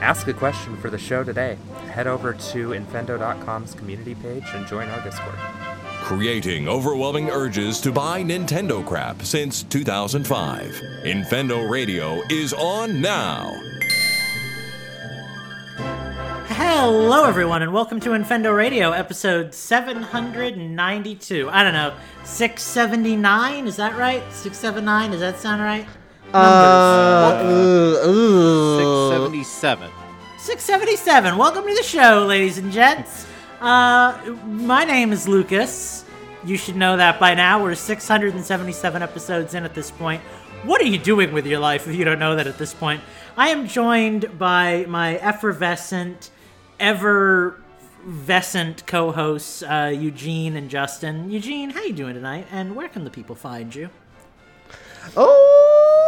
Ask 0.00 0.28
a 0.28 0.32
question 0.32 0.76
for 0.76 0.90
the 0.90 0.98
show 0.98 1.24
today. 1.24 1.58
Head 1.90 2.06
over 2.06 2.32
to 2.32 2.68
Infendo.com's 2.68 3.74
community 3.74 4.14
page 4.14 4.44
and 4.54 4.64
join 4.64 4.88
our 4.88 5.00
Discord. 5.02 5.34
Creating 6.02 6.68
overwhelming 6.68 7.30
urges 7.30 7.80
to 7.80 7.90
buy 7.90 8.22
Nintendo 8.22 8.86
crap 8.86 9.22
since 9.22 9.64
2005. 9.64 10.70
Infendo 11.02 11.68
Radio 11.68 12.22
is 12.30 12.54
on 12.54 13.00
now. 13.00 13.52
Hello, 16.46 17.24
everyone, 17.24 17.62
and 17.62 17.72
welcome 17.72 17.98
to 18.00 18.10
Infendo 18.10 18.56
Radio, 18.56 18.92
episode 18.92 19.52
792. 19.52 21.50
I 21.50 21.64
don't 21.64 21.72
know, 21.72 21.92
679? 22.22 23.66
Is 23.66 23.74
that 23.76 23.96
right? 23.96 24.22
679? 24.32 25.10
Does 25.10 25.20
that 25.20 25.38
sound 25.38 25.60
right? 25.60 25.88
Uh, 26.34 27.38
677. 28.78 29.90
677. 30.38 31.38
Welcome 31.38 31.66
to 31.66 31.74
the 31.74 31.82
show, 31.82 32.26
ladies 32.26 32.58
and 32.58 32.70
gents. 32.70 33.26
Uh, 33.60 34.36
my 34.44 34.84
name 34.84 35.12
is 35.12 35.26
Lukas. 35.26 36.04
You 36.44 36.58
should 36.58 36.76
know 36.76 36.98
that 36.98 37.18
by 37.18 37.34
now. 37.34 37.62
We're 37.62 37.74
677 37.74 39.02
episodes 39.02 39.54
in 39.54 39.64
at 39.64 39.74
this 39.74 39.90
point. 39.90 40.20
What 40.64 40.82
are 40.82 40.86
you 40.86 40.98
doing 40.98 41.32
with 41.32 41.46
your 41.46 41.60
life 41.60 41.88
if 41.88 41.94
you 41.94 42.04
don't 42.04 42.18
know 42.18 42.36
that 42.36 42.46
at 42.46 42.58
this 42.58 42.74
point? 42.74 43.00
I 43.36 43.48
am 43.48 43.66
joined 43.66 44.38
by 44.38 44.84
my 44.86 45.16
effervescent, 45.18 46.30
ever-vescent 46.78 48.86
co-hosts, 48.86 49.62
uh, 49.62 49.92
Eugene 49.94 50.56
and 50.56 50.68
Justin. 50.68 51.30
Eugene, 51.30 51.70
how 51.70 51.80
are 51.80 51.86
you 51.86 51.94
doing 51.94 52.12
tonight? 52.14 52.46
And 52.52 52.76
where 52.76 52.88
can 52.88 53.04
the 53.04 53.10
people 53.10 53.34
find 53.34 53.74
you? 53.74 53.88
Oh, 55.16 56.07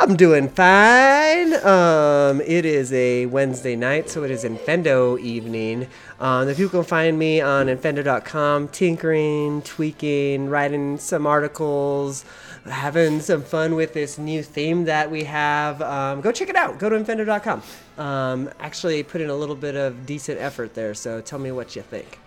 I'm 0.00 0.16
doing 0.16 0.48
fine. 0.48 1.54
Um, 1.64 2.40
it 2.42 2.64
is 2.66 2.92
a 2.92 3.26
Wednesday 3.26 3.74
night, 3.76 4.10
so 4.10 4.22
it 4.24 4.30
is 4.30 4.44
Infendo 4.44 5.18
evening. 5.20 5.86
Um, 6.20 6.46
the 6.46 6.54
people 6.54 6.70
can 6.80 6.84
find 6.84 7.18
me 7.18 7.40
on 7.40 7.66
infendo.com, 7.66 8.68
tinkering, 8.68 9.62
tweaking, 9.62 10.48
writing 10.50 10.98
some 10.98 11.26
articles, 11.26 12.24
having 12.68 13.20
some 13.20 13.42
fun 13.42 13.74
with 13.76 13.94
this 13.94 14.18
new 14.18 14.42
theme 14.42 14.84
that 14.84 15.10
we 15.10 15.24
have. 15.24 15.80
Um, 15.80 16.20
go 16.20 16.32
check 16.32 16.48
it 16.48 16.56
out. 16.56 16.78
Go 16.78 16.88
to 16.90 16.96
infendo.com. 16.96 17.62
Um, 17.96 18.50
actually, 18.60 19.02
put 19.04 19.20
in 19.20 19.30
a 19.30 19.34
little 19.36 19.56
bit 19.56 19.76
of 19.76 20.04
decent 20.06 20.40
effort 20.40 20.74
there, 20.74 20.94
so 20.94 21.20
tell 21.20 21.38
me 21.38 21.50
what 21.52 21.76
you 21.76 21.82
think. 21.82 22.18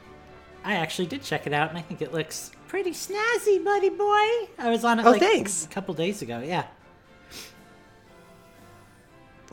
I 0.64 0.74
actually 0.76 1.08
did 1.08 1.22
check 1.22 1.46
it 1.46 1.54
out, 1.54 1.70
and 1.70 1.78
I 1.78 1.82
think 1.82 2.02
it 2.02 2.12
looks 2.14 2.52
pretty 2.68 2.92
snazzy, 2.92 3.64
buddy 3.64 3.90
boy. 3.90 4.50
I 4.58 4.70
was 4.70 4.84
on 4.84 5.00
it 5.00 5.06
Oh, 5.06 5.12
like 5.12 5.22
thanks. 5.22 5.66
a 5.66 5.70
couple 5.70 5.94
days 5.94 6.22
ago. 6.22 6.40
Yeah. 6.44 6.64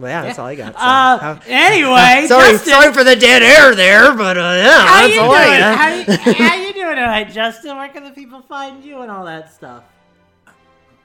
Well, 0.01 0.11
yeah, 0.11 0.23
that's 0.23 0.39
all 0.39 0.47
I 0.47 0.55
got. 0.57 0.73
so 0.75 0.79
Uh, 0.81 1.19
how- 1.19 1.41
anyway, 1.47 2.27
sorry, 2.29 2.53
Justin, 2.53 2.73
sorry 2.73 2.93
for 2.93 3.05
the 3.05 3.15
dead 3.17 3.43
air 3.43 3.75
there, 3.77 4.13
but 4.15 4.37
uh, 4.37 4.41
yeah, 4.41 4.87
how 4.87 5.01
that's 5.03 5.15
you 5.15 5.21
all 5.21 5.29
doing? 5.31 5.41
I 5.41 5.59
got. 5.59 5.77
How 5.79 5.95
you, 6.31 6.35
how 6.49 6.55
you 6.57 6.73
doing 6.75 6.97
tonight, 6.97 7.31
Justin? 7.33 7.77
Where 7.77 7.89
can 7.89 8.03
the 8.05 8.11
people 8.11 8.41
find 8.43 8.83
you 8.85 9.03
and 9.03 9.11
all 9.11 9.25
that 9.27 9.53
stuff? 9.55 9.85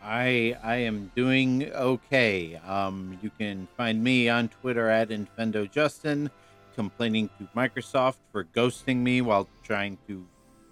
I 0.01 0.57
I 0.63 0.75
am 0.77 1.11
doing 1.15 1.69
okay. 1.71 2.55
Um, 2.65 3.17
you 3.21 3.29
can 3.37 3.67
find 3.77 4.01
me 4.03 4.29
on 4.29 4.47
Twitter 4.47 4.89
at 4.89 5.09
InfendoJustin, 5.09 6.29
complaining 6.75 7.29
to 7.37 7.47
Microsoft 7.55 8.15
for 8.31 8.45
ghosting 8.45 8.97
me 8.97 9.21
while 9.21 9.47
trying 9.63 9.97
to 10.07 10.25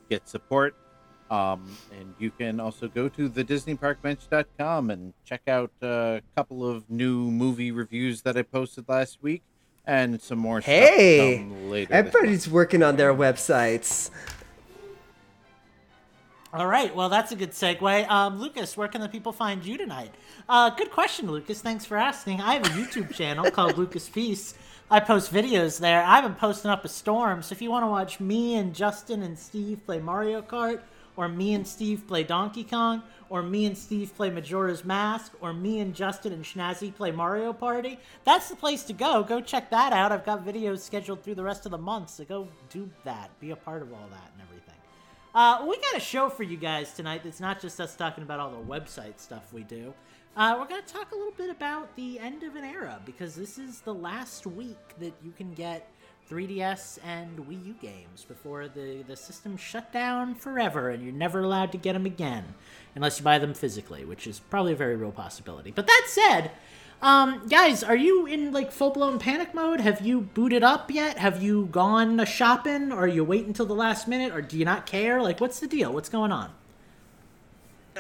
get 0.10 0.28
support. 0.30 0.76
Um, 1.30 1.78
and 2.00 2.14
you 2.20 2.32
can 2.32 2.60
also 2.60 2.88
go 2.88 3.10
to 3.10 3.28
the 3.28 3.44
DisneyParkBench.com 3.44 4.90
and 4.90 5.14
check 5.26 5.42
out 5.48 5.72
uh, 5.84 5.88
a 5.88 6.22
couple 6.36 6.68
of 6.68 6.90
new 6.90 7.30
movie 7.30 7.72
reviews 7.72 8.22
that 8.22 8.38
I 8.38 8.44
posted 8.44 8.88
last 8.88 9.22
week, 9.22 9.44
and 9.86 10.22
some 10.22 10.40
more. 10.40 10.62
Hey, 10.62 11.40
come 11.40 11.70
later. 11.70 11.94
everybody's 11.94 12.50
working 12.50 12.82
on 12.82 12.96
their 12.96 13.14
websites. 13.14 14.10
All 16.54 16.66
right, 16.66 16.96
well, 16.96 17.10
that's 17.10 17.34
a 17.34 17.36
good 17.36 17.52
segue. 17.52 18.10
Um, 18.10 18.40
Lukas, 18.40 18.78
where 18.78 18.88
can 18.88 19.02
the 19.02 19.10
people 19.10 19.34
find 19.34 19.64
you 19.66 19.78
tonight? 19.78 20.12
Uh, 20.48 20.70
good 20.70 20.92
question, 20.92 21.30
Lukas. 21.30 21.62
Thanks 21.62 21.84
for 21.84 21.98
asking. 21.98 22.40
I 22.40 22.54
have 22.54 22.66
a 22.66 22.70
YouTube 22.70 23.14
channel 23.14 23.52
called 23.52 23.78
Lukas 23.78 24.08
Peace. 24.08 24.56
I 24.90 25.02
post 25.02 25.34
videos 25.34 25.78
there. 25.78 26.02
I've 26.04 26.24
been 26.24 26.36
posting 26.36 26.72
up 26.72 26.86
a 26.86 26.88
storm, 26.88 27.44
so 27.44 27.52
if 27.52 27.62
you 27.62 27.70
want 27.70 27.84
to 27.84 27.88
watch 27.88 28.22
me 28.22 28.56
and 28.56 28.74
Justin 28.74 29.24
and 29.24 29.38
Steve 29.38 29.86
play 29.86 30.00
Mario 30.00 30.42
Kart, 30.42 30.80
or 31.18 31.28
me 31.28 31.54
and 31.54 31.68
Steve 31.68 32.08
play 32.08 32.24
Donkey 32.24 32.64
Kong, 32.64 33.04
or 33.30 33.44
me 33.44 33.66
and 33.66 33.78
Steve 33.78 34.16
play 34.16 34.30
Majora's 34.30 34.86
Mask, 34.86 35.34
or 35.42 35.52
me 35.52 35.80
and 35.80 35.94
Justin 35.94 36.32
and 36.32 36.46
Schnazzy 36.46 36.96
play 36.96 37.12
Mario 37.12 37.52
Party, 37.52 38.00
that's 38.24 38.48
the 38.48 38.56
place 38.56 38.84
to 38.84 38.94
go. 38.94 39.24
Go 39.24 39.42
check 39.42 39.70
that 39.72 39.92
out. 39.92 40.14
I've 40.14 40.26
got 40.26 40.46
videos 40.46 40.80
scheduled 40.80 41.24
through 41.24 41.36
the 41.36 41.44
rest 41.44 41.66
of 41.66 41.72
the 41.72 41.78
month, 41.78 42.12
so 42.12 42.24
go 42.24 42.48
do 42.70 42.90
that. 43.04 43.38
Be 43.42 43.52
a 43.52 43.56
part 43.56 43.82
of 43.82 43.92
all 43.92 44.08
that 44.12 44.32
and 44.34 44.42
everything. 44.48 44.76
Uh, 45.36 45.66
we 45.68 45.76
got 45.78 45.98
a 45.98 46.00
show 46.00 46.30
for 46.30 46.44
you 46.44 46.58
guys 46.58 46.94
tonight 46.94 47.22
that's 47.24 47.40
not 47.40 47.60
just 47.60 47.82
us 47.82 47.96
talking 47.96 48.24
about 48.24 48.40
all 48.40 48.52
the 48.52 48.58
website 48.58 49.20
stuff 49.20 49.52
we 49.52 49.64
do. 49.64 49.94
Uh, 50.36 50.56
we're 50.60 50.68
going 50.68 50.82
to 50.82 50.94
talk 50.94 51.12
a 51.12 51.16
little 51.16 51.34
bit 51.34 51.50
about 51.50 51.96
the 51.96 52.20
end 52.20 52.44
of 52.44 52.56
an 52.56 52.64
era 52.64 53.02
because 53.06 53.36
this 53.36 53.58
is 53.58 53.82
the 53.82 53.94
last 53.94 54.46
week 54.46 54.78
that 55.00 55.14
you 55.24 55.32
can 55.32 55.52
get 55.56 55.92
3DS 56.30 57.00
and 57.06 57.38
Wii 57.48 57.66
U 57.68 57.76
games 57.82 58.26
before 58.28 58.68
the, 58.68 59.04
the 59.08 59.16
system 59.16 59.56
shut 59.58 59.92
down 59.94 60.36
forever 60.36 60.90
and 60.90 61.02
you're 61.04 61.14
never 61.14 61.42
allowed 61.42 61.72
to 61.72 61.78
get 61.78 61.94
them 61.94 62.06
again 62.06 62.44
unless 62.96 63.20
you 63.20 63.24
buy 63.24 63.40
them 63.40 63.54
physically, 63.54 64.04
which 64.04 64.28
is 64.28 64.40
probably 64.40 64.74
a 64.74 64.76
very 64.76 64.96
real 64.96 65.12
possibility. 65.12 65.72
But 65.72 65.88
that 65.88 66.06
said, 66.08 66.52
um, 67.02 67.48
guys, 67.48 67.84
are 67.84 67.96
you 67.96 68.26
in 68.26 68.52
like 68.52 68.72
full 68.72 68.90
blown 68.90 69.20
panic 69.20 69.54
mode? 69.54 69.80
Have 69.82 70.02
you 70.02 70.22
booted 70.22 70.64
up 70.64 70.90
yet? 70.92 71.18
Have 71.18 71.42
you 71.42 71.68
gone 71.72 72.24
shopping? 72.26 72.92
Or 72.92 73.02
are 73.02 73.08
you 73.08 73.24
waiting 73.24 73.50
until 73.50 73.66
the 73.68 73.76
last 73.76 74.08
minute? 74.08 74.34
Or 74.34 74.42
do 74.42 74.58
you 74.58 74.66
not 74.66 74.86
care? 74.86 75.22
Like, 75.22 75.40
what's 75.40 75.60
the 75.60 75.68
deal? 75.68 75.94
What's 75.94 76.10
going 76.10 76.32
on? 76.32 76.52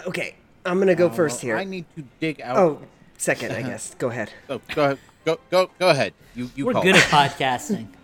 Okay, 0.05 0.35
I'm 0.65 0.79
gonna 0.79 0.95
go 0.95 1.07
Uh, 1.07 1.11
first 1.11 1.35
well, 1.37 1.41
here. 1.41 1.57
I 1.57 1.63
need 1.63 1.85
to 1.95 2.03
dig 2.19 2.41
out. 2.41 2.57
Oh, 2.57 2.81
second, 3.17 3.51
I 3.51 3.61
guess. 3.69 3.95
Go 3.95 4.09
ahead. 4.09 4.31
Oh, 4.49 4.59
go 4.75 4.83
ahead. 4.83 4.99
Go 5.25 5.39
go 5.51 5.69
go 5.79 5.89
ahead. 5.89 6.13
You 6.35 6.49
you 6.55 6.65
We're 6.65 6.73
call 6.73 6.83
good 6.83 6.95
at 6.95 7.03
podcasting. 7.03 7.87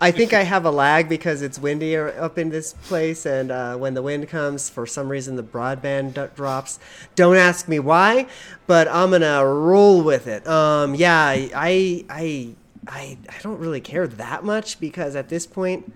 I 0.00 0.10
think 0.10 0.32
I 0.32 0.42
have 0.42 0.64
a 0.64 0.70
lag 0.70 1.08
because 1.08 1.42
it's 1.42 1.60
windy 1.60 1.96
up 1.96 2.36
in 2.36 2.48
this 2.48 2.72
place, 2.72 3.24
and 3.24 3.52
uh, 3.52 3.76
when 3.76 3.94
the 3.94 4.02
wind 4.02 4.28
comes, 4.28 4.68
for 4.68 4.84
some 4.84 5.08
reason 5.08 5.36
the 5.36 5.44
broadband 5.44 6.14
d- 6.14 6.32
drops. 6.34 6.80
Don't 7.14 7.36
ask 7.36 7.68
me 7.68 7.78
why, 7.78 8.26
but 8.66 8.88
I'm 8.88 9.12
gonna 9.12 9.46
roll 9.46 10.02
with 10.02 10.26
it. 10.26 10.44
Um, 10.46 10.96
yeah, 10.96 11.18
I, 11.18 11.50
I, 11.54 12.04
I, 12.10 12.56
I, 12.88 13.18
I 13.28 13.34
don't 13.42 13.60
really 13.60 13.80
care 13.80 14.08
that 14.08 14.42
much 14.44 14.80
because 14.80 15.14
at 15.14 15.28
this 15.28 15.46
point, 15.46 15.92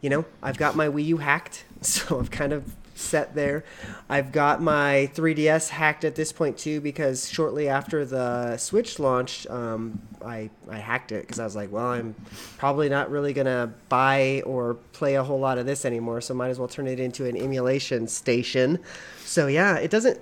you 0.00 0.08
know, 0.08 0.24
I've 0.42 0.56
got 0.56 0.74
my 0.74 0.88
Wii 0.88 1.04
U 1.06 1.16
hacked, 1.18 1.64
so 1.82 2.18
I've 2.18 2.30
kind 2.30 2.54
of 2.54 2.76
set 3.00 3.34
there. 3.34 3.64
I've 4.08 4.32
got 4.32 4.62
my 4.62 5.10
3DS 5.14 5.70
hacked 5.70 6.04
at 6.04 6.14
this 6.14 6.32
point 6.32 6.58
too 6.58 6.80
because 6.80 7.28
shortly 7.28 7.68
after 7.68 8.04
the 8.04 8.56
Switch 8.56 8.98
launched, 8.98 9.48
um, 9.50 10.00
I 10.24 10.50
I 10.68 10.78
hacked 10.78 11.12
it 11.12 11.22
because 11.22 11.40
I 11.40 11.44
was 11.44 11.56
like, 11.56 11.72
well, 11.72 11.86
I'm 11.86 12.14
probably 12.58 12.88
not 12.88 13.10
really 13.10 13.32
gonna 13.32 13.72
buy 13.88 14.42
or 14.44 14.74
play 14.92 15.14
a 15.14 15.24
whole 15.24 15.40
lot 15.40 15.58
of 15.58 15.66
this 15.66 15.84
anymore, 15.84 16.20
so 16.20 16.34
might 16.34 16.48
as 16.48 16.58
well 16.58 16.68
turn 16.68 16.86
it 16.86 17.00
into 17.00 17.26
an 17.26 17.36
emulation 17.36 18.06
station. 18.06 18.78
So 19.24 19.46
yeah, 19.46 19.76
it 19.76 19.90
doesn't 19.90 20.20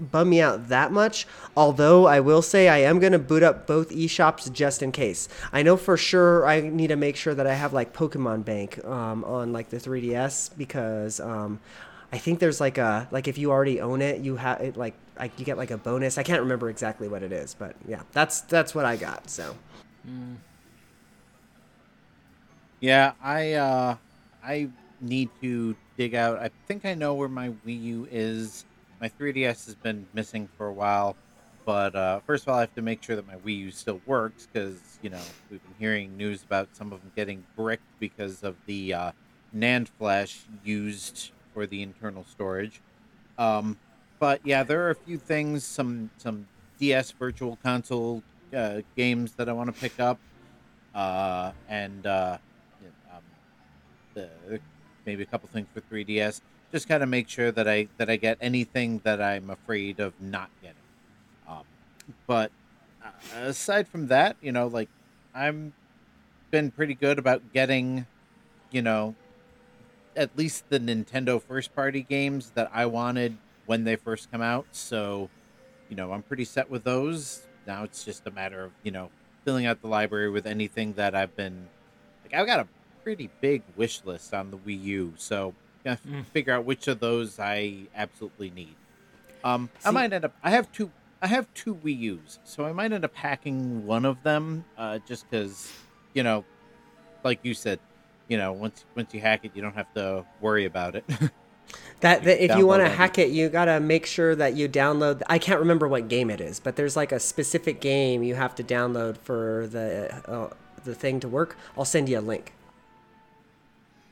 bum 0.00 0.30
me 0.30 0.40
out 0.40 0.68
that 0.68 0.92
much. 0.92 1.26
Although 1.56 2.06
I 2.06 2.20
will 2.20 2.42
say 2.42 2.68
I 2.68 2.78
am 2.78 2.98
going 2.98 3.12
to 3.12 3.18
boot 3.18 3.42
up 3.42 3.66
both 3.66 3.90
eShops 3.90 4.50
just 4.52 4.82
in 4.82 4.92
case. 4.92 5.28
I 5.52 5.62
know 5.62 5.76
for 5.76 5.96
sure 5.96 6.46
I 6.46 6.60
need 6.60 6.88
to 6.88 6.96
make 6.96 7.16
sure 7.16 7.34
that 7.34 7.46
I 7.46 7.54
have 7.54 7.72
like 7.72 7.92
Pokemon 7.92 8.44
Bank 8.44 8.82
um, 8.84 9.24
on 9.24 9.52
like 9.52 9.70
the 9.70 9.76
3DS 9.76 10.56
because 10.56 11.20
um, 11.20 11.60
I 12.12 12.18
think 12.18 12.40
there's 12.40 12.60
like 12.60 12.78
a 12.78 13.08
like 13.10 13.28
if 13.28 13.38
you 13.38 13.50
already 13.50 13.80
own 13.80 14.02
it, 14.02 14.20
you 14.20 14.36
have 14.36 14.60
it 14.60 14.76
like 14.76 14.94
like 15.18 15.38
you 15.38 15.44
get 15.44 15.56
like 15.56 15.70
a 15.70 15.78
bonus. 15.78 16.18
I 16.18 16.22
can't 16.22 16.40
remember 16.40 16.68
exactly 16.68 17.08
what 17.08 17.22
it 17.22 17.32
is, 17.32 17.54
but 17.54 17.76
yeah, 17.86 18.02
that's 18.12 18.40
that's 18.42 18.74
what 18.74 18.84
I 18.84 18.96
got. 18.96 19.30
So 19.30 19.56
Yeah, 22.80 23.12
I 23.22 23.52
uh 23.52 23.96
I 24.42 24.70
need 25.00 25.30
to 25.40 25.76
dig 25.96 26.14
out. 26.14 26.38
I 26.38 26.50
think 26.66 26.84
I 26.84 26.94
know 26.94 27.14
where 27.14 27.28
my 27.28 27.50
Wii 27.66 27.82
U 27.82 28.08
is. 28.10 28.64
My 29.00 29.08
3DS 29.08 29.64
has 29.66 29.74
been 29.74 30.06
missing 30.12 30.48
for 30.58 30.66
a 30.66 30.72
while, 30.72 31.16
but 31.64 31.94
uh, 31.94 32.20
first 32.26 32.44
of 32.44 32.50
all, 32.50 32.56
I 32.56 32.60
have 32.60 32.74
to 32.74 32.82
make 32.82 33.02
sure 33.02 33.16
that 33.16 33.26
my 33.26 33.36
Wii 33.36 33.58
U 33.60 33.70
still 33.70 34.00
works 34.04 34.46
because 34.52 34.98
you 35.00 35.10
know 35.10 35.20
we've 35.50 35.62
been 35.62 35.74
hearing 35.78 36.16
news 36.16 36.42
about 36.42 36.68
some 36.72 36.92
of 36.92 37.00
them 37.00 37.12
getting 37.14 37.44
bricked 37.56 37.98
because 37.98 38.42
of 38.42 38.56
the 38.66 38.92
uh, 38.94 39.12
NAND 39.54 39.88
flash 39.98 40.40
used 40.64 41.32
for 41.52 41.66
the 41.66 41.82
internal 41.82 42.24
storage. 42.24 42.80
Um, 43.38 43.78
but 44.18 44.40
yeah, 44.44 44.62
there 44.62 44.86
are 44.86 44.90
a 44.90 44.94
few 44.94 45.16
things, 45.16 45.64
some 45.64 46.10
some 46.18 46.46
DS 46.78 47.10
Virtual 47.12 47.58
Console 47.62 48.22
uh, 48.54 48.82
games 48.96 49.32
that 49.32 49.48
I 49.48 49.52
want 49.52 49.74
to 49.74 49.80
pick 49.80 49.98
up, 49.98 50.18
uh, 50.94 51.52
and 51.68 52.06
uh, 52.06 52.38
um, 53.12 53.22
the, 54.14 54.28
maybe 55.06 55.22
a 55.22 55.26
couple 55.26 55.48
things 55.52 55.66
for 55.72 55.80
3DS. 55.80 56.40
Just 56.72 56.88
kind 56.88 57.02
of 57.02 57.08
make 57.08 57.28
sure 57.28 57.50
that 57.50 57.66
I 57.66 57.88
that 57.96 58.10
I 58.10 58.16
get 58.16 58.38
anything 58.40 59.00
that 59.04 59.20
I'm 59.20 59.50
afraid 59.50 60.00
of 60.00 60.12
not 60.20 60.50
getting. 60.62 60.76
Um, 61.48 61.64
but 62.26 62.52
uh, 63.04 63.08
aside 63.46 63.88
from 63.88 64.08
that, 64.08 64.36
you 64.40 64.52
know, 64.52 64.66
like 64.66 64.88
I'm 65.34 65.72
been 66.50 66.70
pretty 66.70 66.94
good 66.94 67.18
about 67.18 67.52
getting, 67.52 68.06
you 68.70 68.82
know, 68.82 69.14
at 70.16 70.36
least 70.36 70.64
the 70.68 70.80
Nintendo 70.80 71.40
first 71.42 71.74
party 71.74 72.02
games 72.02 72.52
that 72.54 72.70
I 72.72 72.86
wanted 72.86 73.36
when 73.66 73.84
they 73.84 73.96
first 73.96 74.30
come 74.30 74.42
out. 74.42 74.66
So, 74.72 75.30
you 75.88 75.96
know, 75.96 76.12
I'm 76.12 76.22
pretty 76.22 76.44
set 76.44 76.70
with 76.70 76.84
those. 76.84 77.46
Now 77.66 77.84
it's 77.84 78.04
just 78.04 78.26
a 78.26 78.30
matter 78.30 78.64
of, 78.64 78.72
you 78.82 78.90
know, 78.90 79.10
filling 79.44 79.66
out 79.66 79.80
the 79.80 79.88
library 79.88 80.30
with 80.30 80.46
anything 80.46 80.94
that 80.94 81.14
I've 81.14 81.34
been 81.36 81.68
like 82.24 82.34
I've 82.34 82.46
got 82.46 82.60
a 82.60 82.68
pretty 83.02 83.30
big 83.40 83.62
wish 83.76 84.02
list 84.04 84.34
on 84.34 84.50
the 84.50 84.56
Wii 84.56 84.82
U. 84.84 85.14
So, 85.16 85.54
Mm. 85.86 86.26
figure 86.26 86.52
out 86.52 86.66
which 86.66 86.88
of 86.88 87.00
those 87.00 87.40
I 87.40 87.88
absolutely 87.94 88.50
need. 88.50 88.76
Um 89.42 89.70
I 89.84 89.90
might 89.92 90.12
end 90.12 90.26
up 90.26 90.34
I 90.42 90.50
have 90.50 90.70
two 90.72 90.90
I 91.22 91.26
have 91.26 91.46
two 91.54 91.74
Wii 91.74 91.98
U's, 92.00 92.38
so 92.44 92.66
I 92.66 92.72
might 92.72 92.92
end 92.92 93.04
up 93.04 93.14
hacking 93.14 93.86
one 93.86 94.04
of 94.04 94.22
them 94.22 94.64
uh 94.76 94.98
just 95.08 95.30
cuz 95.30 95.72
you 96.12 96.22
know, 96.22 96.44
like 97.24 97.38
you 97.42 97.54
said, 97.54 97.78
you 98.30 98.38
know, 98.38 98.52
once 98.52 98.86
once 98.96 99.12
you 99.12 99.20
hack 99.20 99.40
it, 99.44 99.50
you 99.54 99.60
don't 99.60 99.74
have 99.74 99.92
to 99.94 100.24
worry 100.40 100.64
about 100.64 100.94
it. 100.94 101.04
That, 102.00 102.22
You 102.22 102.24
that 102.24 102.44
if 102.44 102.56
you 102.56 102.66
want 102.66 102.82
to 102.82 102.88
hack 102.88 103.18
it, 103.18 103.30
you 103.30 103.48
gotta 103.48 103.78
make 103.78 104.06
sure 104.06 104.34
that 104.34 104.56
you 104.56 104.68
download. 104.68 105.22
I 105.28 105.38
can't 105.38 105.60
remember 105.60 105.86
what 105.86 106.08
game 106.08 106.30
it 106.30 106.40
is, 106.40 106.58
but 106.58 106.74
there's 106.74 106.96
like 106.96 107.12
a 107.12 107.20
specific 107.20 107.80
game 107.80 108.22
you 108.22 108.34
have 108.34 108.54
to 108.56 108.64
download 108.64 109.18
for 109.18 109.68
the 109.68 110.12
uh, 110.26 110.48
the 110.82 110.94
thing 110.94 111.20
to 111.20 111.28
work. 111.28 111.56
I'll 111.76 111.84
send 111.84 112.08
you 112.08 112.18
a 112.18 112.22
link. 112.22 112.54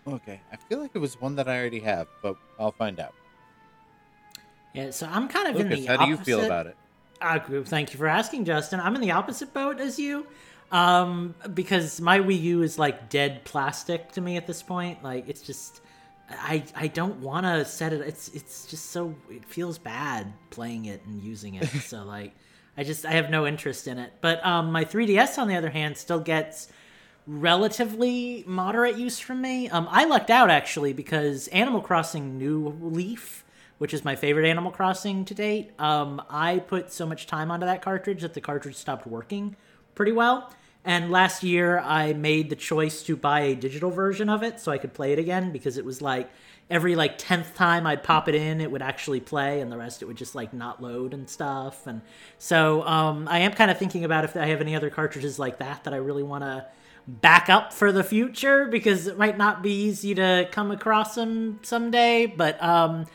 okay, 0.07 0.41
I 0.53 0.57
feel 0.57 0.81
like 0.81 0.93
it 0.95 0.99
was 0.99 1.21
one 1.21 1.35
that 1.37 1.49
I 1.49 1.59
already 1.59 1.81
have, 1.81 2.09
but 2.23 2.37
I'll 2.61 2.73
find 2.73 3.01
out. 3.01 3.15
Yeah, 4.75 4.91
so 4.91 5.09
I'm 5.11 5.27
kind 5.29 5.49
of 5.49 5.57
in 5.57 5.69
Lukas, 5.69 5.87
the 5.87 5.87
how 5.87 6.05
do 6.05 6.11
you 6.11 6.17
feel 6.19 6.45
about 6.45 6.67
it? 6.67 6.77
Uh, 7.21 7.41
thank 7.65 7.93
you 7.93 7.99
for 7.99 8.07
asking, 8.07 8.45
Justin. 8.45 8.81
I'm 8.81 8.95
in 8.95 9.01
the 9.01 9.11
opposite 9.11 9.53
boat 9.53 9.81
as 9.81 9.99
you, 9.99 10.27
um, 10.71 11.35
because 11.55 12.01
my 12.01 12.21
Wii 12.21 12.41
U 12.43 12.63
is 12.63 12.79
like 12.79 13.09
dead 13.09 13.45
plastic 13.45 14.13
to 14.13 14.21
me 14.21 14.37
at 14.37 14.47
this 14.47 14.63
point. 14.63 15.03
Like 15.03 15.29
it's 15.29 15.43
just, 15.43 15.81
I 16.31 16.65
I 16.75 16.89
don't 16.89 17.21
want 17.21 17.47
to 17.47 17.65
set 17.65 17.93
it. 17.93 18.01
It's 18.03 18.29
it's 18.29 18.67
just 18.67 18.91
so 18.91 19.15
it 19.31 19.45
feels 19.45 19.79
bad 19.79 20.33
playing 20.51 20.87
it 20.87 21.05
and 21.07 21.23
using 21.23 21.55
it. 21.55 21.67
so 21.85 22.05
like, 22.05 22.35
I 22.77 22.85
just 22.85 23.07
I 23.07 23.13
have 23.13 23.31
no 23.31 23.47
interest 23.47 23.89
in 23.89 23.99
it. 23.99 24.13
But 24.21 24.45
um, 24.45 24.73
my 24.73 24.85
3DS 24.85 25.39
on 25.39 25.49
the 25.49 25.57
other 25.57 25.71
hand 25.71 25.97
still 25.97 26.21
gets 26.21 26.69
relatively 27.27 28.43
moderate 28.47 28.97
use 28.97 29.19
from 29.19 29.41
me. 29.41 29.69
Um, 29.69 29.87
I 29.91 30.07
lucked 30.07 30.31
out 30.31 30.51
actually 30.51 30.95
because 30.95 31.49
Animal 31.49 31.83
Crossing 31.83 32.39
New 32.39 32.77
Leaf, 32.81 33.45
which 33.77 33.93
is 33.93 34.05
my 34.05 34.17
favorite 34.17 34.49
Animal 34.49 34.73
Crossing 34.73 35.27
to 35.27 35.35
date, 35.35 35.71
um, 35.79 36.23
I 36.31 36.59
put 36.59 36.91
so 36.91 37.05
much 37.05 37.27
time 37.27 37.51
onto 37.51 37.67
that 37.67 37.83
cartridge 37.83 38.23
that 38.23 38.33
the 38.33 38.41
cartridge 38.41 38.77
stopped 38.77 39.07
working 39.07 39.57
pretty 39.95 40.13
well. 40.13 40.51
And 40.85 41.11
last 41.11 41.43
year, 41.43 41.81
I 41.81 42.13
made 42.13 42.51
the 42.51 42.57
choice 42.57 43.03
to 43.05 43.17
buy 43.17 43.41
a 43.41 43.55
digital 43.55 43.91
version 43.91 44.29
of 44.29 44.43
it 44.43 44.61
so 44.61 44.73
I 44.73 44.79
could 44.79 44.95
play 44.95 45.13
it 45.13 45.19
again 45.19 45.53
because 45.53 45.77
it 45.77 45.85
was 45.85 46.01
like 46.01 46.31
every 46.71 46.95
like 46.95 47.19
tenth 47.19 47.55
time 47.55 47.87
I'd 47.87 48.03
pop 48.03 48.29
it 48.29 48.35
in, 48.35 48.61
it 48.61 48.71
would 48.71 48.83
actually 48.83 49.21
play, 49.21 49.61
and 49.61 49.71
the 49.73 49.77
rest 49.77 50.03
it 50.03 50.07
would 50.07 50.17
just 50.17 50.35
like 50.35 50.53
not 50.53 50.83
load 50.83 51.15
and 51.15 51.29
stuff. 51.29 51.87
And 51.87 52.03
so 52.39 52.83
um, 52.87 53.29
I 53.29 53.41
am 53.41 53.53
kind 53.53 53.71
of 53.71 53.79
thinking 53.79 54.05
about 54.05 54.25
if 54.25 54.37
I 54.37 54.47
have 54.47 54.61
any 54.61 54.75
other 54.77 54.91
cartridges 54.91 55.39
like 55.39 55.59
that 55.59 55.85
that 55.85 55.95
I 55.95 55.99
really 55.99 56.23
want 56.23 56.45
to 56.45 56.67
back 57.07 57.49
up 57.49 57.73
for 57.73 57.91
the 57.91 58.05
future 58.05 58.67
because 58.67 59.07
it 59.07 59.17
might 59.17 59.39
not 59.39 59.63
be 59.63 59.73
easy 59.73 60.15
to 60.15 60.47
come 60.53 60.71
across 60.71 61.15
them 61.15 61.59
someday. 61.63 62.27
But 62.27 62.63
um, 62.63 63.07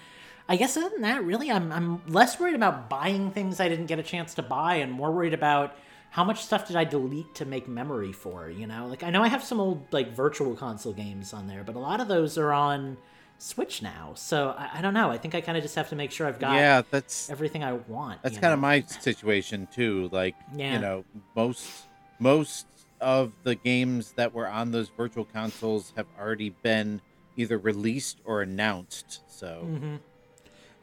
I 0.49 0.55
guess 0.55 0.75
other 0.75 0.89
than 0.89 1.01
that, 1.01 1.23
really, 1.23 1.51
I'm 1.51 1.71
I'm 1.71 2.01
less 2.07 2.39
worried 2.39 2.55
about 2.55 2.89
buying 2.89 3.31
things 3.31 3.59
I 3.59 3.69
didn't 3.69 3.85
get 3.85 3.99
a 3.99 4.03
chance 4.03 4.33
to 4.35 4.41
buy, 4.41 4.75
and 4.75 4.91
more 4.91 5.11
worried 5.11 5.33
about 5.33 5.75
how 6.13 6.23
much 6.23 6.43
stuff 6.43 6.67
did 6.67 6.75
I 6.75 6.83
delete 6.83 7.33
to 7.35 7.45
make 7.45 7.67
memory 7.67 8.11
for. 8.11 8.47
You 8.47 8.67
know, 8.67 8.85
like 8.85 9.01
I 9.01 9.09
know 9.09 9.23
I 9.23 9.29
have 9.29 9.43
some 9.43 9.59
old 9.59 9.91
like 9.91 10.13
virtual 10.15 10.55
console 10.55 10.93
games 10.93 11.33
on 11.33 11.47
there, 11.47 11.63
but 11.63 11.75
a 11.75 11.79
lot 11.79 11.99
of 11.99 12.07
those 12.07 12.37
are 12.37 12.53
on 12.53 12.97
Switch 13.39 13.81
now. 13.81 14.11
So 14.15 14.49
I, 14.55 14.69
I 14.75 14.81
don't 14.83 14.93
know. 14.93 15.09
I 15.09 15.17
think 15.17 15.33
I 15.33 15.41
kind 15.41 15.57
of 15.57 15.63
just 15.63 15.73
have 15.73 15.89
to 15.89 15.95
make 15.95 16.11
sure 16.11 16.27
I've 16.27 16.37
got 16.37 16.53
Yeah, 16.53 16.83
that's 16.91 17.31
everything 17.31 17.63
I 17.63 17.73
want. 17.73 18.21
That's 18.21 18.37
kind 18.37 18.53
of 18.53 18.59
my 18.59 18.81
situation 18.81 19.67
too. 19.73 20.07
Like, 20.11 20.35
Yeah. 20.55 20.73
you 20.75 20.79
know, 20.79 21.03
most 21.35 21.67
most 22.19 22.67
of 23.01 23.33
the 23.41 23.55
games 23.55 24.11
that 24.11 24.35
were 24.35 24.47
on 24.47 24.71
those 24.71 24.89
virtual 24.89 25.25
consoles 25.25 25.93
have 25.95 26.05
already 26.19 26.51
been 26.51 27.01
either 27.37 27.57
released 27.57 28.19
or 28.23 28.43
announced. 28.43 29.21
So, 29.27 29.63
Mm-hmm. 29.65 29.95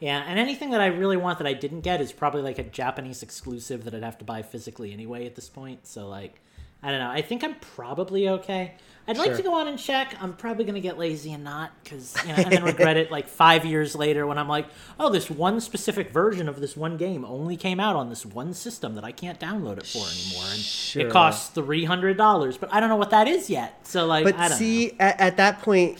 Yeah, 0.00 0.25
and 0.26 0.38
anything 0.38 0.70
that 0.70 0.81
I 0.81 0.87
really 0.87 1.17
want 1.19 1.38
that 1.38 1.47
I 1.47 1.52
didn't 1.52 1.82
get 1.82 2.00
is 2.00 2.11
probably 2.11 2.43
like 2.43 2.58
a 2.58 2.62
Japanese 2.64 3.23
exclusive 3.23 3.85
that 3.85 3.94
I'd 3.94 4.02
have 4.02 4.19
to 4.19 4.25
buy 4.25 4.43
physically 4.43 4.93
anyway 4.93 5.26
at 5.26 5.35
this 5.35 5.49
point. 5.49 5.87
So 5.87 6.08
like, 6.08 6.41
I 6.82 6.91
don't 6.91 7.00
know. 7.00 7.11
I 7.11 7.20
think 7.20 7.44
I'm 7.44 7.55
probably 7.56 8.26
okay. 8.31 8.73
I'd 9.06 9.19
like 9.19 9.37
to 9.37 9.43
go 9.43 9.55
on 9.55 9.67
and 9.69 9.79
check. 9.79 10.14
I'm 10.23 10.32
probably 10.35 10.64
gonna 10.64 10.81
get 10.81 10.97
lazy 10.97 11.32
and 11.32 11.43
not 11.44 11.73
because 11.82 12.17
you 12.23 12.29
know, 12.29 12.37
and 12.37 12.52
then 12.52 12.62
regret 12.64 12.97
it 12.97 13.11
like 13.11 13.29
five 13.29 13.67
years 13.67 13.94
later 13.97 14.26
when 14.26 14.38
I'm 14.38 14.49
like, 14.49 14.67
oh, 14.99 15.11
this 15.11 15.29
one 15.29 15.61
specific 15.61 16.12
version 16.12 16.49
of 16.49 16.61
this 16.61 16.76
one 16.76 16.96
game 16.96 17.25
only 17.25 17.56
came 17.56 17.81
out 17.81 17.96
on 17.96 18.08
this 18.08 18.25
one 18.25 18.55
system 18.55 18.94
that 18.94 19.05
I 19.05 19.11
can't 19.12 19.38
download 19.41 19.79
it 19.79 19.87
for 19.87 19.99
anymore, 20.06 20.44
and 20.53 20.61
Sure. 20.61 21.06
it 21.08 21.11
costs 21.12 21.49
three 21.50 21.85
hundred 21.85 22.17
dollars, 22.17 22.56
but 22.56 22.73
I 22.73 22.79
don't 22.81 22.88
know 22.88 22.96
what 22.96 23.11
that 23.11 23.26
is 23.29 23.50
yet. 23.50 23.87
So 23.87 24.06
like, 24.06 24.25
But 24.25 24.37
I 24.37 24.43
don't 24.43 24.50
know. 24.50 24.56
see, 24.56 24.93
at, 25.00 25.20
at 25.20 25.37
that 25.38 25.61
point, 25.62 25.99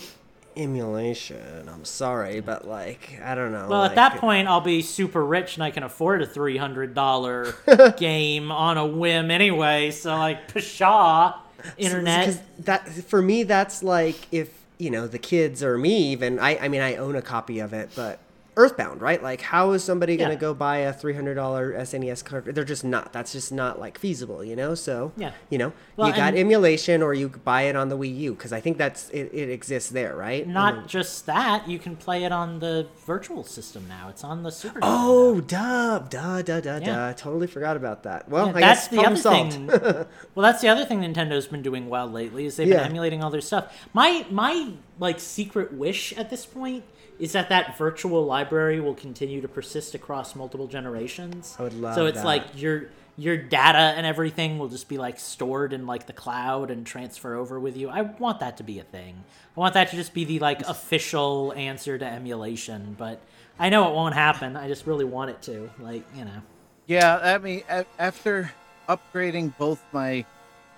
emulation. 0.61 1.69
I'm 1.69 1.85
sorry, 1.85 2.41
but 2.41 2.67
like, 2.67 3.19
I 3.23 3.35
don't 3.35 3.53
know. 3.53 3.67
Well, 3.69 3.81
like, 3.81 3.91
at 3.91 3.97
that 3.97 4.17
point, 4.19 4.49
I'll 4.49 4.61
be 4.61 4.83
super 4.83 5.25
rich 5.25 5.57
and 5.57 5.65
I 5.65 5.71
can 5.71 5.83
afford 5.83 6.23
a 6.23 6.27
three 6.27 6.57
hundred 6.57 6.95
dollar 6.95 7.55
game 7.97 8.53
on 8.53 8.79
a 8.79 8.87
whim 8.87 9.31
anyway. 9.31 9.91
So 9.91 10.17
like, 10.17 10.53
pshaw, 10.53 11.39
internet. 11.77 12.27
because 12.27 12.41
that 12.61 12.89
for 12.89 13.23
me, 13.23 13.43
that's 13.43 13.83
like 13.83 14.17
if 14.33 14.51
you 14.79 14.91
know 14.91 15.07
the 15.07 15.19
kids 15.19 15.63
or 15.63 15.79
me 15.79 16.13
even. 16.13 16.39
I 16.39 16.59
I 16.59 16.69
mean, 16.69 16.81
I 16.81 16.97
own 16.97 17.17
a 17.17 17.23
copy 17.23 17.59
of 17.61 17.73
it, 17.73 17.91
but 17.95 18.19
Earthbound, 18.57 19.01
right? 19.01 19.23
Like, 19.23 19.41
how 19.41 19.71
is 19.73 19.85
somebody 19.85 20.17
gonna 20.17 20.35
go 20.37 20.53
buy 20.53 20.79
a 20.79 20.93
three 20.93 21.15
hundred 21.15 21.35
dollar 21.35 21.73
SNES 21.73 22.25
card? 22.25 22.47
They're 22.47 22.65
just 22.65 22.85
not. 22.85 23.13
That's 23.13 23.33
just 23.33 23.53
not 23.53 23.79
like 23.79 23.97
feasible, 23.97 24.45
you 24.45 24.57
know. 24.57 24.75
So 24.75 25.13
Yeah. 25.17 25.31
you 25.51 25.57
know, 25.57 25.73
Well, 25.97 26.09
you 26.09 26.15
got 26.15 26.35
emulation, 26.35 27.01
or 27.01 27.15
you 27.15 27.29
buy 27.29 27.63
it 27.63 27.77
on 27.77 27.89
the 27.91 27.97
Wii 27.97 28.17
U 28.19 28.35
because 28.35 28.53
I 28.53 28.61
think 28.61 28.77
that's 28.77 29.09
it, 29.11 29.31
it 29.33 29.49
exists 29.51 29.91
there, 29.91 30.17
right? 30.17 30.47
Not 30.47 30.75
And 30.75 30.89
just 30.89 31.27
that, 31.27 31.69
you 31.69 31.79
can 31.79 31.95
play 31.97 32.25
it 32.25 32.33
on 32.33 32.59
the 32.59 32.87
virtual 33.07 33.45
system 33.45 33.87
now. 33.89 34.09
It's 34.09 34.25
on 34.25 34.43
the 34.43 34.51
Super. 34.51 34.81
Oh, 34.83 35.41
duh, 35.41 36.01
duh, 36.01 36.43
duh, 36.43 36.61
duh, 36.61 36.81
Yeah. 36.83 36.87
duh. 36.87 37.13
Totally 37.15 37.47
forgot 37.47 37.77
about 37.77 38.03
that. 38.03 38.29
Well, 38.29 38.47
Yeah, 38.49 38.57
I 38.57 38.61
that's 38.61 38.89
guess 38.89 38.89
the 38.89 39.07
other 39.07 39.17
solved. 39.17 39.53
thing. 39.53 39.67
well, 40.35 40.43
that's 40.43 40.61
the 40.61 40.69
other 40.69 40.85
thing 40.85 41.01
Nintendo's 41.03 41.47
been 41.47 41.63
doing 41.63 41.89
well 41.89 42.09
lately 42.09 42.47
is 42.47 42.57
they've 42.57 42.67
Yeah. 42.69 42.79
been 42.79 42.87
emulating 42.89 43.23
all 43.23 43.31
their 43.31 43.41
stuff. 43.41 43.73
My 43.95 44.27
my 44.29 44.73
like 44.99 45.21
secret 45.21 45.73
wish 45.73 46.13
at 46.19 46.29
this 46.31 46.45
point 46.45 46.85
is 47.21 47.33
that 47.33 47.51
that 47.51 47.77
virtual 47.77 48.25
library 48.25 48.81
will 48.81 48.95
continue 48.95 49.41
to 49.41 49.49
persist 49.49 49.95
across 49.95 50.35
multiple 50.35 50.67
generations. 50.67 51.55
I 51.59 51.63
would 51.65 51.75
love 51.75 51.95
that. 51.95 52.01
So 52.01 52.07
it's 52.07 52.19
that. 52.19 52.25
like 52.25 52.45
your 52.57 52.89
your 53.17 53.37
data 53.37 53.79
and 53.79 54.07
everything 54.07 54.59
will 54.59 54.69
just 54.69 54.89
be 54.89 54.97
like 54.97 55.21
stored 55.21 55.75
in 55.75 55.87
like 55.87 56.07
the 56.07 56.13
cloud 56.13 56.71
and 56.71 56.87
transfer 56.87 57.35
over 57.35 57.61
with 57.61 57.77
you. 57.77 57.91
I 57.91 58.03
want 58.03 58.41
that 58.41 58.57
to 58.57 58.63
be 58.63 58.79
a 58.79 58.85
thing. 58.85 59.25
I 59.57 59.61
want 59.61 59.75
that 59.75 59.91
to 59.91 59.97
just 59.97 60.15
be 60.15 60.25
the 60.25 60.39
like 60.39 60.63
official 60.63 61.53
answer 61.55 61.99
to 61.99 62.05
emulation, 62.05 62.97
but 62.99 63.21
I 63.59 63.69
know 63.69 63.91
it 63.91 63.95
won't 63.95 64.15
happen. 64.15 64.57
I 64.57 64.69
just 64.69 64.87
really 64.87 65.05
want 65.05 65.31
it 65.31 65.43
to. 65.43 65.71
Like, 65.79 66.05
you 66.17 66.25
know. 66.25 66.41
yeah, 66.87 67.19
I 67.19 67.37
mean, 67.37 67.63
after 67.99 68.51
upgrading 68.89 69.57
both 69.59 69.85
my 69.93 70.25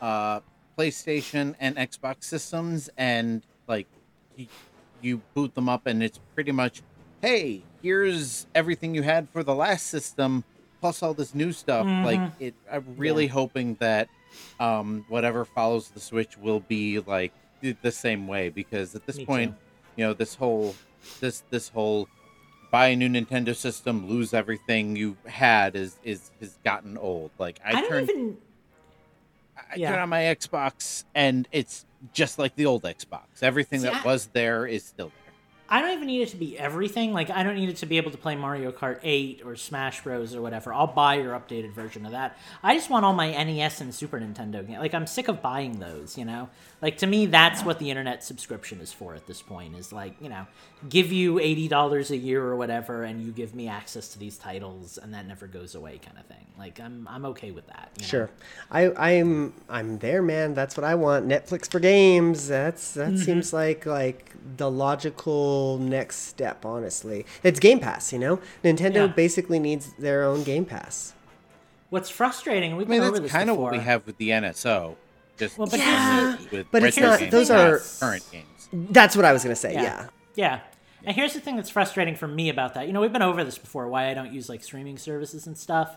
uh, 0.00 0.40
PlayStation 0.76 1.54
and 1.60 1.76
Xbox 1.76 2.24
systems, 2.24 2.90
and 2.98 3.42
like 3.68 3.86
you, 5.04 5.22
boot 5.34 5.54
them 5.54 5.68
up, 5.68 5.86
and 5.86 6.02
it's 6.02 6.18
pretty 6.34 6.52
much, 6.52 6.82
hey, 7.20 7.62
here's 7.82 8.46
everything 8.54 8.94
you 8.94 9.02
had 9.02 9.28
for 9.28 9.42
the 9.42 9.54
last 9.54 9.86
system, 9.86 10.44
plus 10.80 11.02
all 11.02 11.14
this 11.14 11.34
new 11.34 11.52
stuff. 11.52 11.86
Like, 11.86 12.20
it, 12.40 12.54
I'm 12.70 12.84
really 12.96 13.26
hoping 13.26 13.76
that 13.80 14.08
um, 14.58 15.04
whatever 15.08 15.44
follows 15.44 15.88
the 15.88 16.00
Switch 16.00 16.38
will 16.38 16.60
be 16.60 17.00
like 17.00 17.32
the 17.60 17.92
same 17.92 18.26
way, 18.26 18.48
because 18.48 18.94
at 18.94 19.06
this 19.06 19.18
Me 19.18 19.26
point, 19.26 19.52
too. 19.52 19.58
you 19.96 20.06
know, 20.06 20.14
this 20.14 20.34
whole 20.34 20.74
this 21.20 21.42
this 21.50 21.68
whole 21.68 22.08
buy 22.70 22.88
a 22.88 22.96
new 22.96 23.08
Nintendo 23.08 23.54
system, 23.54 24.08
lose 24.08 24.34
everything 24.34 24.96
you 24.96 25.16
had 25.26 25.76
is 25.76 25.98
is 26.02 26.30
has 26.40 26.58
gotten 26.64 26.96
old. 26.96 27.30
Like 27.38 27.60
I, 27.64 27.78
I, 27.78 27.88
turned 27.88 28.10
even 28.10 28.36
I 29.56 29.76
yeah. 29.76 29.90
turn 29.90 30.00
on 30.00 30.08
my 30.08 30.22
Xbox 30.22 31.04
and 31.14 31.46
it's 31.52 31.84
just 32.12 32.38
like 32.38 32.54
the 32.56 32.66
old 32.66 32.82
Xbox. 32.82 33.42
Everything 33.42 33.80
See, 33.80 33.86
that 33.88 34.04
I- 34.04 34.06
was 34.06 34.26
there 34.26 34.66
is 34.66 34.84
still 34.84 35.08
there. 35.08 35.16
I 35.68 35.80
don't 35.80 35.92
even 35.92 36.06
need 36.06 36.20
it 36.20 36.28
to 36.30 36.36
be 36.36 36.58
everything. 36.58 37.14
Like 37.14 37.30
I 37.30 37.42
don't 37.42 37.54
need 37.54 37.70
it 37.70 37.76
to 37.76 37.86
be 37.86 37.96
able 37.96 38.10
to 38.10 38.18
play 38.18 38.36
Mario 38.36 38.72
Kart 38.72 38.98
8 39.02 39.40
or 39.44 39.56
Smash 39.56 40.02
Bros 40.02 40.34
or 40.34 40.42
whatever. 40.42 40.74
I'll 40.74 40.86
buy 40.86 41.14
your 41.14 41.32
updated 41.32 41.72
version 41.72 42.04
of 42.04 42.12
that. 42.12 42.36
I 42.62 42.74
just 42.74 42.90
want 42.90 43.06
all 43.06 43.14
my 43.14 43.30
NES 43.30 43.80
and 43.80 43.94
Super 43.94 44.20
Nintendo 44.20 44.66
games. 44.66 44.80
Like 44.80 44.92
I'm 44.92 45.06
sick 45.06 45.28
of 45.28 45.40
buying 45.40 45.78
those, 45.78 46.18
you 46.18 46.26
know? 46.26 46.50
Like 46.82 46.98
to 46.98 47.06
me 47.06 47.26
that's 47.26 47.64
what 47.64 47.78
the 47.78 47.88
internet 47.90 48.24
subscription 48.24 48.80
is 48.80 48.92
for 48.92 49.14
at 49.14 49.26
this 49.28 49.40
point 49.40 49.76
is 49.76 49.92
like, 49.92 50.14
you 50.20 50.28
know, 50.28 50.46
give 50.88 51.12
you 51.12 51.36
$80 51.36 52.10
a 52.10 52.16
year 52.16 52.44
or 52.44 52.56
whatever 52.56 53.04
and 53.04 53.22
you 53.24 53.30
give 53.30 53.54
me 53.54 53.68
access 53.68 54.08
to 54.08 54.18
these 54.18 54.36
titles 54.36 54.98
and 54.98 55.14
that 55.14 55.26
never 55.26 55.46
goes 55.46 55.76
away 55.76 55.98
kind 56.04 56.18
of 56.18 56.26
thing. 56.26 56.44
Like 56.58 56.80
I'm 56.80 57.06
I'm 57.08 57.24
okay 57.26 57.52
with 57.52 57.68
that. 57.68 57.90
you 57.96 58.02
know? 58.02 58.08
Sure, 58.08 58.30
I 58.70 58.92
I'm 59.12 59.54
I'm 59.68 59.98
there, 59.98 60.22
man. 60.22 60.54
That's 60.54 60.76
what 60.76 60.82
I 60.84 60.96
want. 60.96 61.28
Netflix 61.28 61.70
for 61.70 61.78
games. 61.78 62.48
That's 62.48 62.94
that 62.94 63.10
mm-hmm. 63.10 63.16
seems 63.16 63.52
like 63.52 63.86
like 63.86 64.34
the 64.56 64.70
logical 64.70 65.78
next 65.78 66.16
step. 66.16 66.64
Honestly, 66.64 67.24
it's 67.44 67.60
Game 67.60 67.78
Pass. 67.78 68.12
You 68.12 68.18
know, 68.18 68.40
Nintendo 68.64 68.94
Yeah. 68.94 69.06
basically 69.06 69.58
needs 69.60 69.92
their 70.00 70.24
own 70.24 70.42
Game 70.42 70.64
Pass. 70.64 71.14
What's 71.90 72.10
frustrating, 72.10 72.76
we've 72.76 72.88
I 72.88 72.90
mean, 72.90 73.00
been 73.00 73.08
over 73.08 73.18
that's 73.18 73.24
this 73.24 73.32
kind 73.32 73.50
of 73.50 73.58
what 73.58 73.72
we 73.72 73.78
have 73.78 74.06
with 74.06 74.16
the 74.16 74.30
NSO. 74.30 74.96
Just 75.42 75.58
Well, 75.58 75.66
but 75.68 75.78
Yeah, 75.80 76.30
with- 76.36 76.52
with 76.52 76.66
but 76.70 76.82
it's 76.84 76.96
not- 76.98 77.18
games, 77.18 77.32
those 77.32 77.50
not 77.50 77.58
are- 77.60 77.82
current 78.00 78.24
games. 78.30 78.68
That's 78.72 79.16
what 79.16 79.24
I 79.24 79.32
was 79.32 79.42
gonna 79.42 79.56
say. 79.56 79.72
Yeah. 79.74 79.82
Yeah. 79.82 80.06
Yeah. 80.34 80.60
And 81.04 81.16
here's 81.16 81.34
the 81.34 81.40
thing 81.40 81.56
that's 81.56 81.68
frustrating 81.70 82.14
for 82.14 82.28
me 82.28 82.48
about 82.48 82.74
that. 82.74 82.86
You 82.86 82.92
know, 82.92 83.00
we've 83.00 83.12
been 83.12 83.22
over 83.22 83.42
this 83.42 83.58
before, 83.58 83.88
why 83.88 84.08
I 84.08 84.14
don't 84.14 84.32
use 84.32 84.48
like 84.48 84.62
streaming 84.62 84.98
services 84.98 85.46
and 85.48 85.58
stuff. 85.58 85.96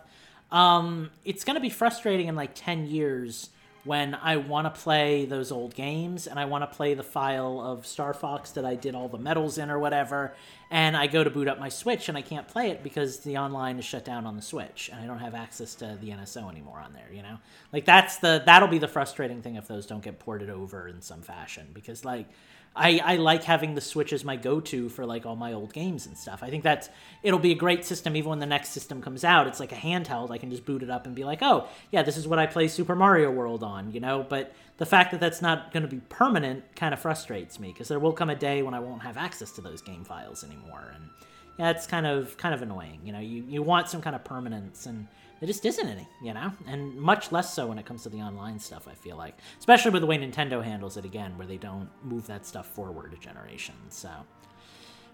Um, 0.52 1.12
it's 1.24 1.44
going 1.44 1.56
to 1.56 1.62
be 1.62 1.70
frustrating 1.70 2.28
in 2.28 2.36
like 2.36 2.52
10 2.56 2.88
years 2.88 3.50
when 3.86 4.16
I 4.16 4.38
want 4.38 4.66
to 4.66 4.82
play 4.82 5.26
those 5.26 5.52
old 5.52 5.76
games 5.76 6.26
and 6.26 6.40
I 6.40 6.46
want 6.46 6.70
to 6.70 6.76
play 6.76 6.96
the 6.96 7.04
file 7.04 7.62
of 7.62 7.86
Star 7.86 8.14
Fox 8.14 8.52
that 8.52 8.66
I 8.66 8.76
did 8.76 8.96
all 8.96 9.08
the 9.08 9.20
medals 9.20 9.60
in 9.60 9.70
or 9.70 9.78
whatever, 9.78 10.34
and 10.72 10.98
I 10.98 11.06
go 11.06 11.24
to 11.24 11.30
boot 11.30 11.48
up 11.48 11.60
my 11.60 11.70
Switch 11.70 12.10
and 12.10 12.18
I 12.18 12.24
can't 12.24 12.48
play 12.48 12.72
it 12.72 12.82
because 12.82 13.20
the 13.20 13.38
online 13.38 13.78
is 13.78 13.86
shut 13.86 14.04
down 14.04 14.26
on 14.26 14.36
the 14.36 14.42
Switch 14.42 14.90
and 14.92 15.00
I 15.00 15.06
don't 15.06 15.20
have 15.20 15.36
access 15.36 15.76
to 15.76 15.98
the 16.02 16.10
NSO 16.10 16.50
anymore 16.52 16.80
on 16.80 16.94
there, 16.94 17.10
you 17.14 17.22
know? 17.22 17.38
Like 17.72 17.86
that's 17.86 18.18
the 18.18 18.42
that'll 18.46 18.68
be 18.68 18.80
the 18.80 18.88
frustrating 18.88 19.44
thing 19.44 19.56
if 19.56 19.68
those 19.68 19.86
don't 19.86 20.04
get 20.04 20.18
ported 20.18 20.50
over 20.50 20.88
in 20.88 21.02
some 21.02 21.22
fashion 21.22 21.68
because 21.72 22.04
like 22.04 22.28
I, 22.76 23.00
I 23.04 23.16
like 23.16 23.44
having 23.44 23.74
the 23.74 23.82
Switch 23.82 24.12
as 24.12 24.26
my 24.26 24.36
go-to 24.36 24.90
for 24.90 25.06
like 25.06 25.26
all 25.26 25.38
my 25.38 25.54
old 25.54 25.72
games 25.72 26.06
and 26.06 26.18
stuff. 26.18 26.44
I 26.44 26.50
think 26.50 26.64
that's 26.64 26.90
it'll 27.24 27.40
be 27.40 27.52
a 27.54 27.56
great 27.56 27.86
system 27.86 28.18
even 28.18 28.32
when 28.32 28.40
the 28.40 28.46
next 28.46 28.70
system 28.70 29.02
comes 29.02 29.24
out. 29.24 29.48
It's 29.48 29.62
like 29.62 29.72
a 29.72 29.76
handheld. 29.76 30.30
I 30.30 30.38
can 30.38 30.52
just 30.52 30.66
boot 30.66 30.84
it 30.84 30.90
up 30.90 31.06
and 31.06 31.16
be 31.16 31.24
like, 31.24 31.40
oh 31.42 31.68
yeah, 31.92 32.04
this 32.04 32.18
is 32.18 32.28
what 32.28 32.38
I 32.38 32.48
play 32.48 32.68
Super 32.68 32.96
Mario 32.96 33.32
World 33.32 33.64
on, 33.64 33.94
you 33.94 34.02
know. 34.02 34.26
But 34.28 34.54
the 34.78 34.86
fact 34.86 35.12
that 35.12 35.22
that's 35.22 35.42
not 35.42 35.72
going 35.72 35.84
to 35.84 35.90
be 35.90 36.02
permanent 36.10 36.76
kind 36.76 36.94
of 36.94 37.00
frustrates 37.00 37.60
me 37.60 37.70
because 37.72 37.88
there 37.88 38.00
will 38.00 38.14
come 38.14 38.30
a 38.30 38.36
day 38.36 38.62
when 38.62 38.74
I 38.74 38.80
won't 38.80 39.04
have 39.04 39.16
access 39.16 39.52
to 39.54 39.62
those 39.62 39.82
game 39.82 40.04
files 40.04 40.44
anymore, 40.44 40.92
and 40.94 41.10
yeah, 41.58 41.70
it's 41.70 41.88
kind 41.88 42.06
of 42.06 42.36
kind 42.36 42.54
of 42.54 42.62
annoying. 42.62 43.00
You 43.06 43.14
know, 43.14 43.20
you 43.20 43.46
you 43.48 43.62
want 43.64 43.88
some 43.88 44.02
kind 44.02 44.16
of 44.16 44.24
permanence 44.24 44.86
and. 44.86 45.08
There 45.46 45.54
just 45.54 45.64
isn't 45.68 45.88
any, 45.88 46.08
you 46.24 46.34
know, 46.34 46.52
and 46.66 46.96
much 46.96 47.32
less 47.32 47.54
so 47.54 47.68
when 47.68 47.78
it 47.78 47.86
comes 47.86 48.02
to 48.02 48.10
the 48.10 48.18
online 48.18 48.58
stuff. 48.58 48.88
I 48.88 48.96
feel 48.96 49.16
like, 49.16 49.38
especially 49.60 49.92
with 49.92 50.02
the 50.02 50.08
way 50.08 50.18
Nintendo 50.18 50.64
handles 50.64 50.98
it 50.98 51.06
again, 51.06 51.38
where 51.38 51.46
they 51.46 51.58
don't 51.58 51.88
move 52.04 52.26
that 52.26 52.48
stuff 52.48 52.66
forward 52.66 53.14
a 53.14 53.18
generation. 53.18 53.76
So, 53.90 54.10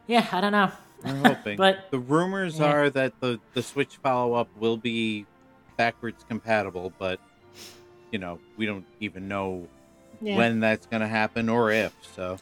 yeah, 0.07 0.25
I 0.31 0.39
don't 0.39 0.53
know. 0.53 0.71
We're 1.03 1.15
hoping. 1.35 1.57
But- 1.57 1.91
the 1.91 1.99
rumors 1.99 2.59
Yeah. 2.59 2.71
are 2.71 2.89
that 2.91 3.19
the 3.19 3.41
the 3.53 3.61
Switch 3.61 3.97
follow 3.97 4.33
up 4.35 4.47
will 4.57 4.77
be 4.77 5.25
backwards 5.75 6.23
compatible, 6.29 6.93
but 6.97 7.19
you 8.13 8.17
know 8.19 8.39
we 8.55 8.65
don't 8.65 8.85
even 9.01 9.27
know 9.27 9.67
Yeah. 10.21 10.37
when 10.37 10.61
that's 10.61 10.85
going 10.85 11.01
to 11.01 11.09
happen 11.09 11.49
or 11.49 11.71
if. 11.71 11.93
So 12.15 12.37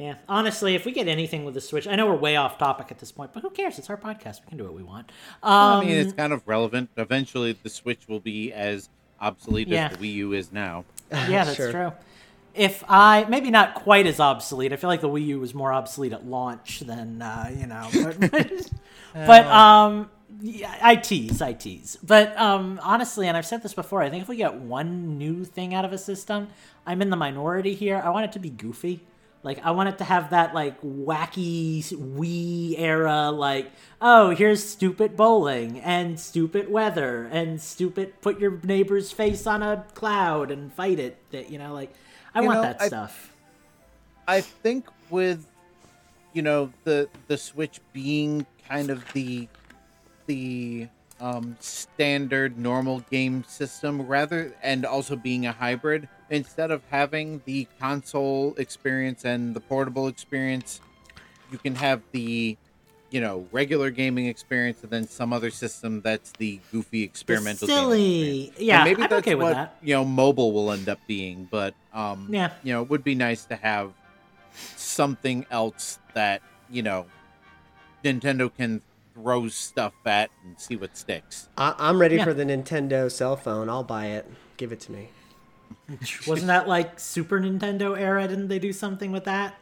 Yeah, 0.00 0.14
honestly, 0.30 0.74
if 0.74 0.86
we 0.86 0.92
get 0.92 1.08
anything 1.08 1.44
with 1.44 1.52
the 1.52 1.60
Switch, 1.60 1.86
I 1.86 1.94
know 1.94 2.06
we're 2.06 2.14
way 2.16 2.34
off 2.36 2.56
topic 2.56 2.86
at 2.90 2.98
this 3.00 3.12
point, 3.12 3.34
but 3.34 3.42
who 3.42 3.50
cares? 3.50 3.78
It's 3.78 3.90
our 3.90 3.98
podcast. 3.98 4.40
We 4.40 4.48
can 4.48 4.56
do 4.56 4.64
what 4.64 4.72
we 4.72 4.82
want. 4.82 5.12
Um, 5.42 5.52
I 5.52 5.80
mean, 5.84 5.90
it's 5.98 6.14
kind 6.14 6.32
of 6.32 6.40
relevant. 6.48 6.88
Eventually, 6.96 7.52
the 7.62 7.68
Switch 7.68 8.08
will 8.08 8.18
be 8.18 8.50
as 8.50 8.88
obsolete 9.20 9.68
Yeah. 9.68 9.88
as 9.92 9.98
the 9.98 10.02
Wii 10.10 10.14
U 10.14 10.32
is 10.32 10.52
now. 10.52 10.86
yeah, 11.12 11.44
that's 11.44 11.54
Sure. 11.56 11.70
true. 11.70 11.92
If 12.54 12.82
I 12.88 13.26
maybe 13.28 13.50
not 13.50 13.74
quite 13.74 14.06
as 14.06 14.20
obsolete, 14.20 14.72
I 14.72 14.76
feel 14.76 14.88
like 14.88 15.02
the 15.02 15.08
Wii 15.10 15.26
U 15.26 15.40
was 15.40 15.52
more 15.52 15.70
obsolete 15.70 16.14
at 16.14 16.24
launch 16.26 16.80
than 16.80 17.20
uh, 17.20 17.50
you 17.54 17.66
know. 17.66 17.86
But, 18.30 18.70
but 19.26 19.46
um, 19.48 20.10
yeah, 20.40 20.74
I 20.80 20.96
tease, 20.96 21.42
I 21.42 21.52
tease. 21.52 21.98
But 22.02 22.34
um, 22.40 22.80
honestly, 22.82 23.28
and 23.28 23.36
I've 23.36 23.44
said 23.44 23.62
this 23.62 23.74
before, 23.74 24.00
I 24.02 24.08
think 24.08 24.22
if 24.22 24.28
we 24.28 24.36
get 24.36 24.54
one 24.54 25.18
new 25.18 25.44
thing 25.44 25.74
out 25.74 25.84
of 25.84 25.92
a 25.92 25.98
system, 25.98 26.48
I'm 26.86 27.02
in 27.02 27.10
the 27.10 27.16
minority 27.16 27.74
here. 27.74 28.00
I 28.02 28.08
want 28.08 28.24
it 28.24 28.32
to 28.32 28.38
be 28.38 28.48
goofy. 28.48 29.02
Like 29.42 29.64
I 29.64 29.70
want 29.70 29.88
it 29.88 29.98
to 29.98 30.04
have 30.04 30.30
that 30.30 30.54
like 30.54 30.80
wacky 30.82 31.82
Wii 31.82 32.74
era, 32.78 33.30
like 33.30 33.70
oh 34.00 34.30
here's 34.30 34.62
stupid 34.62 35.16
bowling 35.16 35.80
and 35.80 36.20
stupid 36.20 36.70
weather 36.70 37.24
and 37.32 37.60
stupid 37.60 38.20
put 38.20 38.38
your 38.38 38.60
neighbor's 38.62 39.12
face 39.12 39.46
on 39.46 39.62
a 39.62 39.84
cloud 39.94 40.50
and 40.50 40.72
fight 40.72 40.98
it. 40.98 41.16
That 41.30 41.50
you 41.50 41.58
know, 41.58 41.72
like 41.72 41.92
I 42.34 42.42
You 42.42 42.48
want 42.48 42.58
know, 42.58 42.62
that 42.62 42.82
I- 42.82 42.86
stuff. 42.88 43.34
I 44.28 44.42
think 44.42 44.86
with 45.08 45.46
you 46.34 46.42
know 46.42 46.70
the 46.84 47.08
the 47.26 47.38
Switch 47.38 47.80
being 47.94 48.44
kind 48.68 48.90
of 48.90 49.10
the 49.14 49.48
the 50.26 50.88
um, 51.18 51.56
standard 51.60 52.58
normal 52.58 53.00
game 53.10 53.44
system 53.48 54.02
rather 54.06 54.54
and 54.62 54.84
also 54.86 55.16
being 55.16 55.46
a 55.46 55.52
hybrid 55.52 56.08
instead 56.30 56.70
of 56.70 56.82
having 56.90 57.42
the 57.44 57.66
console 57.80 58.54
experience 58.56 59.24
and 59.24 59.54
the 59.54 59.60
portable 59.60 60.06
experience 60.08 60.80
you 61.50 61.58
can 61.58 61.74
have 61.74 62.00
the 62.12 62.56
you 63.10 63.20
know 63.20 63.46
regular 63.50 63.90
gaming 63.90 64.26
experience 64.26 64.82
and 64.82 64.90
then 64.90 65.06
some 65.06 65.32
other 65.32 65.50
system 65.50 66.00
that's 66.00 66.30
the 66.38 66.60
goofy 66.70 67.02
experimental 67.02 67.66
gaming 67.66 67.82
silly, 67.82 68.52
yeah. 68.58 68.76
And 68.76 68.84
maybe 68.90 69.02
I'm 69.02 69.08
that's 69.10 69.26
okay 69.26 69.34
with 69.34 69.42
what 69.48 69.54
that. 69.54 69.76
you 69.82 69.94
know 69.94 70.04
mobile 70.04 70.52
will 70.52 70.70
end 70.70 70.88
up 70.88 71.00
being 71.08 71.48
but 71.50 71.74
um 71.92 72.28
Yeah. 72.30 72.52
you 72.62 72.72
know 72.72 72.82
it 72.82 72.88
would 72.90 73.02
be 73.02 73.16
nice 73.16 73.44
to 73.46 73.56
have 73.56 73.92
something 74.76 75.44
else 75.50 75.98
that 76.14 76.42
you 76.70 76.82
know 76.82 77.06
nintendo 78.04 78.54
can 78.54 78.80
throw 79.14 79.48
stuff 79.48 79.92
at 80.06 80.30
and 80.44 80.58
see 80.60 80.76
what 80.76 80.96
sticks 80.96 81.48
I, 81.58 81.74
I'm 81.78 82.00
ready 82.00 82.16
Yeah. 82.16 82.24
for 82.24 82.32
the 82.34 82.44
Nintendo 82.44 83.10
cell 83.10 83.36
phone. 83.36 83.68
I'll 83.68 83.82
buy 83.84 84.06
it. 84.06 84.30
Give 84.56 84.70
it 84.72 84.80
to 84.82 84.92
me. 84.92 85.10
Wasn't 86.26 86.46
that 86.46 86.68
like 86.68 87.00
Super 87.00 87.40
Nintendo 87.40 87.98
era? 87.98 88.26
Didn't 88.28 88.48
they 88.48 88.58
do 88.58 88.72
something 88.72 89.10
with 89.12 89.24
that? 89.24 89.54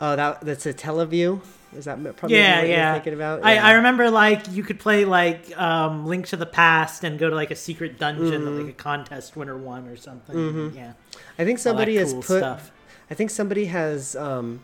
Oh, 0.00 0.16
that 0.16 0.40
that's 0.42 0.64
a 0.66 0.72
Teleview. 0.72 1.40
Is 1.76 1.84
that 1.84 1.98
probably 2.16 2.38
yeah, 2.38 2.60
what 2.60 2.68
yeah. 2.68 2.84
you're 2.86 2.94
thinking 2.94 3.12
about? 3.14 3.44
I, 3.44 3.54
Yeah. 3.54 3.66
I 3.66 3.72
remember 3.72 4.10
like 4.10 4.50
you 4.50 4.62
could 4.62 4.78
play 4.80 5.04
like 5.04 5.54
um, 5.58 6.06
Link 6.06 6.26
to 6.28 6.36
the 6.36 6.46
Past 6.46 7.04
and 7.04 7.18
go 7.18 7.28
to 7.28 7.34
like 7.36 7.50
a 7.50 7.56
secret 7.56 7.98
dungeon 7.98 8.44
that 8.44 8.50
Mm-hmm. 8.50 8.64
like 8.66 8.70
a 8.70 8.76
contest 8.76 9.36
winner 9.36 9.58
won 9.58 9.86
or 9.88 9.96
something. 9.96 10.72
Yeah, 10.74 10.92
I 11.38 11.44
think 11.44 11.58
somebody 11.58 11.96
has 11.96 12.12
cool 12.12 12.22
put. 12.22 12.38
stuff. 12.38 12.70
I 13.10 13.14
think 13.14 13.28
somebody 13.30 13.66
has 13.66 14.16
um, 14.16 14.60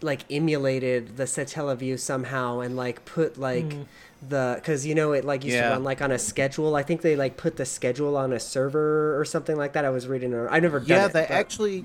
like 0.00 0.24
emulated 0.30 1.16
the 1.16 1.24
Satellaview 1.24 1.98
somehow 1.98 2.60
and 2.60 2.76
like 2.76 3.04
put 3.04 3.36
like 3.38 3.72
Hmm. 3.72 3.82
The 4.28 4.54
because 4.56 4.84
you 4.86 4.94
know 4.94 5.12
it 5.12 5.24
like 5.24 5.44
used 5.44 5.56
to 5.56 5.62
Yeah. 5.62 5.70
run 5.70 5.84
like 5.84 6.02
on 6.02 6.10
a 6.12 6.18
schedule. 6.18 6.76
I 6.76 6.82
think 6.82 7.00
they 7.02 7.16
like 7.16 7.36
put 7.36 7.56
the 7.56 7.64
schedule 7.64 8.16
on 8.16 8.32
a 8.32 8.40
server 8.40 9.18
or 9.18 9.24
something 9.24 9.56
like 9.56 9.72
that. 9.72 9.84
I 9.84 9.90
was 9.90 10.06
reading. 10.08 10.34
or 10.34 10.48
I 10.50 10.60
never 10.60 10.82
yeah 10.86 11.06
it, 11.06 11.12
they 11.12 11.22
but- 11.22 11.30
actually 11.30 11.84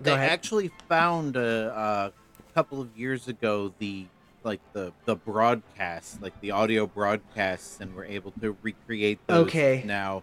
they 0.00 0.12
ahead. 0.12 0.30
actually 0.30 0.70
found 0.88 1.36
a, 1.36 2.12
a 2.46 2.52
couple 2.54 2.80
of 2.80 2.94
years 2.96 3.26
ago 3.28 3.72
the 3.78 4.06
like 4.42 4.60
the 4.74 4.92
the 5.06 5.16
broadcasts 5.16 6.18
like 6.20 6.34
the 6.42 6.50
audio 6.50 6.86
broadcasts 6.86 7.80
and 7.80 7.94
were 7.94 8.04
able 8.04 8.32
to 8.42 8.56
recreate 8.60 9.18
those 9.26 9.46
Okay. 9.46 9.82
now 9.86 10.22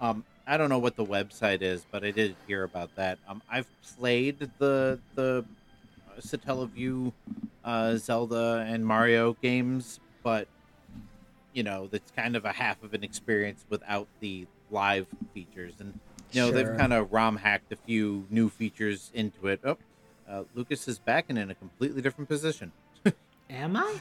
um 0.00 0.26
i 0.46 0.58
don't 0.58 0.68
know 0.68 0.78
what 0.80 0.96
the 0.96 1.06
website 1.06 1.62
is 1.62 1.86
but 1.90 2.04
i 2.04 2.10
did 2.10 2.36
hear 2.46 2.64
about 2.64 2.90
that 2.96 3.18
um 3.26 3.40
i've 3.48 3.66
played 3.96 4.50
the 4.58 5.00
the 5.14 5.46
Satellaview 6.20 7.12
uh 7.64 7.96
zelda 7.96 8.64
and 8.68 8.84
mario 8.86 9.34
games 9.40 10.00
but 10.22 10.48
you 11.52 11.62
know 11.62 11.88
that's 11.90 12.10
kind 12.12 12.36
of 12.36 12.44
a 12.44 12.52
half 12.52 12.82
of 12.82 12.94
an 12.94 13.02
experience 13.04 13.64
without 13.68 14.06
the 14.20 14.46
live 14.70 15.06
features 15.34 15.74
and 15.80 15.98
you 16.32 16.40
know 16.40 16.50
Sure. 16.50 16.64
they've 16.64 16.78
kind 16.78 16.92
of 16.92 17.12
rom 17.12 17.36
hacked 17.36 17.72
a 17.72 17.76
few 17.76 18.26
new 18.30 18.48
features 18.48 19.10
into 19.14 19.48
it 19.48 19.60
oh 19.64 19.76
uh, 20.28 20.44
lucas 20.54 20.88
is 20.88 20.98
back 20.98 21.26
and 21.28 21.38
in 21.38 21.50
a 21.50 21.54
completely 21.54 22.00
different 22.00 22.28
position 22.28 22.72
Am 23.50 23.76
I? 23.76 24.00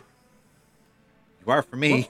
you 1.46 1.52
are 1.52 1.62
for 1.62 1.76
me 1.76 2.10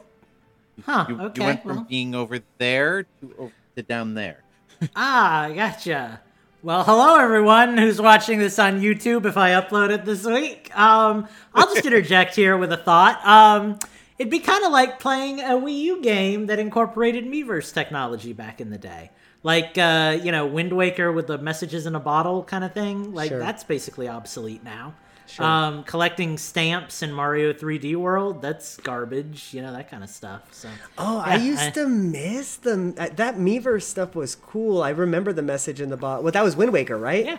Huh? 0.85 1.05
you, 1.09 1.31
you 1.35 1.43
went 1.43 1.63
from 1.63 1.75
well- 1.77 1.85
being 1.89 2.13
over 2.15 2.39
there 2.57 3.03
to 3.03 3.33
over 3.37 3.53
to 3.75 3.81
down 3.83 4.13
there 4.13 4.43
Ah, 4.95 5.49
gotcha. 5.53 6.21
Well, 6.63 6.83
hello 6.83 7.17
everyone 7.19 7.77
who's 7.77 7.99
watching 8.01 8.37
this 8.39 8.57
on 8.59 8.81
YouTube. 8.81 9.25
If 9.25 9.37
I 9.37 9.51
upload 9.51 9.89
it 9.91 10.05
this 10.05 10.25
week, 10.25 10.75
um, 10.77 11.27
I'll 11.53 11.71
just 11.73 11.85
interject 11.85 12.35
here 12.35 12.57
with 12.57 12.71
a 12.71 12.77
thought. 12.77 13.23
Um, 13.25 13.77
it'd 14.21 14.31
be 14.31 14.39
kind 14.39 14.63
of 14.63 14.71
like 14.71 14.99
playing 14.99 15.39
a 15.39 15.53
Wii 15.53 15.79
U 15.81 16.01
game 16.01 16.45
that 16.45 16.59
incorporated 16.59 17.25
Miiverse 17.25 17.73
technology 17.73 18.33
back 18.33 18.61
in 18.61 18.69
the 18.69 18.77
day, 18.77 19.09
like 19.43 19.77
uh, 19.77 20.17
you 20.23 20.31
know 20.31 20.45
Wind 20.45 20.71
Waker 20.73 21.11
with 21.11 21.27
the 21.27 21.37
messages 21.39 21.85
in 21.85 21.95
a 21.95 21.99
bottle 21.99 22.43
kind 22.43 22.63
of 22.63 22.73
thing. 22.73 23.13
Like 23.13 23.29
Sure. 23.29 23.39
that's 23.39 23.63
basically 23.63 24.07
obsolete 24.07 24.63
now. 24.63 24.93
Sure. 25.27 25.45
Um, 25.45 25.83
collecting 25.85 26.37
stamps 26.37 27.01
in 27.01 27.13
Mario 27.13 27.53
3D 27.53 27.95
World, 27.95 28.41
that's 28.41 28.75
garbage. 28.77 29.53
You 29.53 29.61
know 29.61 29.71
that 29.71 29.89
kind 29.89 30.03
of 30.03 30.09
stuff. 30.09 30.41
So. 30.53 30.69
Oh, 30.97 31.19
I 31.19 31.35
Yeah, 31.37 31.43
used 31.43 31.73
to 31.75 31.87
miss 31.87 32.57
them. 32.57 32.95
uh, 32.97 33.07
That 33.15 33.37
Miiverse 33.37 33.83
stuff 33.83 34.13
was 34.13 34.35
cool. 34.35 34.83
I 34.83 34.89
remember 34.89 35.31
the 35.31 35.41
message 35.41 35.79
in 35.79 35.89
the 35.89 35.95
bot. 35.97 36.21
Well, 36.23 36.33
that 36.33 36.43
was 36.43 36.55
Wind 36.57 36.73
Waker, 36.73 36.97
right? 36.97 37.25
Yeah, 37.25 37.37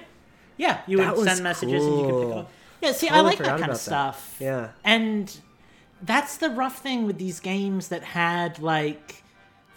yeah. 0.57 0.81
You 0.87 0.97
That 0.99 1.17
would 1.17 1.29
send 1.29 1.43
messages 1.43 1.85
and 1.85 1.95
you 1.99 2.05
could 2.07 2.15
pick 2.21 2.29
cool. 2.31 2.39
up. 2.39 2.51
Yeah, 2.81 2.93
see, 2.93 3.09
I 3.09 3.21
like 3.21 3.39
that 3.39 3.47
kind 3.61 3.63
of 3.65 3.69
that. 3.69 3.79
stuff. 3.79 4.37
Yeah. 4.41 4.71
and 4.85 5.31
that's 6.03 6.37
the 6.39 6.51
rough 6.51 6.79
thing 6.83 7.07
with 7.07 7.19
these 7.19 7.41
games 7.41 7.89
that 7.89 8.03
had 8.03 8.59
like 8.59 9.23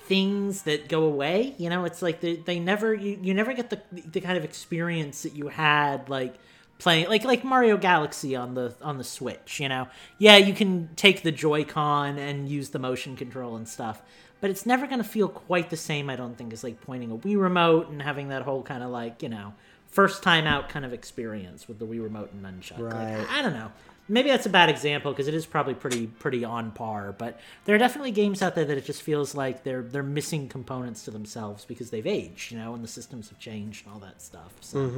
things 0.06 0.64
that 0.64 0.88
go 0.88 1.04
away. 1.04 1.56
You 1.58 1.70
know, 1.70 1.86
it's 1.86 2.02
like 2.02 2.22
they, 2.22 2.36
they 2.38 2.60
never 2.60 2.94
you, 2.94 3.20
you 3.22 3.34
never 3.34 3.54
get 3.54 3.70
the 3.70 3.82
the 3.92 4.22
kind 4.22 4.38
of 4.38 4.44
experience 4.44 5.24
that 5.24 5.36
you 5.36 5.48
had 5.50 6.10
like 6.10 6.36
playing 6.80 7.08
like 7.10 7.24
like 7.24 7.44
Mario 7.44 7.78
Galaxy 7.78 8.36
on 8.36 8.54
the 8.54 8.74
on 8.82 8.98
the 8.98 9.04
Switch, 9.04 9.60
you 9.60 9.70
know. 9.70 9.88
Yeah, 10.18 10.38
you 10.38 10.54
can 10.54 10.90
take 10.96 11.24
the 11.24 11.32
Joy-Con 11.32 12.18
and 12.18 12.50
use 12.50 12.70
the 12.70 12.80
motion 12.80 13.16
control 13.16 13.56
and 13.56 13.68
stuff, 13.68 14.02
but 14.42 14.50
it's 14.50 14.66
never 14.66 14.86
going 14.88 15.00
to 15.00 15.08
feel 15.08 15.28
quite 15.28 15.70
the 15.70 15.78
same 15.78 16.10
I 16.10 16.16
don't 16.16 16.38
think 16.38 16.54
as 16.54 16.64
like 16.64 16.82
pointing 16.82 17.12
a 17.12 17.18
Wii 17.18 17.40
remote 17.40 17.90
and 17.90 18.02
having 18.02 18.30
that 18.30 18.44
whole 18.44 18.62
kind 18.64 18.84
of 18.84 18.90
like, 18.90 19.24
you 19.24 19.30
know, 19.30 19.54
first 19.88 20.22
time 20.24 20.46
out 20.46 20.70
kind 20.70 20.86
of 20.86 20.94
experience 20.94 21.68
with 21.68 21.80
the 21.80 21.86
Wii 21.86 22.04
remote 22.04 22.32
and 22.34 22.44
nunchuck. 22.44 22.80
Like, 22.80 22.94
Right. 22.94 23.28
I 23.32 23.42
don't 23.42 23.54
know. 23.54 23.72
Maybe 24.08 24.30
that's 24.30 24.46
a 24.46 24.50
bad 24.50 24.70
example 24.70 25.12
because 25.12 25.28
it 25.28 25.34
is 25.34 25.48
probably 25.48 25.74
pretty 25.74 26.06
pretty 26.06 26.46
on 26.46 26.72
par, 26.72 27.12
but 27.18 27.40
there 27.66 27.76
are 27.76 27.80
definitely 27.80 28.12
games 28.12 28.42
out 28.44 28.54
there 28.54 28.66
that 28.66 28.78
it 28.78 28.86
just 28.86 29.02
feels 29.02 29.34
like 29.34 29.64
they're 29.64 29.82
they're 29.82 30.04
missing 30.04 30.48
components 30.48 31.04
to 31.06 31.12
themselves 31.12 31.66
because 31.66 31.90
they've 31.90 32.06
aged, 32.06 32.52
you 32.52 32.58
know, 32.60 32.76
and 32.76 32.84
the 32.84 32.88
systems 32.88 33.30
have 33.30 33.40
changed 33.40 33.86
and 33.86 33.94
all 33.94 34.00
that 34.00 34.22
stuff. 34.22 34.58
So 34.62 34.92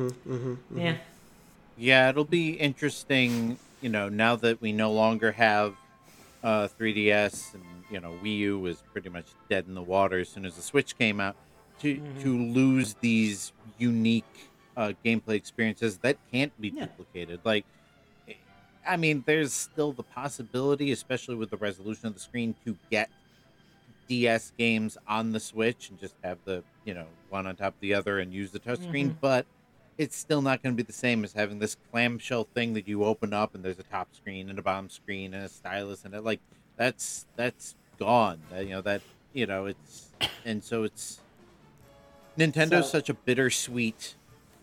yeah, 0.75 0.97
Yeah, 1.75 2.09
it'll 2.09 2.25
be 2.25 2.51
interesting, 2.51 3.59
you 3.81 3.89
know, 3.89 4.09
now 4.09 4.35
that 4.37 4.61
we 4.61 4.71
no 4.73 4.91
longer 4.91 5.31
have 5.33 5.75
uh, 6.43 6.67
3DS 6.69 7.53
and 7.53 7.85
you 7.89 7.99
know 7.99 8.19
Wii 8.23 8.37
U 8.39 8.59
was 8.59 8.83
pretty 8.93 9.09
much 9.09 9.35
dead 9.49 9.65
in 9.67 9.75
the 9.75 9.83
water 9.83 10.19
as 10.19 10.29
soon 10.29 10.45
as 10.45 10.55
the 10.55 10.61
Switch 10.61 10.97
came 10.97 11.19
out, 11.19 11.35
to 11.79 12.01
Mm-hmm. 12.01 12.19
to 12.21 12.37
lose 12.37 12.95
these 13.01 13.53
unique 13.77 14.51
uh, 14.75 14.93
gameplay 15.05 15.35
experiences 15.35 15.99
that 15.99 16.17
can't 16.31 16.53
be 16.59 16.71
Yeah. 16.71 16.87
duplicated. 16.87 17.41
Like, 17.43 17.65
I 18.87 18.97
mean, 18.97 19.23
there's 19.25 19.53
still 19.53 19.91
the 19.91 20.03
possibility, 20.03 20.91
especially 20.91 21.35
with 21.35 21.49
the 21.49 21.57
resolution 21.57 22.07
of 22.07 22.13
the 22.13 22.19
screen, 22.19 22.55
to 22.65 22.77
get 22.89 23.09
DS 24.07 24.51
games 24.57 24.97
on 25.07 25.31
the 25.33 25.39
Switch 25.39 25.89
and 25.89 25.99
just 25.99 26.15
have 26.23 26.37
the 26.45 26.63
you 26.85 26.93
know 26.93 27.05
one 27.29 27.45
on 27.47 27.55
top 27.55 27.73
of 27.73 27.79
the 27.81 27.93
other 27.93 28.19
and 28.19 28.33
use 28.33 28.51
the 28.51 28.59
touchscreen, 28.59 29.07
Mm-hmm. 29.09 29.17
but 29.21 29.45
it's 29.97 30.15
still 30.15 30.41
not 30.41 30.61
going 30.61 30.73
to 30.73 30.77
be 30.81 30.85
the 30.85 30.93
same 30.93 31.23
as 31.23 31.33
having 31.33 31.57
this 31.59 31.75
clamshell 31.91 32.47
thing 32.53 32.73
that 32.75 32.87
you 32.87 33.03
open 33.03 33.33
up 33.33 33.55
and 33.55 33.65
there's 33.65 33.79
a 33.79 33.83
top 33.83 34.07
screen 34.15 34.47
and 34.49 34.59
a 34.59 34.61
bottom 34.61 34.89
screen 34.89 35.33
and 35.33 35.43
a 35.43 35.49
stylus 35.49 36.05
and 36.05 36.13
it 36.13 36.23
like 36.23 36.39
that's 36.77 37.25
that's 37.35 37.75
gone. 37.99 38.39
That, 38.51 38.63
you 38.65 38.69
know 38.71 38.81
that 38.81 39.01
you 39.33 39.45
know 39.47 39.65
it's 39.65 40.09
and 40.45 40.63
so 40.63 40.83
it's 40.83 41.19
Nintendo's 42.37 42.85
So- 42.85 42.99
such 42.99 43.09
a 43.09 43.13
bittersweet 43.15 44.15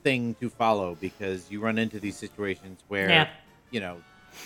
thing 0.02 0.34
to 0.40 0.48
follow 0.48 0.96
because 1.00 1.50
you 1.50 1.60
run 1.60 1.78
into 1.78 1.98
these 1.98 2.16
situations 2.16 2.80
where 2.88 3.08
Yeah. 3.08 3.28
you 3.70 3.80
know 3.80 4.00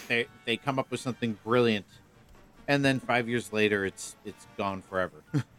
they 0.08 0.26
they 0.44 0.56
come 0.56 0.78
up 0.78 0.90
with 0.90 1.00
something 1.00 1.38
brilliant 1.44 1.86
and 2.66 2.84
then 2.84 3.00
5 3.00 3.28
years 3.28 3.52
later 3.52 3.84
it's 3.84 4.16
it's 4.24 4.46
gone 4.56 4.82
forever. 4.82 5.22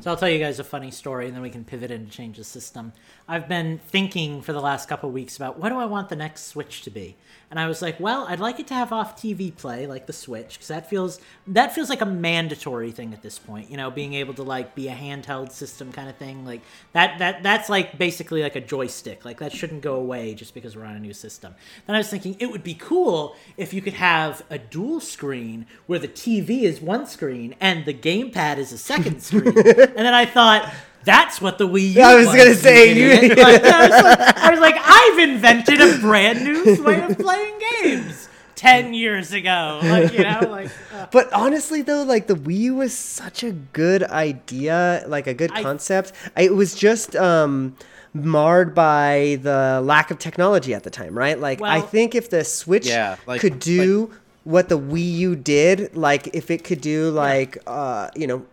So 0.00 0.10
I'll 0.10 0.16
tell 0.16 0.28
you 0.28 0.38
guys 0.38 0.60
a 0.60 0.64
funny 0.64 0.90
story, 0.90 1.26
and 1.26 1.34
then 1.34 1.42
we 1.42 1.50
can 1.50 1.64
pivot 1.64 1.90
and 1.90 2.08
change 2.10 2.36
the 2.36 2.44
system. 2.44 2.92
I've 3.26 3.48
been 3.48 3.78
thinking 3.78 4.40
for 4.40 4.52
the 4.52 4.60
last 4.60 4.88
couple 4.88 5.10
weeks 5.10 5.36
about 5.36 5.58
what 5.58 5.70
do 5.70 5.76
I 5.78 5.84
want 5.86 6.08
the 6.08 6.16
next 6.16 6.44
Switch 6.44 6.82
to 6.82 6.90
be, 6.90 7.16
and 7.50 7.58
I 7.58 7.66
was 7.66 7.82
like, 7.82 7.98
well, 7.98 8.26
I'd 8.28 8.38
like 8.38 8.60
it 8.60 8.66
to 8.68 8.74
have 8.74 8.92
off 8.92 9.20
TV 9.20 9.54
play 9.54 9.86
like 9.86 10.06
the 10.06 10.12
Switch, 10.12 10.54
because 10.54 10.68
that 10.68 10.88
feels 10.88 11.20
that 11.48 11.74
feels 11.74 11.88
like 11.88 12.00
a 12.00 12.06
mandatory 12.06 12.92
thing 12.92 13.12
at 13.14 13.22
this 13.22 13.38
point. 13.38 13.70
You 13.70 13.76
know, 13.76 13.90
being 13.90 14.14
able 14.14 14.34
to 14.34 14.42
like 14.42 14.74
be 14.74 14.88
a 14.88 14.94
handheld 14.94 15.50
system 15.50 15.90
kind 15.92 16.08
of 16.08 16.16
thing, 16.16 16.44
like 16.44 16.60
that 16.92 17.18
that 17.18 17.42
that's 17.42 17.68
like 17.68 17.98
basically 17.98 18.42
like 18.42 18.54
a 18.54 18.60
joystick. 18.60 19.24
Like 19.24 19.38
that 19.40 19.52
shouldn't 19.52 19.82
go 19.82 19.96
away 19.96 20.34
just 20.34 20.54
because 20.54 20.76
we're 20.76 20.84
on 20.84 20.96
a 20.96 21.00
new 21.00 21.14
system. 21.14 21.54
Then 21.86 21.96
I 21.96 21.98
was 21.98 22.08
thinking 22.08 22.36
it 22.38 22.50
would 22.50 22.62
be 22.62 22.74
cool 22.74 23.34
if 23.56 23.74
you 23.74 23.82
could 23.82 23.94
have 23.94 24.42
a 24.50 24.58
dual 24.58 25.00
screen 25.00 25.66
where 25.86 25.98
the 25.98 26.08
TV 26.08 26.62
is 26.62 26.80
one 26.80 27.06
screen 27.06 27.56
and 27.60 27.84
the 27.84 27.94
gamepad 27.94 28.58
is 28.58 28.72
a 28.72 28.78
second 28.78 29.22
screen. 29.22 29.54
And 29.78 29.96
then 29.96 30.14
I 30.14 30.26
thought, 30.26 30.72
that's 31.04 31.40
what 31.40 31.58
the 31.58 31.68
Wii 31.68 31.94
U. 31.94 32.02
I 32.02 32.14
was 32.16 32.26
gonna 32.26 32.54
say, 32.54 32.92
you 32.94 33.04
you- 33.06 33.10
idiot. 33.12 33.38
Like, 33.38 33.62
I, 33.64 33.80
was 33.88 34.02
like, 34.02 34.36
I 34.36 34.50
was 34.50 34.60
like, 34.60 34.76
I've 34.78 35.18
invented 35.18 35.80
a 35.80 35.98
brand 35.98 36.42
new 36.44 36.82
way 36.84 37.02
of 37.02 37.18
playing 37.18 37.54
games. 37.82 38.28
Ten 38.56 38.94
years 38.94 39.32
ago, 39.34 39.80
like 39.84 40.12
you 40.14 40.20
know, 40.24 40.40
like 40.48 40.70
uh, 40.94 41.06
But 41.12 41.30
honestly, 41.34 41.82
though, 41.82 42.02
like 42.04 42.26
the 42.26 42.34
Wii 42.34 42.56
U 42.60 42.74
was 42.76 42.96
such 42.96 43.44
a 43.44 43.52
good 43.52 44.02
idea, 44.02 45.04
like 45.06 45.26
a 45.26 45.34
good 45.34 45.52
I- 45.52 45.62
concept. 45.62 46.12
I, 46.36 46.42
it 46.44 46.54
was 46.54 46.74
just 46.74 47.14
um, 47.16 47.76
marred 48.14 48.74
by 48.74 49.38
the 49.42 49.82
lack 49.84 50.10
of 50.10 50.18
technology 50.18 50.72
at 50.72 50.84
the 50.84 50.90
time, 50.90 51.16
right? 51.16 51.38
Like, 51.38 51.60
I 51.60 51.82
think 51.82 52.14
if 52.14 52.30
the 52.30 52.44
Switch 52.44 52.86
Yeah, 52.86 53.16
like- 53.26 53.42
could 53.42 53.58
do 53.58 54.10
what 54.44 54.70
the 54.70 54.78
Wii 54.78 55.12
U 55.18 55.36
did, 55.36 55.94
like 55.94 56.28
if 56.34 56.50
it 56.50 56.64
could 56.64 56.80
do 56.80 57.10
like 57.10 57.58
uh, 57.66 58.08
you 58.16 58.26
know 58.26 58.46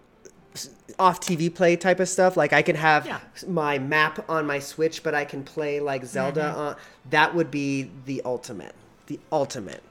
off 1.03 1.19
TV 1.19 1.53
play 1.53 1.75
type 1.75 1.99
of 1.99 2.07
stuff. 2.07 2.37
Like 2.37 2.53
I 2.53 2.61
could 2.61 2.75
have 2.77 3.05
Yeah. 3.05 3.19
my 3.47 3.77
map 3.77 4.15
on 4.29 4.47
my 4.47 4.59
Switch, 4.59 5.03
but 5.03 5.13
I 5.13 5.25
can 5.25 5.43
play 5.43 5.79
like 5.79 6.05
Zelda. 6.05 6.41
Mm-hmm. 6.49 6.59
On, 6.59 6.75
that 7.09 7.35
would 7.35 7.51
be 7.51 7.91
the 8.05 8.21
ultimate. 8.23 8.73
The 9.07 9.19
ultimate. 9.31 9.83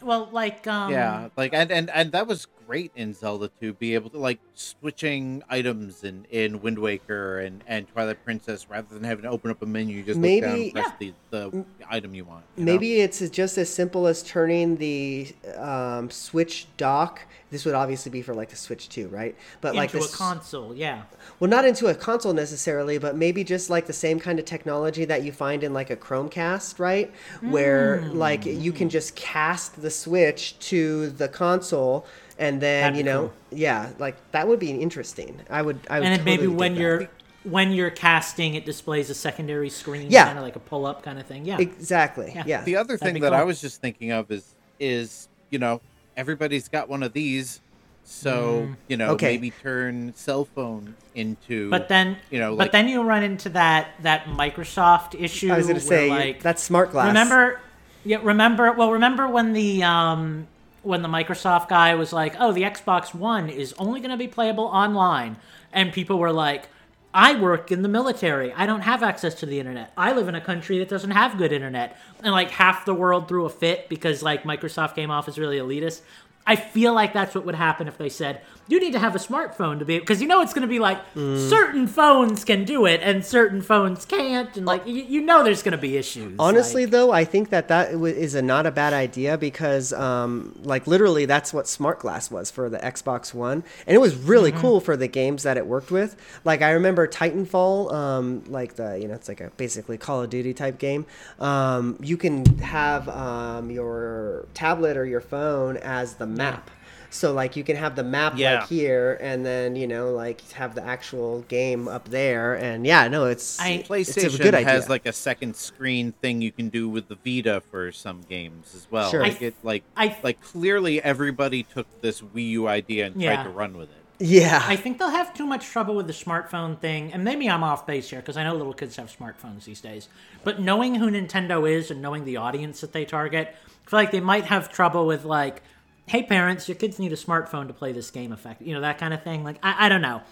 well, 0.00 0.28
like 0.32 0.66
um, 0.66 0.92
yeah, 0.92 1.28
like 1.36 1.52
and, 1.54 1.70
and 1.72 1.90
and 1.90 2.12
that 2.12 2.26
was 2.26 2.46
great 2.66 2.92
in 2.96 3.14
Zelda 3.14 3.50
to 3.60 3.72
be 3.74 3.94
able 3.94 4.10
to 4.10 4.18
like 4.18 4.38
switching 4.54 5.42
items 5.48 6.04
in 6.04 6.26
in 6.30 6.60
Wind 6.62 6.78
Waker 6.78 7.40
and 7.40 7.62
and 7.66 7.86
Twilight 7.88 8.24
Princess 8.24 8.66
rather 8.68 8.92
than 8.92 9.04
having 9.04 9.22
to 9.24 9.28
open 9.30 9.50
up 9.50 9.62
a 9.62 9.66
menu, 9.66 9.96
you 9.98 10.02
just 10.02 10.18
look 10.20 10.40
down 10.42 10.52
Maybe- 10.52 10.64
and 10.64 10.72
press 10.74 10.92
the, 10.98 11.12
the 11.30 11.64
item 11.90 12.14
you 12.14 12.24
want. 12.24 12.44
you 12.56 12.64
know? 12.64 12.72
Maybe 12.72 13.00
it's 13.00 13.26
just 13.30 13.58
as 13.58 13.68
simple 13.72 14.06
as 14.06 14.22
turning 14.22 14.76
the 14.76 15.34
um, 15.56 16.10
Switch 16.10 16.66
dock. 16.76 17.20
This 17.50 17.64
would 17.64 17.74
obviously 17.74 18.10
be 18.10 18.20
for 18.22 18.34
like 18.34 18.48
the 18.48 18.56
Switch 18.56 18.88
too, 18.88 19.06
right? 19.08 19.36
But 19.60 19.74
like 19.76 19.94
into 19.94 20.04
a 20.06 20.08
console, 20.10 20.74
yeah. 20.74 21.02
well, 21.38 21.48
not 21.48 21.64
into 21.64 21.86
a 21.86 21.94
console 21.94 22.32
necessarily, 22.32 22.98
but 22.98 23.16
maybe 23.16 23.44
just 23.44 23.70
like 23.70 23.86
the 23.86 23.92
same 23.92 24.18
kind 24.18 24.38
of 24.40 24.44
technology 24.44 25.04
that 25.04 25.22
you 25.22 25.30
find 25.30 25.62
in 25.62 25.72
like 25.72 25.90
a 25.90 25.96
Chromecast, 25.96 26.80
right? 26.80 27.12
Where 27.42 27.98
Hmm. 28.00 28.18
like 28.18 28.44
you 28.44 28.72
can 28.72 28.88
just 28.88 29.14
cast 29.14 29.80
the 29.80 29.90
Switch 29.90 30.58
to 30.70 31.10
the 31.10 31.28
console, 31.28 32.06
and 32.38 32.60
then 32.60 32.82
That'd 32.82 32.98
you 32.98 33.04
know, 33.04 33.20
cool. 33.50 33.58
yeah, 33.58 33.90
like 33.98 34.16
that 34.32 34.48
would 34.48 34.58
be 34.58 34.70
interesting. 34.72 35.40
I 35.50 35.62
would, 35.62 35.78
I 35.88 36.00
would. 36.00 36.06
And 36.08 36.16
then 36.18 36.24
maybe 36.24 36.46
when 36.46 36.74
you're 36.76 37.08
when 37.44 37.72
you're 37.72 37.90
casting, 37.90 38.54
it 38.54 38.64
displays 38.64 39.10
a 39.10 39.14
secondary 39.14 39.68
screen, 39.68 40.06
Yeah. 40.10 40.24
kind 40.24 40.38
of 40.38 40.44
like 40.44 40.56
a 40.56 40.60
pull 40.60 40.86
up 40.86 41.02
kind 41.02 41.18
of 41.18 41.26
thing. 41.26 41.44
Yeah, 41.44 41.58
exactly, 41.60 42.32
Yeah. 42.34 42.44
yeah. 42.46 42.62
the 42.64 42.76
other 42.76 42.94
That'd 42.96 43.00
thing 43.00 43.14
be 43.14 43.20
that 43.20 43.34
I 43.34 43.44
was 43.44 43.60
just 43.60 43.80
thinking 43.80 44.12
of 44.12 44.30
is 44.30 44.54
is 44.80 45.28
you 45.50 45.58
know 45.58 45.80
everybody's 46.16 46.68
got 46.68 46.88
one 46.88 47.02
of 47.02 47.12
these, 47.12 47.60
so 48.02 48.68
you 48.88 48.96
know 48.96 49.10
Okay. 49.10 49.32
maybe 49.32 49.50
turn 49.50 50.12
cell 50.16 50.44
phone 50.46 50.94
into. 51.14 51.68
Mm. 51.68 51.70
but 51.70 51.88
then 51.88 52.16
you 52.30 52.38
know, 52.40 52.56
but 52.56 52.72
then 52.72 52.88
you 52.88 53.02
run 53.02 53.22
into 53.22 53.48
that 53.50 53.88
that 54.02 54.24
Microsoft 54.26 55.14
issue. 55.20 55.52
I 55.52 55.56
was 55.58 55.66
gonna 55.66 55.80
say 55.80 56.08
like, 56.10 56.42
that's 56.42 56.62
smart 56.62 56.90
glass. 56.92 57.08
Remember, 57.08 57.60
yeah, 58.04 58.18
remember. 58.22 58.72
Well, 58.72 58.92
remember 58.92 59.28
when 59.28 59.52
the 59.52 59.82
um 59.82 60.46
when 60.84 61.02
the 61.02 61.08
Microsoft 61.08 61.68
guy 61.68 61.94
was 61.94 62.12
like, 62.12 62.36
"Oh, 62.38 62.52
the 62.52 62.62
Xbox 62.62 63.14
One 63.14 63.48
is 63.48 63.72
only 63.78 64.00
going 64.00 64.10
to 64.10 64.16
be 64.16 64.28
playable 64.28 64.64
online," 64.64 65.36
and 65.72 65.92
people 65.92 66.18
were 66.18 66.32
like. 66.32 66.68
I 67.16 67.36
work 67.36 67.70
in 67.70 67.82
the 67.82 67.88
military. 67.88 68.52
I 68.52 68.66
don't 68.66 68.80
have 68.80 69.04
access 69.04 69.36
to 69.36 69.46
the 69.46 69.60
internet. 69.60 69.92
I 69.96 70.12
live 70.14 70.26
in 70.26 70.34
a 70.34 70.40
country 70.40 70.80
that 70.80 70.88
doesn't 70.88 71.12
have 71.12 71.38
good 71.38 71.52
internet. 71.52 71.96
And 72.24 72.32
like 72.32 72.50
half 72.50 72.84
the 72.84 72.92
world 72.92 73.28
threw 73.28 73.44
a 73.44 73.50
fit 73.50 73.88
because 73.88 74.20
like 74.20 74.42
Microsoft 74.42 74.96
came 74.96 75.12
off 75.12 75.28
as 75.28 75.38
really 75.38 75.58
elitist. 75.58 76.00
I 76.44 76.56
feel 76.56 76.92
like 76.92 77.12
that's 77.12 77.32
what 77.32 77.46
would 77.46 77.54
happen 77.54 77.86
if 77.86 77.98
they 77.98 78.08
said, 78.08 78.40
you 78.68 78.80
need 78.80 78.92
to 78.92 78.98
have 78.98 79.14
a 79.14 79.18
smartphone 79.18 79.78
to 79.78 79.84
be 79.84 79.98
because 79.98 80.22
you 80.22 80.26
know 80.28 80.40
it's 80.40 80.52
going 80.54 80.62
to 80.62 80.68
be 80.68 80.78
like 80.78 80.98
Mm. 81.14 81.48
certain 81.50 81.86
phones 81.86 82.44
can 82.44 82.64
do 82.64 82.86
it 82.86 83.00
and 83.02 83.24
certain 83.24 83.60
phones 83.60 84.04
can't 84.06 84.56
and 84.56 84.64
like 84.66 84.86
you, 84.86 85.02
you 85.02 85.20
know 85.20 85.44
there's 85.44 85.62
going 85.62 85.72
to 85.72 85.78
be 85.78 85.96
issues 85.96 86.34
Honestly, 86.38 86.84
like- 86.86 86.92
though, 86.92 87.12
I 87.12 87.24
think 87.24 87.50
that 87.50 87.68
that 87.68 87.90
is 87.92 88.34
a 88.34 88.42
not 88.42 88.66
a 88.66 88.70
bad 88.70 88.92
idea 88.92 89.36
because, 89.38 89.92
um, 89.92 90.58
like, 90.62 90.86
literally, 90.86 91.24
that's 91.26 91.52
what 91.52 91.68
Smart 91.68 91.98
Glass 92.00 92.30
was 92.30 92.50
for 92.50 92.68
the 92.70 92.78
Xbox 92.78 93.34
One, 93.34 93.62
and 93.86 93.94
it 93.94 94.00
was 94.00 94.14
really 94.16 94.50
Mm-hmm. 94.52 94.60
cool 94.60 94.80
for 94.80 94.96
the 94.96 95.08
games 95.08 95.42
that 95.42 95.56
it 95.56 95.66
worked 95.66 95.90
with. 95.90 96.16
Like, 96.44 96.62
I 96.62 96.70
remember 96.70 97.06
Titanfall, 97.06 97.92
um, 97.92 98.44
like 98.48 98.74
the 98.76 98.98
you 99.00 99.08
know, 99.08 99.14
it's 99.14 99.28
like 99.28 99.40
a 99.40 99.50
basically 99.56 99.98
Call 99.98 100.22
of 100.22 100.30
Duty 100.30 100.54
type 100.54 100.78
game. 100.78 101.06
Um, 101.40 101.96
you 102.00 102.16
can 102.16 102.44
have 102.58 103.08
um, 103.08 103.70
your 103.70 104.46
tablet 104.54 104.96
or 104.96 105.04
your 105.04 105.20
phone 105.20 105.76
as 105.78 106.14
the 106.14 106.26
map. 106.26 106.70
So 107.14 107.32
like 107.32 107.54
you 107.54 107.62
can 107.62 107.76
have 107.76 107.94
the 107.94 108.02
map 108.02 108.32
Yeah. 108.36 108.58
like 108.60 108.68
here, 108.68 109.16
and 109.20 109.46
then 109.46 109.76
you 109.76 109.86
know 109.86 110.10
like 110.12 110.50
have 110.50 110.74
the 110.74 110.84
actual 110.84 111.42
game 111.42 111.86
up 111.86 112.08
there, 112.08 112.54
and 112.54 112.84
yeah, 112.84 113.06
no, 113.06 113.26
it's 113.26 113.60
I- 113.60 113.68
it's 113.68 113.88
a 113.88 113.92
PlayStation 113.92 114.42
good 114.42 114.54
idea. 114.56 114.68
has 114.70 114.88
like 114.88 115.06
a 115.06 115.12
second 115.12 115.54
screen 115.54 116.10
thing 116.20 116.42
you 116.42 116.50
can 116.50 116.70
do 116.70 116.88
with 116.88 117.06
the 117.06 117.14
Vita 117.24 117.62
for 117.70 117.92
some 117.92 118.22
games 118.28 118.74
as 118.74 118.88
well. 118.90 119.10
Sure. 119.12 119.22
Like 119.22 119.40
I- 119.40 119.44
it, 119.46 119.54
like 119.62 119.84
I- 119.96 120.16
like 120.24 120.40
clearly 120.40 121.00
everybody 121.00 121.62
took 121.62 121.86
this 122.00 122.20
Wii 122.20 122.48
U 122.50 122.66
idea 122.66 123.06
and 123.06 123.22
Yeah. 123.22 123.34
tried 123.36 123.44
to 123.44 123.50
run 123.50 123.76
with 123.76 123.90
it. 123.90 123.96
yeah, 124.18 124.64
I 124.66 124.74
think 124.74 124.98
they'll 124.98 125.10
have 125.10 125.32
too 125.34 125.46
much 125.46 125.66
trouble 125.66 125.94
with 125.94 126.08
the 126.08 126.12
smartphone 126.12 126.78
thing, 126.80 127.12
and 127.12 127.22
maybe 127.22 127.48
I'm 127.48 127.62
off 127.62 127.86
base 127.86 128.10
here 128.10 128.18
because 128.20 128.36
I 128.36 128.42
know 128.42 128.54
little 128.56 128.74
kids 128.74 128.96
have 128.96 129.16
smartphones 129.16 129.64
these 129.66 129.80
days. 129.80 130.08
But 130.42 130.60
knowing 130.60 130.96
who 130.96 131.08
Nintendo 131.10 131.70
is 131.70 131.92
and 131.92 132.02
knowing 132.02 132.24
the 132.24 132.38
audience 132.38 132.80
that 132.80 132.92
they 132.92 133.04
target, 133.04 133.54
I 133.86 133.90
feel 133.90 133.98
like 134.00 134.10
they 134.10 134.20
might 134.20 134.46
have 134.46 134.72
trouble 134.72 135.06
with 135.06 135.24
like, 135.24 135.62
"Hey 136.06 136.22
parents, 136.22 136.68
your 136.68 136.76
kids 136.76 136.98
need 136.98 137.12
a 137.12 137.16
smartphone 137.16 137.66
to 137.68 137.72
play 137.72 137.92
this 137.92 138.10
game." 138.10 138.32
Effect, 138.32 138.62
you 138.62 138.74
know 138.74 138.80
that 138.80 138.98
kind 138.98 139.14
of 139.14 139.22
thing. 139.22 139.44
Like 139.44 139.56
I, 139.62 139.86
I 139.86 139.88
don't 139.88 140.02
know. 140.02 140.22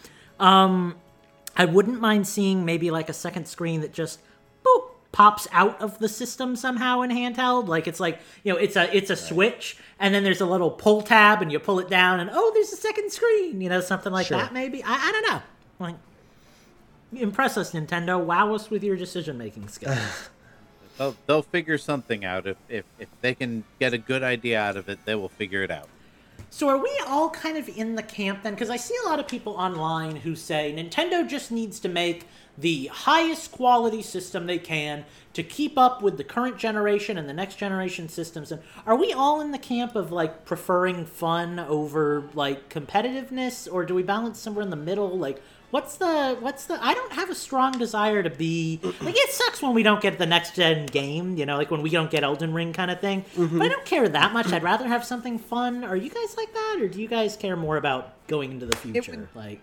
Um, 0.40 0.96
I 1.56 1.64
wouldn't 1.66 2.00
mind 2.00 2.26
seeing 2.26 2.64
maybe 2.64 2.90
like 2.90 3.08
a 3.08 3.12
second 3.12 3.46
screen 3.46 3.80
that 3.82 3.92
just 3.92 4.20
boop 4.64 4.88
pops 5.12 5.46
out 5.52 5.78
of 5.82 5.98
the 5.98 6.08
system 6.08 6.56
somehow 6.56 7.02
in 7.02 7.10
handheld. 7.10 7.68
Like 7.68 7.86
it's 7.86 8.00
like 8.00 8.20
you 8.44 8.52
know 8.52 8.58
it's 8.58 8.76
a 8.76 8.94
it's 8.96 9.10
a 9.10 9.16
switch 9.16 9.76
and 9.98 10.14
then 10.14 10.24
there's 10.24 10.40
a 10.40 10.46
little 10.46 10.70
pull 10.70 11.02
tab 11.02 11.42
and 11.42 11.52
you 11.52 11.58
pull 11.58 11.78
it 11.80 11.88
down 11.90 12.18
and 12.20 12.30
oh 12.32 12.50
there's 12.54 12.72
a 12.72 12.76
second 12.76 13.12
screen. 13.12 13.60
You 13.60 13.68
know 13.68 13.80
something 13.80 14.12
like 14.12 14.26
Sure. 14.28 14.38
that 14.38 14.52
maybe. 14.54 14.82
I, 14.82 15.08
I 15.08 15.12
don't 15.12 15.28
know. 15.30 15.42
Like 15.78 15.96
impress 17.14 17.58
us 17.58 17.72
Nintendo. 17.72 18.18
Wow 18.18 18.54
us 18.54 18.70
with 18.70 18.82
your 18.82 18.96
decision 18.96 19.36
making 19.36 19.68
skills. 19.68 19.98
They'll, 20.98 21.16
they'll 21.26 21.42
figure 21.42 21.78
something 21.78 22.24
out 22.24 22.46
if, 22.46 22.56
if 22.68 22.84
if 22.98 23.08
they 23.20 23.34
can 23.34 23.64
get 23.80 23.92
a 23.94 23.98
good 23.98 24.22
idea 24.22 24.60
out 24.60 24.76
of 24.76 24.88
it. 24.88 24.98
They 25.04 25.14
will 25.14 25.28
figure 25.28 25.62
it 25.62 25.70
out. 25.70 25.88
So 26.50 26.68
are 26.68 26.76
we 26.76 26.90
all 27.06 27.30
kind 27.30 27.56
of 27.56 27.66
in 27.68 27.94
the 27.94 28.02
camp 28.02 28.42
then? 28.42 28.52
Because 28.52 28.68
I 28.68 28.76
see 28.76 28.94
a 29.04 29.08
lot 29.08 29.18
of 29.18 29.26
people 29.26 29.54
online 29.54 30.16
who 30.16 30.36
say 30.36 30.74
Nintendo 30.76 31.26
just 31.26 31.50
needs 31.50 31.80
to 31.80 31.88
make 31.88 32.26
the 32.58 32.88
highest 32.88 33.52
quality 33.52 34.02
system 34.02 34.46
they 34.46 34.58
can 34.58 35.06
to 35.32 35.42
keep 35.42 35.78
up 35.78 36.02
with 36.02 36.18
the 36.18 36.24
current 36.24 36.58
generation 36.58 37.16
and 37.16 37.26
the 37.26 37.32
next 37.32 37.54
generation 37.54 38.06
systems. 38.06 38.52
And 38.52 38.60
are 38.84 38.96
we 38.96 39.14
all 39.14 39.40
in 39.40 39.52
the 39.52 39.58
camp 39.58 39.96
of 39.96 40.12
like 40.12 40.44
preferring 40.44 41.06
fun 41.06 41.58
over 41.58 42.28
like 42.34 42.68
competitiveness, 42.68 43.66
or 43.72 43.86
do 43.86 43.94
we 43.94 44.02
balance 44.02 44.38
somewhere 44.38 44.62
in 44.62 44.68
the 44.68 44.76
middle? 44.76 45.18
Like, 45.18 45.42
what's 45.72 45.96
the 45.96 46.36
what's 46.40 46.66
the? 46.66 46.78
I 46.84 46.94
don't 46.94 47.12
have 47.14 47.30
a 47.30 47.34
strong 47.34 47.72
desire 47.72 48.22
to 48.22 48.30
be 48.30 48.78
like. 49.00 49.16
It 49.16 49.30
sucks 49.32 49.60
when 49.60 49.74
we 49.74 49.82
don't 49.82 50.00
get 50.00 50.18
the 50.18 50.26
next 50.26 50.54
gen 50.54 50.86
game, 50.86 51.36
you 51.36 51.44
know, 51.46 51.56
like 51.56 51.70
when 51.70 51.82
we 51.82 51.90
don't 51.90 52.10
get 52.10 52.22
Elden 52.22 52.54
Ring 52.54 52.72
kind 52.72 52.90
of 52.90 53.00
thing. 53.00 53.24
But 53.36 53.62
I 53.62 53.68
don't 53.68 53.84
care 53.84 54.08
that 54.08 54.32
much. 54.32 54.52
I'd 54.52 54.62
rather 54.62 54.86
have 54.86 55.04
something 55.04 55.38
fun. 55.38 55.82
Are 55.82 55.96
you 55.96 56.10
guys 56.10 56.36
like 56.36 56.52
that, 56.52 56.78
or 56.80 56.88
do 56.88 57.00
you 57.00 57.08
guys 57.08 57.36
care 57.36 57.56
more 57.56 57.76
about 57.78 58.26
going 58.28 58.52
into 58.52 58.66
the 58.66 58.76
future? 58.76 59.28
Like, 59.34 59.60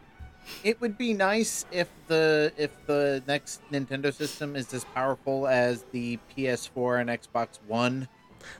It 0.63 0.81
would 0.81 0.97
be 0.97 1.13
nice 1.13 1.65
if 1.71 1.89
the 2.07 2.51
if 2.57 2.71
the 2.87 3.23
next 3.27 3.61
Nintendo 3.71 4.13
system 4.13 4.55
is 4.55 4.73
as 4.73 4.83
powerful 4.83 5.47
as 5.47 5.85
the 5.91 6.19
PS4 6.35 7.01
and 7.01 7.09
Xbox 7.09 7.59
One. 7.67 8.07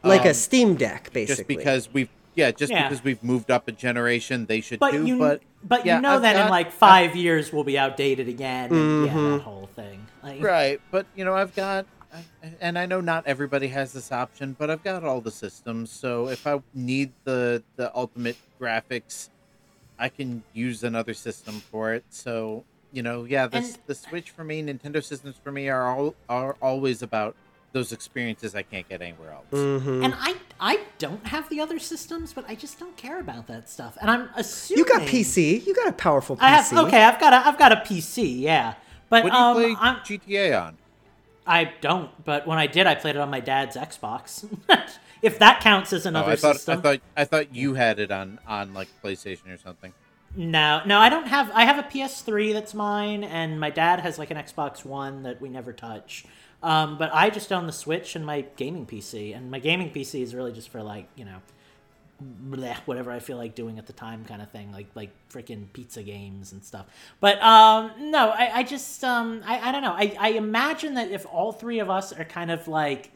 like 0.04 0.26
a 0.26 0.30
um, 0.30 0.34
Steam 0.36 0.76
Deck, 0.76 1.12
basically. 1.12 1.36
Just 1.36 1.48
because 1.48 1.94
we've 1.94 2.10
yeah, 2.39 2.52
just 2.52 2.71
Yeah. 2.71 2.88
because 2.88 3.04
we've 3.04 3.21
moved 3.21 3.52
up 3.52 3.67
a 3.67 3.71
generation, 3.71 4.45
they 4.45 4.62
should 4.62 4.80
but 4.80 4.91
do. 4.91 5.06
you, 5.06 5.19
but 5.19 5.41
but 5.63 5.86
yeah, 5.86 5.97
you 5.97 6.02
know 6.02 6.15
I've 6.15 6.21
that 6.21 6.36
in 6.38 6.49
like 6.49 6.71
five 6.71 7.15
years 7.15 7.52
we'll 7.52 7.65
be 7.65 7.78
outdated 7.78 8.28
again. 8.30 8.71
And, 8.73 9.06
Yeah, 9.06 9.13
that 9.13 9.19
mm-hmm. 9.19 9.38
whole 9.39 9.69
thing. 9.75 10.08
Like, 10.23 10.41
Right, 10.41 10.82
but 10.89 11.06
you 11.15 11.25
know, 11.25 11.34
I've 11.36 11.54
got, 11.54 11.86
and 12.62 12.80
I 12.80 12.86
know 12.86 13.02
not 13.02 13.28
everybody 13.28 13.67
has 13.67 13.91
this 13.93 14.12
option, 14.12 14.56
but 14.58 14.69
I've 14.69 14.84
got 14.84 15.04
all 15.04 15.21
the 15.21 15.32
systems. 15.32 15.91
So 15.91 16.30
if 16.30 16.47
I 16.47 16.62
need 16.73 17.12
the 17.25 17.62
the 17.75 17.95
ultimate 17.95 18.38
graphics, 18.60 19.30
I 19.99 20.08
can 20.10 20.43
use 20.54 20.84
another 20.84 21.13
system 21.13 21.56
for 21.71 21.93
it. 21.93 22.06
So 22.10 22.63
you 22.91 23.04
know, 23.04 23.25
yeah, 23.25 23.47
this 23.47 23.73
And- 23.75 23.84
the 23.86 23.95
Switch 23.95 24.32
for 24.32 24.43
me, 24.43 24.63
Nintendo 24.63 25.04
systems 25.04 25.36
for 25.43 25.52
me 25.52 25.67
are 25.69 25.86
all 25.88 26.15
are 26.30 26.56
always 26.62 27.02
about 27.02 27.36
those 27.72 27.92
experiences 27.92 28.56
I 28.56 28.64
can't 28.64 28.88
get 28.90 29.02
anywhere 29.02 29.32
else. 29.32 29.46
Mm-hmm. 29.52 30.04
And 30.04 30.16
I 30.18 30.36
I 30.60 30.80
don't 30.98 31.26
have 31.28 31.50
the 31.50 31.62
other 31.62 31.80
systems, 31.80 32.34
but 32.34 32.46
I 32.48 32.56
just 32.56 32.80
don't 32.80 32.96
care 32.98 33.20
about 33.20 33.48
that 33.48 33.70
stuff. 33.70 33.98
And 34.02 34.10
I'm 34.10 34.30
assuming 34.36 34.86
you 34.86 34.90
got 34.90 35.02
PC, 35.04 35.66
you 35.66 35.76
got 35.76 35.88
a 35.88 35.94
powerful 35.94 36.36
PC. 36.38 36.42
I 36.42 36.50
have 36.50 36.86
okay. 36.88 37.04
I've 37.04 37.20
got 37.20 37.34
a 37.34 37.48
I've 37.48 37.58
got 37.58 37.72
a 37.72 37.78
PC. 37.78 38.40
Yeah, 38.40 38.76
but 39.10 39.24
What 39.24 39.32
do 39.32 39.38
you 39.38 39.44
um, 39.44 39.56
play 39.56 39.76
I'm, 39.80 39.96
GTA 39.98 40.66
on? 40.66 40.78
I 41.46 41.72
don't. 41.82 42.12
But 42.26 42.46
when 42.46 42.58
I 42.58 42.68
did, 42.68 42.86
I 42.88 42.96
played 42.96 43.16
it 43.16 43.20
on 43.20 43.30
my 43.30 43.40
dad's 43.40 43.76
Xbox. 43.76 44.48
if 45.22 45.40
that 45.40 45.62
counts 45.62 45.92
as 45.94 46.06
Oh, 46.06 46.10
another 46.10 46.32
I 46.32 46.36
thought 46.36 46.56
system. 46.56 46.80
I 46.80 46.82
thought 46.82 47.00
I 47.18 47.26
thought 47.26 47.56
you 47.56 47.74
had 47.76 48.00
it 48.00 48.12
on 48.12 48.40
on 48.48 48.74
like 48.74 48.88
PlayStation 49.04 49.54
or 49.54 49.58
something. 49.58 49.94
No, 50.36 50.82
no, 50.86 51.00
I 51.00 51.10
don't 51.10 51.28
have. 51.28 51.50
I 51.56 51.64
have 51.66 51.80
a 51.80 51.84
PS3 51.88 52.54
that's 52.54 52.76
mine, 52.76 53.24
and 53.24 53.60
my 53.60 53.72
dad 53.72 54.00
has 54.02 54.20
like 54.20 54.30
an 54.30 54.38
Xbox 54.38 54.86
One 54.86 55.24
that 55.24 55.42
we 55.42 55.50
never 55.50 55.74
touch. 55.74 56.26
Um, 56.62 56.98
but 56.98 57.10
I 57.13 57.30
just 57.30 57.52
own 57.54 57.67
the 57.67 57.74
Switch 57.74 58.15
and 58.15 58.26
my 58.26 58.41
gaming 58.58 58.86
PC, 58.86 59.36
and 59.36 59.50
my 59.50 59.60
gaming 59.60 59.91
PC 59.91 60.22
is 60.22 60.36
really 60.36 60.52
just 60.52 60.69
for 60.69 60.84
like 60.84 61.08
you 61.15 61.26
know, 61.26 61.38
bleh, 62.50 62.76
whatever 62.86 63.12
I 63.12 63.19
feel 63.19 63.38
like 63.38 63.56
doing 63.56 63.80
at 63.80 63.88
the 63.88 63.93
time, 63.93 64.26
kind 64.26 64.41
of 64.41 64.50
thing, 64.52 64.72
like 64.72 64.88
like 64.93 65.12
freaking 65.32 65.72
pizza 65.72 66.04
games 66.04 66.52
and 66.52 66.63
stuff. 66.63 66.88
But 67.19 67.41
um, 67.41 67.91
no, 68.12 68.30
I, 68.30 68.60
I 68.60 68.63
just 68.63 69.04
um, 69.04 69.41
I, 69.45 69.69
I 69.69 69.72
don't 69.72 69.84
know. 69.84 69.93
I, 69.93 70.15
I 70.19 70.30
imagine 70.32 70.95
that 70.95 71.12
if 71.12 71.26
all 71.32 71.52
three 71.52 71.80
of 71.80 71.89
us 71.89 72.12
are 72.12 72.26
kind 72.26 72.52
of 72.52 72.67
like 72.67 73.12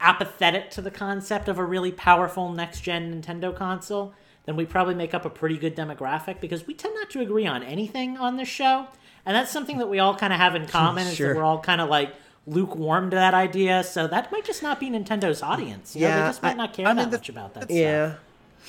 apathetic 0.00 0.70
to 0.70 0.80
the 0.80 0.90
concept 0.90 1.48
of 1.48 1.58
a 1.58 1.64
really 1.64 1.92
powerful 1.92 2.50
next 2.50 2.80
gen 2.80 3.22
Nintendo 3.22 3.54
console, 3.54 4.14
then 4.46 4.56
we 4.56 4.64
probably 4.64 4.94
make 4.94 5.12
up 5.12 5.24
a 5.24 5.30
pretty 5.30 5.58
good 5.58 5.76
demographic 5.76 6.40
because 6.40 6.66
we 6.66 6.74
tend 6.74 6.94
not 6.94 7.10
to 7.10 7.20
agree 7.20 7.46
on 7.46 7.62
anything 7.62 8.16
on 8.16 8.36
this 8.36 8.48
show. 8.48 8.86
And 9.26 9.36
that's 9.36 9.50
something 9.50 9.78
that 9.78 9.88
we 9.88 9.98
all 9.98 10.16
kind 10.16 10.32
of 10.32 10.38
have 10.38 10.54
in 10.54 10.66
common 10.66 11.06
is 11.06 11.18
that 11.18 11.36
we're 11.36 11.44
all 11.44 11.60
kind 11.60 11.82
of 11.82 11.90
like 11.90 12.14
lukewarm 12.46 13.10
to 13.10 13.16
that 13.16 13.34
idea. 13.34 13.84
So 13.84 14.06
that 14.08 14.32
might 14.32 14.44
just 14.44 14.62
not 14.62 14.80
be 14.80 14.90
Nintendo's 14.90 15.42
audience. 15.42 15.94
You 15.94 16.02
know, 16.02 16.08
Yeah, 16.08 16.20
they 16.22 16.28
just 16.28 16.42
might 16.42 16.50
I- 16.52 16.54
not 16.54 16.72
care 16.72 16.86
I 16.86 16.94
that 16.94 17.00
mean, 17.02 17.10
the- 17.10 17.16
much 17.18 17.28
about 17.28 17.54
that 17.54 17.64
stuff. 17.64 17.76
Yeah. 17.76 18.14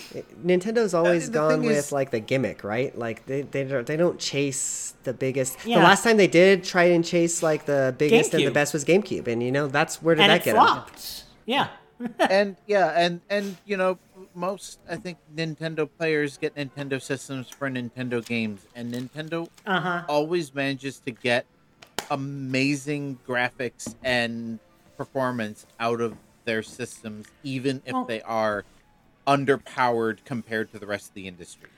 stuff. 0.10 0.24
Nintendo's 0.46 0.94
always 0.94 1.28
the 1.28 1.34
gone 1.34 1.62
with 1.64 1.78
is- 1.78 1.92
like 1.92 2.12
the 2.12 2.20
gimmick, 2.20 2.64
right? 2.64 2.98
Like 2.98 3.26
they 3.26 3.42
they 3.42 3.64
don't, 3.66 3.86
they 3.86 3.98
don't 3.98 4.20
chase 4.20 4.94
the 5.04 5.14
biggest. 5.14 5.58
Yeah. 5.66 5.80
The 5.80 5.84
last 5.84 6.04
time 6.04 6.18
they 6.18 6.28
did 6.28 6.64
try 6.64 6.84
and 6.84 7.04
chase 7.04 7.44
like 7.44 7.66
the 7.66 7.94
biggest 7.98 8.34
and 8.34 8.46
the 8.46 8.52
best 8.52 8.74
was 8.74 8.86
GameCube, 8.86 9.28
and 9.28 9.44
you 9.44 9.52
know 9.52 9.68
that's 9.68 10.02
where 10.02 10.16
did 10.16 10.22
And 10.24 10.32
that 10.32 10.42
it 10.42 10.46
get 10.46 10.56
'em? 10.56 10.62
flopped. 10.64 11.24
Yeah. 11.46 11.68
and 12.20 12.56
yeah, 12.68 12.94
and 12.96 13.22
and 13.30 13.58
you 13.66 13.78
know, 13.78 14.00
most 14.34 14.80
I 14.90 14.96
think 14.96 15.18
Nintendo 15.36 15.88
players 16.00 16.38
get 16.38 16.56
Nintendo 16.56 17.00
systems 17.02 17.50
for 17.50 17.70
Nintendo 17.70 18.26
games, 18.26 18.66
and 18.76 18.94
Nintendo 18.94 19.48
Uh 19.68 19.80
huh. 19.82 20.04
always 20.08 20.54
manages 20.56 21.00
to 21.00 21.12
get 21.12 21.46
amazing 22.12 23.18
graphics 23.28 23.96
and 24.04 24.60
performance 24.98 25.66
out 25.80 26.02
of 26.02 26.16
their 26.46 26.62
systems, 26.62 27.28
even 27.44 27.82
if 27.86 27.94
Well- 27.94 28.06
they 28.06 28.22
are 28.22 28.66
underpowered 29.26 30.24
compared 30.26 30.72
to 30.74 30.80
the 30.80 30.86
rest 30.86 31.10
of 31.10 31.14
the 31.16 31.28
industry. 31.28 31.70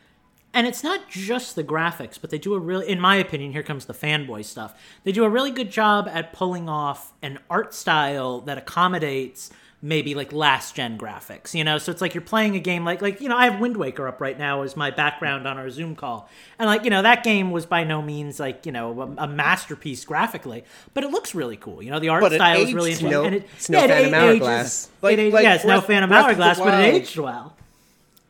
And 0.55 0.67
it's 0.67 0.83
not 0.83 1.09
just 1.09 1.55
the 1.55 1.63
graphics, 1.63 2.19
but 2.19 2.29
they 2.29 2.37
do 2.37 2.53
a 2.53 2.59
really, 2.59 2.87
in 2.87 2.99
my 2.99 3.15
opinion, 3.15 3.53
here 3.53 3.63
comes 3.63 3.85
the 3.85 3.93
fanboy 3.93 4.45
stuff. 4.45 4.79
They 5.03 5.11
do 5.11 5.23
a 5.23 5.29
really 5.29 5.51
good 5.51 5.71
job 5.71 6.07
at 6.07 6.33
pulling 6.33 6.69
off 6.69 7.13
an 7.21 7.39
art 7.49 7.73
style 7.73 8.39
that 8.41 8.57
accommodates 8.57 9.51
maybe 9.85 10.15
like 10.15 10.31
last 10.31 10.75
gen 10.75 10.97
graphics, 10.97 11.53
you 11.53 11.61
know? 11.61 11.77
So 11.77 11.91
it's 11.91 11.99
like 11.99 12.15
you're 12.15 12.21
playing 12.21 12.55
a 12.55 12.59
game 12.59 12.85
like, 12.85 13.01
like, 13.01 13.19
you 13.19 13.27
know, 13.27 13.35
I 13.35 13.49
have 13.49 13.59
Wind 13.59 13.75
Waker 13.75 14.07
up 14.07 14.21
right 14.21 14.39
now 14.39 14.61
as 14.61 14.77
my 14.77 14.91
background 14.91 15.45
on 15.45 15.57
our 15.57 15.69
Zoom 15.69 15.93
call. 15.93 16.29
And 16.57 16.67
like, 16.67 16.85
you 16.85 16.89
know, 16.89 17.01
that 17.01 17.25
game 17.25 17.51
was 17.51 17.65
by 17.65 17.83
no 17.83 18.01
means 18.01 18.39
like, 18.39 18.65
you 18.65 18.71
know, 18.71 19.01
a, 19.17 19.23
a 19.25 19.27
masterpiece 19.27 20.05
graphically, 20.05 20.63
but 20.93 21.03
it 21.03 21.11
looks 21.11 21.35
really 21.35 21.57
cool. 21.57 21.83
You 21.83 21.91
know, 21.91 21.99
the 21.99 22.07
art 22.07 22.21
But 22.21 22.31
style 22.31 22.61
is 22.61 22.73
really 22.73 22.91
interesting. 22.93 23.11
no- 23.11 23.25
and 23.25 23.35
it, 23.35 23.49
it's 23.57 23.69
no 23.69 23.79
yeah, 23.79 23.83
it 23.83 23.87
Phantom 23.89 24.13
a- 24.13 24.17
Hourglass. 24.25 24.89
Like- 25.01 25.17
it 25.17 25.33
like 25.33 25.43
yeah, 25.43 25.55
it's 25.55 25.65
no 25.65 25.81
Phantom 25.81 26.09
Breath 26.09 26.25
Hourglass, 26.27 26.59
but 26.59 26.73
it 26.81 26.93
aged 26.95 27.17
well. 27.17 27.53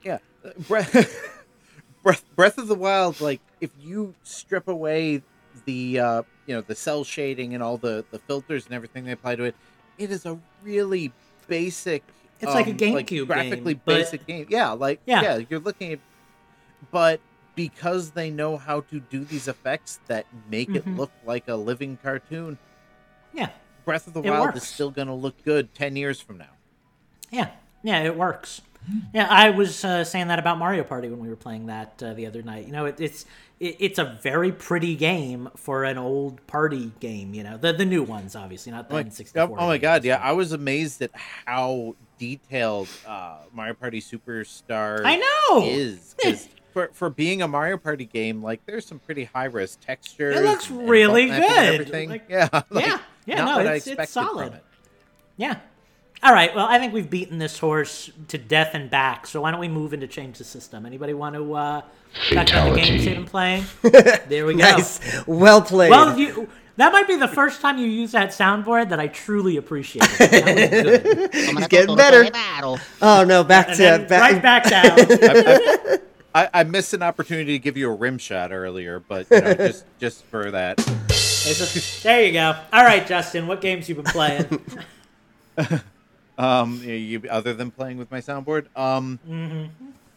Yeah, 0.04 0.18
Breath, 0.68 1.32
Breath, 2.04 2.36
Breath 2.36 2.58
of 2.58 2.68
the 2.68 2.76
Wild. 2.76 3.22
Like 3.22 3.42
if 3.62 3.70
you 3.80 4.16
strip 4.24 4.68
away 4.68 5.22
the 5.66 6.00
uh, 6.00 6.24
you 6.48 6.56
know 6.56 6.62
the 6.62 6.74
cel 6.74 7.04
shading 7.04 7.54
and 7.54 7.62
all 7.62 7.78
the 7.78 8.04
the 8.10 8.18
filters 8.18 8.66
and 8.66 8.74
everything 8.74 9.06
they 9.06 9.12
apply 9.12 9.36
to 9.36 9.44
it, 9.44 9.56
it 10.00 10.10
is 10.10 10.26
a 10.26 10.40
really 10.64 11.12
basic. 11.48 12.04
It's 12.40 12.54
like 12.54 12.68
a 12.68 12.72
um, 12.72 12.78
GameCube 12.78 13.28
graphically 13.28 13.74
game, 13.76 13.82
but- 13.86 13.96
basic 13.96 14.26
game. 14.28 14.48
Yeah, 14.50 14.72
like 14.72 15.00
Yeah. 15.06 15.22
yeah. 15.22 15.42
you're 15.50 15.60
looking 15.60 15.94
at, 15.94 16.00
but 16.92 17.20
because 17.56 18.12
they 18.12 18.30
know 18.30 18.58
how 18.58 18.82
to 18.82 19.00
do 19.00 19.24
these 19.24 19.48
effects 19.48 20.00
that 20.08 20.26
make 20.50 20.70
Mhm. 20.70 20.76
it 20.78 20.88
look 20.88 21.12
like 21.26 21.48
a 21.48 21.56
living 21.56 21.98
cartoon, 22.02 22.58
Yeah. 23.34 23.50
Breath 23.86 24.08
of 24.08 24.14
the 24.14 24.22
It 24.22 24.30
Wild 24.30 24.56
is 24.56 24.64
still 24.64 24.92
going 24.92 25.08
to 25.08 25.14
look 25.14 25.44
good 25.44 25.74
ten 25.74 25.96
years 25.96 26.20
from 26.22 26.38
now. 26.38 26.50
Yeah, 27.32 27.50
yeah, 27.84 28.04
it 28.04 28.16
works. 28.18 28.62
Yeah, 29.14 29.28
I 29.30 29.50
was 29.52 29.84
uh, 29.86 30.04
saying 30.04 30.28
that 30.28 30.40
about 30.40 30.58
Mario 30.58 30.84
Party 30.84 31.10
when 31.10 31.20
we 31.20 31.30
were 31.30 31.36
playing 31.36 31.68
that 31.68 32.02
uh, 32.04 32.14
the 32.14 32.26
other 32.26 32.42
night. 32.42 32.66
You 32.66 32.72
know, 32.74 32.86
it, 32.86 33.00
it's 33.00 33.26
it, 33.60 33.78
it's 33.80 34.00
a 34.00 34.18
very 34.22 34.52
pretty 34.52 34.96
game 34.96 35.50
for 35.56 35.84
an 35.84 35.98
old 35.98 36.46
party 36.48 36.92
game. 37.00 37.34
You 37.34 37.44
know, 37.44 37.58
the 37.58 37.72
the 37.74 37.86
new 37.86 38.04
ones, 38.04 38.36
obviously, 38.36 38.72
not 38.72 38.90
the 38.90 38.96
Like, 38.96 39.08
N64. 39.08 39.32
oh, 39.52 39.56
oh 39.60 39.68
my 39.68 39.78
god, 39.78 40.04
yeah, 40.04 40.18
I 40.22 40.32
was 40.34 40.52
amazed 40.52 41.02
at 41.02 41.12
how 41.46 41.96
detailed 42.18 42.88
uh, 43.08 43.38
Mario 43.54 43.74
Party 43.74 44.02
Superstar 44.02 45.02
I 45.06 45.16
know. 45.18 45.66
is 45.66 46.16
for 46.74 46.90
for 46.94 47.10
being 47.10 47.42
a 47.42 47.48
Mario 47.48 47.78
Party 47.78 48.06
game, 48.06 48.42
like 48.44 48.66
there's 48.66 48.86
some 48.86 49.00
pretty 49.00 49.26
high 49.26 49.46
res 49.46 49.76
textures. 49.78 50.36
It 50.36 50.44
looks 50.44 50.70
really 50.72 51.28
button 51.28 51.42
mapping 51.42 51.58
and 51.58 51.68
good. 51.68 51.74
Everything, 51.82 52.10
Like- 52.10 52.26
yeah, 52.30 52.50
like, 52.70 52.86
Yeah, 52.86 53.00
yeah, 53.26 53.46
no, 53.46 53.60
it's- 53.60 53.88
it's 53.88 54.12
solid. 54.12 54.54
it. 54.54 54.64
Yeah. 55.38 55.58
All 56.24 56.32
right. 56.34 56.56
Well, 56.56 56.66
I 56.66 56.80
think 56.80 56.94
we've 56.94 57.10
beaten 57.10 57.38
this 57.38 57.60
horse 57.60 58.10
to 58.30 58.38
death 58.38 58.72
and 58.74 58.90
back. 58.90 59.28
So 59.28 59.42
why 59.42 59.52
don't 59.52 59.60
we 59.60 59.68
move 59.68 59.94
into 59.94 60.08
change 60.08 60.38
the 60.38 60.44
system? 60.46 60.86
Anybody 60.86 61.14
want 61.14 61.36
to 61.36 61.54
uh, 61.54 61.82
talk 62.32 62.50
about 62.50 62.74
the 62.74 62.82
games 62.82 63.04
they've 63.06 63.16
been 63.16 63.26
playing? 63.26 63.66
There 64.30 64.46
we 64.46 64.54
go. 64.54 64.60
Nice. 64.60 65.00
Well 65.28 65.62
played. 65.62 65.92
Well, 65.92 66.18
you, 66.18 66.48
that 66.78 66.92
might 66.94 67.08
be 67.08 67.18
the 67.18 67.28
first 67.28 67.60
time 67.62 67.78
you 67.78 67.86
use 67.88 68.14
that 68.14 68.30
soundboard 68.30 68.90
that 68.90 69.00
I 69.00 69.08
truly 69.08 69.58
appreciate. 69.58 70.04
That 70.18 71.32
was. 71.34 71.58
He's 71.58 71.68
getting 71.68 71.96
better. 71.98 72.26
Oh 73.02 73.24
no, 73.28 73.44
back 73.44 73.68
And 73.68 73.76
to 73.78 73.82
then 73.84 74.08
back. 74.08 74.32
right 74.32 74.42
back 74.42 74.70
down. 74.70 76.00
I, 76.36 76.50
I 76.52 76.64
missed 76.64 76.94
an 76.96 77.04
opportunity 77.04 77.52
to 77.52 77.60
give 77.60 77.78
you 77.78 77.92
a 77.92 77.94
rim 77.94 78.18
shot 78.18 78.52
earlier, 78.52 79.00
but 79.00 79.28
you 79.30 79.40
know, 79.42 79.54
just 79.54 79.86
just 80.00 80.24
for 80.26 80.50
that. 80.50 80.80
A- 80.80 82.04
there 82.04 82.24
you 82.26 82.32
go. 82.32 82.56
All 82.72 82.84
right, 82.84 83.06
Justin, 83.06 83.46
what 83.46 83.62
games 83.62 83.88
you 83.88 83.94
been 83.96 84.06
playing? 84.06 84.62
Um, 86.38 86.82
you, 86.84 86.94
you 86.94 87.22
other 87.30 87.54
than 87.54 87.72
playing 87.72 87.98
with 87.98 88.10
my 88.12 88.20
soundboard. 88.20 88.66
Um, 88.76 89.20
Mm-hmm. 89.28 89.66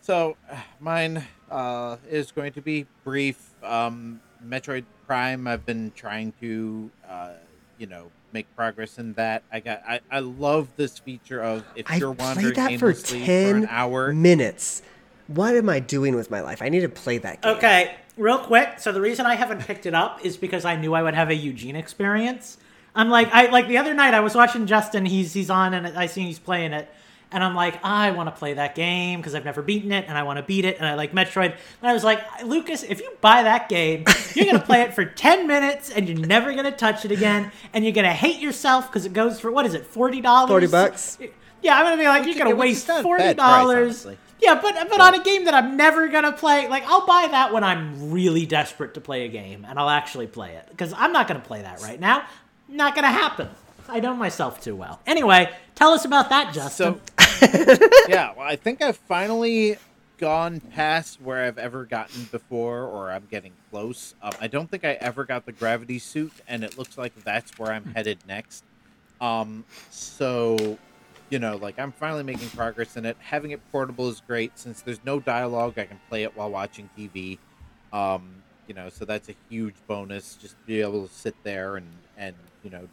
so 0.00 0.36
uh, 0.50 0.56
mine 0.80 1.22
uh 1.50 1.96
is 2.08 2.32
going 2.32 2.52
to 2.54 2.62
be 2.62 2.86
brief. 3.04 3.54
Um, 3.62 4.20
Metroid 4.46 4.84
Prime. 5.06 5.46
I've 5.46 5.66
been 5.66 5.92
trying 5.94 6.32
to, 6.40 6.90
uh, 7.08 7.30
you 7.78 7.86
know, 7.86 8.10
make 8.32 8.46
progress 8.56 8.98
in 8.98 9.12
that. 9.14 9.42
I 9.52 9.60
got. 9.60 9.82
I, 9.86 10.00
I 10.10 10.20
love 10.20 10.68
this 10.76 10.98
feature 10.98 11.42
of 11.42 11.64
if 11.74 11.90
I 11.90 11.96
you're 11.96 12.12
wandering 12.12 12.54
played 12.54 12.56
that 12.56 12.78
for 12.78 12.86
aimlessly 12.90 13.24
ten 13.24 13.56
an 13.56 13.68
hour. 13.70 14.12
minutes. 14.12 14.82
What 15.28 15.56
am 15.56 15.68
I 15.68 15.80
doing 15.80 16.14
with 16.14 16.30
my 16.30 16.40
life? 16.40 16.62
I 16.62 16.68
need 16.68 16.80
to 16.80 16.88
play 16.88 17.18
that 17.18 17.42
game. 17.42 17.56
Okay, 17.56 17.96
real 18.16 18.38
quick. 18.38 18.78
So 18.78 18.92
the 18.92 19.00
reason 19.00 19.26
I 19.26 19.34
haven't 19.34 19.60
picked 19.62 19.84
it 19.84 19.94
up 19.94 20.24
is 20.24 20.36
because 20.36 20.64
I 20.64 20.76
knew 20.76 20.94
I 20.94 21.02
would 21.02 21.14
have 21.14 21.30
a 21.30 21.34
Eugene 21.34 21.74
experience. 21.74 22.58
I'm 22.96 23.10
like, 23.10 23.28
I 23.32 23.46
like 23.50 23.68
the 23.68 23.78
other 23.78 23.94
night 23.94 24.14
I 24.14 24.20
was 24.20 24.34
watching 24.34 24.66
Justin. 24.66 25.04
He's 25.06 25.32
he's 25.32 25.50
on 25.50 25.74
and 25.74 25.86
I 25.98 26.06
see 26.06 26.22
he's 26.22 26.38
playing 26.38 26.72
it, 26.72 26.88
and 27.30 27.44
I'm 27.44 27.54
like, 27.54 27.84
I 27.84 28.10
want 28.12 28.28
to 28.28 28.32
play 28.32 28.54
that 28.54 28.74
game 28.74 29.20
because 29.20 29.34
I've 29.34 29.44
never 29.44 29.60
beaten 29.62 29.92
it 29.92 30.06
and 30.08 30.16
I 30.16 30.22
want 30.22 30.38
to 30.38 30.42
beat 30.42 30.64
it 30.64 30.78
and 30.78 30.86
I 30.86 30.94
like 30.94 31.12
Metroid. 31.12 31.52
And 31.82 31.90
I 31.90 31.92
was 31.92 32.02
like, 32.02 32.20
Lukas, 32.42 32.82
if 32.82 33.00
you 33.00 33.10
buy 33.20 33.42
that 33.42 33.68
game, 33.68 34.04
you're 34.34 34.46
gonna 34.46 34.60
play 34.60 34.80
it 34.82 34.94
for 34.94 35.04
ten 35.26 35.46
minutes 35.46 35.90
and 35.90 36.08
you're 36.08 36.18
never 36.26 36.54
gonna 36.54 36.72
touch 36.72 37.04
it 37.04 37.12
again, 37.12 37.52
and 37.72 37.84
you're 37.84 37.92
gonna 37.92 38.12
hate 38.12 38.40
yourself 38.40 38.88
because 38.88 39.04
it 39.04 39.12
goes 39.12 39.38
for 39.38 39.50
what 39.50 39.66
is 39.66 39.74
it, 39.74 39.86
forty 39.86 40.20
dollars? 40.20 40.48
40 40.48 40.66
bucks? 40.68 41.18
Yeah, 41.62 41.76
I'm 41.78 41.84
gonna 41.84 41.96
be 41.96 42.04
like, 42.04 42.24
Which- 42.24 42.34
you're 42.36 42.44
gonna 42.44 42.56
waste 42.56 42.86
forty 43.02 43.34
dollars. 43.34 44.06
Yeah, 44.38 44.60
but 44.60 44.74
but 44.90 45.00
on 45.00 45.14
a 45.14 45.22
game 45.24 45.46
that 45.46 45.54
I'm 45.54 45.76
never 45.78 46.08
gonna 46.08 46.32
play, 46.32 46.68
like 46.68 46.84
I'll 46.86 47.06
buy 47.06 47.28
that 47.30 47.52
when 47.52 47.64
I'm 47.64 48.10
really 48.10 48.44
desperate 48.46 48.94
to 48.94 49.00
play 49.00 49.24
a 49.24 49.28
game, 49.28 49.66
and 49.68 49.78
I'll 49.78 49.88
actually 49.88 50.26
play 50.26 50.52
it 50.54 50.66
because 50.70 50.92
I'm 50.94 51.12
not 51.12 51.26
gonna 51.26 51.40
play 51.40 51.62
that 51.62 51.80
right 51.80 51.98
now. 51.98 52.24
Not 52.68 52.94
gonna 52.94 53.08
happen. 53.10 53.48
I 53.88 54.00
know 54.00 54.14
myself 54.14 54.60
too 54.60 54.74
well. 54.74 55.00
Anyway, 55.06 55.50
tell 55.74 55.90
us 55.92 56.04
about 56.04 56.28
that, 56.30 56.52
Justin. 56.52 57.00
So, 57.18 57.88
yeah, 58.08 58.32
well, 58.36 58.46
I 58.46 58.56
think 58.56 58.82
I've 58.82 58.96
finally 58.96 59.76
gone 60.18 60.60
past 60.60 61.20
where 61.20 61.44
I've 61.44 61.58
ever 61.58 61.84
gotten 61.84 62.24
before, 62.24 62.82
or 62.82 63.10
I'm 63.10 63.26
getting 63.30 63.52
close. 63.70 64.14
Um, 64.22 64.32
I 64.40 64.46
don't 64.48 64.70
think 64.70 64.84
I 64.84 64.92
ever 64.94 65.24
got 65.24 65.46
the 65.46 65.52
gravity 65.52 65.98
suit, 65.98 66.32
and 66.48 66.64
it 66.64 66.78
looks 66.78 66.98
like 66.98 67.14
that's 67.22 67.58
where 67.58 67.72
I'm 67.72 67.84
headed 67.94 68.18
next. 68.26 68.64
Um, 69.20 69.64
so, 69.90 70.78
you 71.30 71.38
know, 71.38 71.56
like 71.56 71.78
I'm 71.78 71.92
finally 71.92 72.22
making 72.22 72.48
progress 72.50 72.96
in 72.96 73.04
it. 73.04 73.16
Having 73.20 73.52
it 73.52 73.60
portable 73.70 74.08
is 74.08 74.20
great 74.26 74.58
since 74.58 74.82
there's 74.82 75.00
no 75.04 75.20
dialogue. 75.20 75.78
I 75.78 75.84
can 75.84 76.00
play 76.08 76.24
it 76.24 76.36
while 76.36 76.50
watching 76.50 76.88
TV. 76.98 77.38
Um, 77.92 78.42
you 78.66 78.74
know, 78.74 78.88
so 78.88 79.04
that's 79.04 79.28
a 79.28 79.34
huge 79.48 79.74
bonus. 79.86 80.34
Just 80.34 80.56
be 80.66 80.80
able 80.80 81.06
to 81.06 81.12
sit 81.12 81.34
there 81.44 81.76
and 81.76 81.86
and 82.16 82.34
you 82.66 82.72
know 82.72 82.88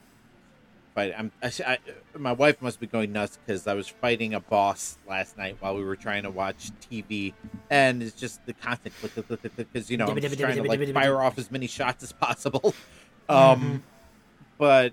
fight. 0.94 1.14
I'm 1.18 1.32
I, 1.42 1.52
I, 1.66 1.78
my 2.18 2.32
wife 2.32 2.62
must 2.62 2.80
be 2.80 2.86
going 2.86 3.12
nuts 3.12 3.40
because 3.44 3.66
I 3.68 3.74
was 3.74 3.88
fighting 3.88 4.36
a 4.36 4.40
boss 4.40 5.00
last 5.08 5.36
night 5.36 5.58
while 5.60 5.76
we 5.76 5.84
were 5.84 5.96
trying 5.96 6.24
to 6.24 6.30
watch 6.30 6.70
TV, 6.90 7.34
and 7.72 8.04
it's 8.04 8.16
just 8.16 8.46
the 8.46 8.54
constant 8.54 8.96
click 9.00 9.14
click 9.14 9.28
click 9.28 9.42
click 9.42 9.68
because 9.74 9.90
you 9.90 9.98
know 9.98 10.06
I'm 10.06 10.22
just 10.22 10.40
trying 10.40 10.62
to 10.62 10.64
like 10.64 10.94
fire 10.94 11.20
off 11.22 11.40
as 11.40 11.50
many 11.50 11.68
shots 11.68 12.04
as 12.04 12.12
possible. 12.12 12.74
Um, 13.30 13.82
but 14.58 14.92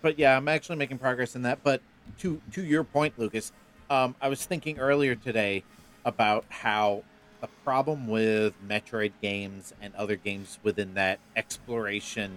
but 0.00 0.18
yeah, 0.18 0.34
I'm 0.34 0.48
actually 0.48 0.76
making 0.76 0.96
progress 0.96 1.36
in 1.36 1.42
that. 1.42 1.62
But 1.62 1.82
to 2.20 2.40
to 2.52 2.64
your 2.64 2.84
point, 2.84 3.18
Lukas, 3.18 3.52
um, 3.90 4.14
I 4.18 4.30
was 4.30 4.46
thinking 4.46 4.78
earlier 4.78 5.14
today 5.14 5.62
about 6.06 6.46
how 6.48 7.04
the 7.42 7.48
problem 7.64 8.08
with 8.08 8.54
Metroid 8.66 9.12
games 9.20 9.74
and 9.82 9.94
other 9.94 10.16
games 10.16 10.58
within 10.62 10.94
that 10.94 11.18
exploration 11.36 12.32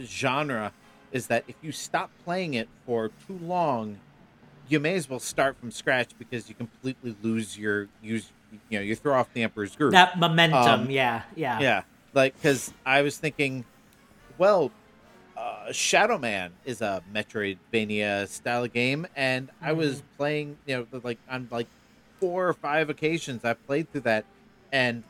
genre 0.00 0.72
is 1.12 1.28
that 1.28 1.44
if 1.48 1.56
you 1.62 1.72
stop 1.72 2.10
playing 2.24 2.54
it 2.54 2.68
for 2.84 3.10
too 3.26 3.38
long, 3.42 3.98
you 4.68 4.80
may 4.80 4.94
as 4.94 5.08
well 5.08 5.20
start 5.20 5.56
from 5.58 5.70
scratch 5.70 6.10
because 6.18 6.48
you 6.48 6.54
completely 6.54 7.16
lose 7.22 7.58
your 7.58 7.88
use. 8.02 8.30
You 8.68 8.78
know, 8.78 8.82
you 8.84 8.94
throw 8.94 9.14
off 9.14 9.32
the 9.32 9.42
Emperor's 9.42 9.76
Groove. 9.76 9.92
that 9.92 10.18
momentum, 10.18 10.82
um, 10.82 10.90
yeah, 10.90 11.22
yeah, 11.34 11.60
Yeah, 11.60 11.82
like 12.14 12.34
because 12.34 12.72
I 12.84 13.02
was 13.02 13.18
thinking, 13.18 13.64
well, 14.38 14.70
uh, 15.36 15.72
Shadow 15.72 16.18
Man 16.18 16.52
is 16.64 16.80
a 16.80 17.02
Metroidvania 17.12 18.28
style 18.28 18.66
game, 18.66 19.06
and 19.14 19.50
I 19.60 19.72
was 19.72 20.02
playing, 20.16 20.58
you 20.66 20.86
know, 20.90 21.00
like 21.02 21.18
on 21.28 21.48
like 21.50 21.66
four 22.20 22.48
or 22.48 22.54
five 22.54 22.88
occasions 22.88 23.44
I 23.44 23.54
played 23.54 23.90
through 23.92 24.02
that, 24.02 24.24
and 24.72 25.04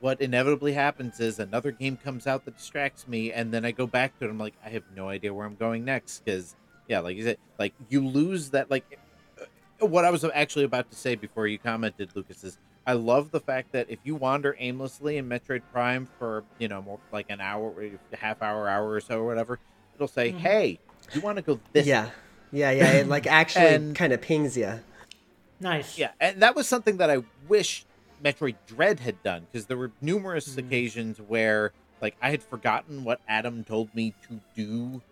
what 0.00 0.20
inevitably 0.20 0.72
happens 0.72 1.20
is 1.20 1.38
another 1.38 1.70
game 1.70 1.96
comes 1.96 2.26
out 2.26 2.44
that 2.44 2.56
distracts 2.56 3.06
me, 3.06 3.32
and 3.32 3.52
then 3.52 3.64
I 3.64 3.70
go 3.70 3.86
back 3.86 4.18
to 4.18 4.24
it. 4.24 4.30
I'm 4.30 4.38
like, 4.38 4.54
I 4.64 4.70
have 4.70 4.84
no 4.94 5.08
idea 5.08 5.32
where 5.32 5.46
I'm 5.46 5.56
going 5.56 5.84
next 5.84 6.24
because, 6.24 6.56
yeah, 6.88 7.00
like 7.00 7.16
you 7.16 7.24
said, 7.24 7.38
like 7.58 7.74
you 7.88 8.06
lose 8.06 8.50
that. 8.50 8.70
Like 8.70 8.98
uh, 9.40 9.86
what 9.86 10.04
I 10.04 10.10
was 10.10 10.24
actually 10.24 10.64
about 10.64 10.90
to 10.90 10.96
say 10.96 11.14
before 11.14 11.46
you 11.46 11.58
commented, 11.58 12.10
Lukas, 12.14 12.44
is 12.44 12.58
I 12.86 12.94
love 12.94 13.30
the 13.30 13.40
fact 13.40 13.72
that 13.72 13.86
if 13.88 13.98
you 14.04 14.14
wander 14.14 14.56
aimlessly 14.58 15.16
in 15.16 15.28
Metroid 15.28 15.62
Prime 15.72 16.08
for 16.18 16.44
you 16.58 16.68
know 16.68 16.82
more 16.82 16.98
like 17.12 17.26
an 17.30 17.40
hour, 17.40 17.72
half 18.12 18.42
hour, 18.42 18.68
hour 18.68 18.90
or 18.90 19.00
so, 19.00 19.20
or 19.20 19.26
whatever, 19.26 19.58
it'll 19.94 20.08
say, 20.08 20.30
"Hey, 20.30 20.78
you 21.12 21.20
want 21.20 21.36
to 21.36 21.42
go 21.42 21.60
this?" 21.72 21.86
Yeah, 21.86 22.10
yeah, 22.52 22.70
yeah. 22.70 22.92
It 22.92 23.08
like 23.08 23.26
actually 23.26 23.94
kind 23.94 24.12
of 24.12 24.20
pings 24.20 24.56
you. 24.56 24.80
nice. 25.60 25.98
Yeah, 25.98 26.10
and 26.20 26.42
that 26.42 26.56
was 26.56 26.68
something 26.68 26.98
that 26.98 27.10
I 27.10 27.22
wish 27.48 27.86
Metroid 28.24 28.56
Dread 28.66 29.00
had 29.00 29.22
done 29.22 29.46
because 29.52 29.66
there 29.66 29.76
were 29.76 29.92
numerous 30.00 30.48
Mm-hmm. 30.48 30.66
occasions 30.66 31.20
where 31.20 31.72
like 32.00 32.16
I 32.22 32.30
had 32.30 32.42
forgotten 32.42 33.04
what 33.04 33.20
Adam 33.28 33.64
told 33.64 33.94
me 33.94 34.14
to 34.28 34.40
do 34.56 35.02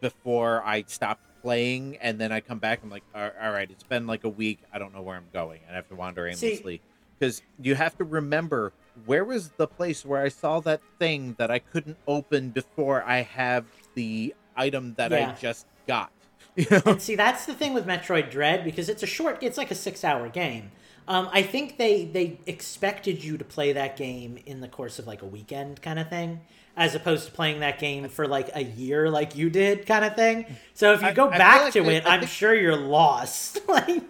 before 0.00 0.62
I 0.64 0.84
stopped 0.86 1.22
playing, 1.42 1.96
and 2.00 2.18
then 2.20 2.32
I 2.32 2.40
come 2.40 2.58
back. 2.58 2.80
I'm 2.82 2.90
like, 2.90 3.02
"All- 3.14 3.30
all 3.42 3.50
right, 3.50 3.70
it's 3.70 3.82
been 3.82 4.06
like 4.06 4.24
a 4.24 4.28
week. 4.28 4.58
I 4.72 4.78
don't 4.78 4.94
know 4.94 5.02
where 5.02 5.16
I'm 5.16 5.28
going, 5.32 5.60
and 5.66 5.72
I 5.72 5.76
have 5.76 5.88
to 5.88 5.94
wander 5.94 6.26
aimlessly 6.26 6.80
because 7.18 7.42
you 7.60 7.74
have 7.74 7.96
to 7.98 8.04
remember 8.04 8.72
where 9.06 9.24
was 9.24 9.50
the 9.50 9.66
place 9.66 10.04
where 10.04 10.22
I 10.22 10.28
saw 10.28 10.60
that 10.60 10.80
thing 10.98 11.34
that 11.38 11.50
I 11.50 11.58
couldn't 11.58 11.96
open 12.06 12.50
before 12.50 13.02
I 13.04 13.22
have 13.22 13.64
the 13.94 14.34
item 14.56 14.94
that 14.96 15.10
Yeah. 15.12 15.30
I 15.36 15.40
just 15.40 15.66
got. 15.86 16.10
You 16.56 16.66
know? 16.70 16.82
And 16.84 17.00
see, 17.00 17.14
that's 17.14 17.46
the 17.46 17.54
thing 17.54 17.74
with 17.74 17.86
Metroid 17.86 18.30
Dread 18.30 18.64
because 18.64 18.88
it's 18.88 19.02
a 19.04 19.06
short. 19.06 19.38
It's 19.40 19.56
like 19.56 19.70
a 19.70 19.74
six-hour 19.74 20.28
game. 20.30 20.72
Um, 21.08 21.28
I 21.32 21.42
think 21.42 21.76
they 21.76 22.04
they 22.04 22.38
expected 22.46 23.24
you 23.24 23.36
to 23.38 23.44
play 23.44 23.72
that 23.72 23.96
game 23.96 24.38
in 24.46 24.60
the 24.60 24.68
course 24.68 24.98
of 24.98 25.06
like 25.06 25.22
a 25.22 25.26
weekend 25.26 25.82
kind 25.82 25.98
of 25.98 26.08
thing, 26.08 26.40
as 26.76 26.94
opposed 26.94 27.26
to 27.26 27.32
playing 27.32 27.60
that 27.60 27.78
game 27.80 28.08
for 28.08 28.28
like 28.28 28.50
a 28.54 28.62
year, 28.62 29.10
like 29.10 29.34
you 29.36 29.50
did, 29.50 29.86
kind 29.86 30.04
of 30.04 30.14
thing. 30.14 30.46
So 30.74 30.92
if 30.92 31.02
you 31.02 31.08
I- 31.08 31.12
go 31.12 31.28
I 31.28 31.38
back 31.38 31.62
like 31.64 31.72
to 31.72 31.88
it, 31.90 32.06
I 32.06 32.14
I'm 32.14 32.20
think- 32.20 32.30
sure 32.30 32.54
you're 32.54 32.76
lost. 32.76 33.58
like, 33.68 34.02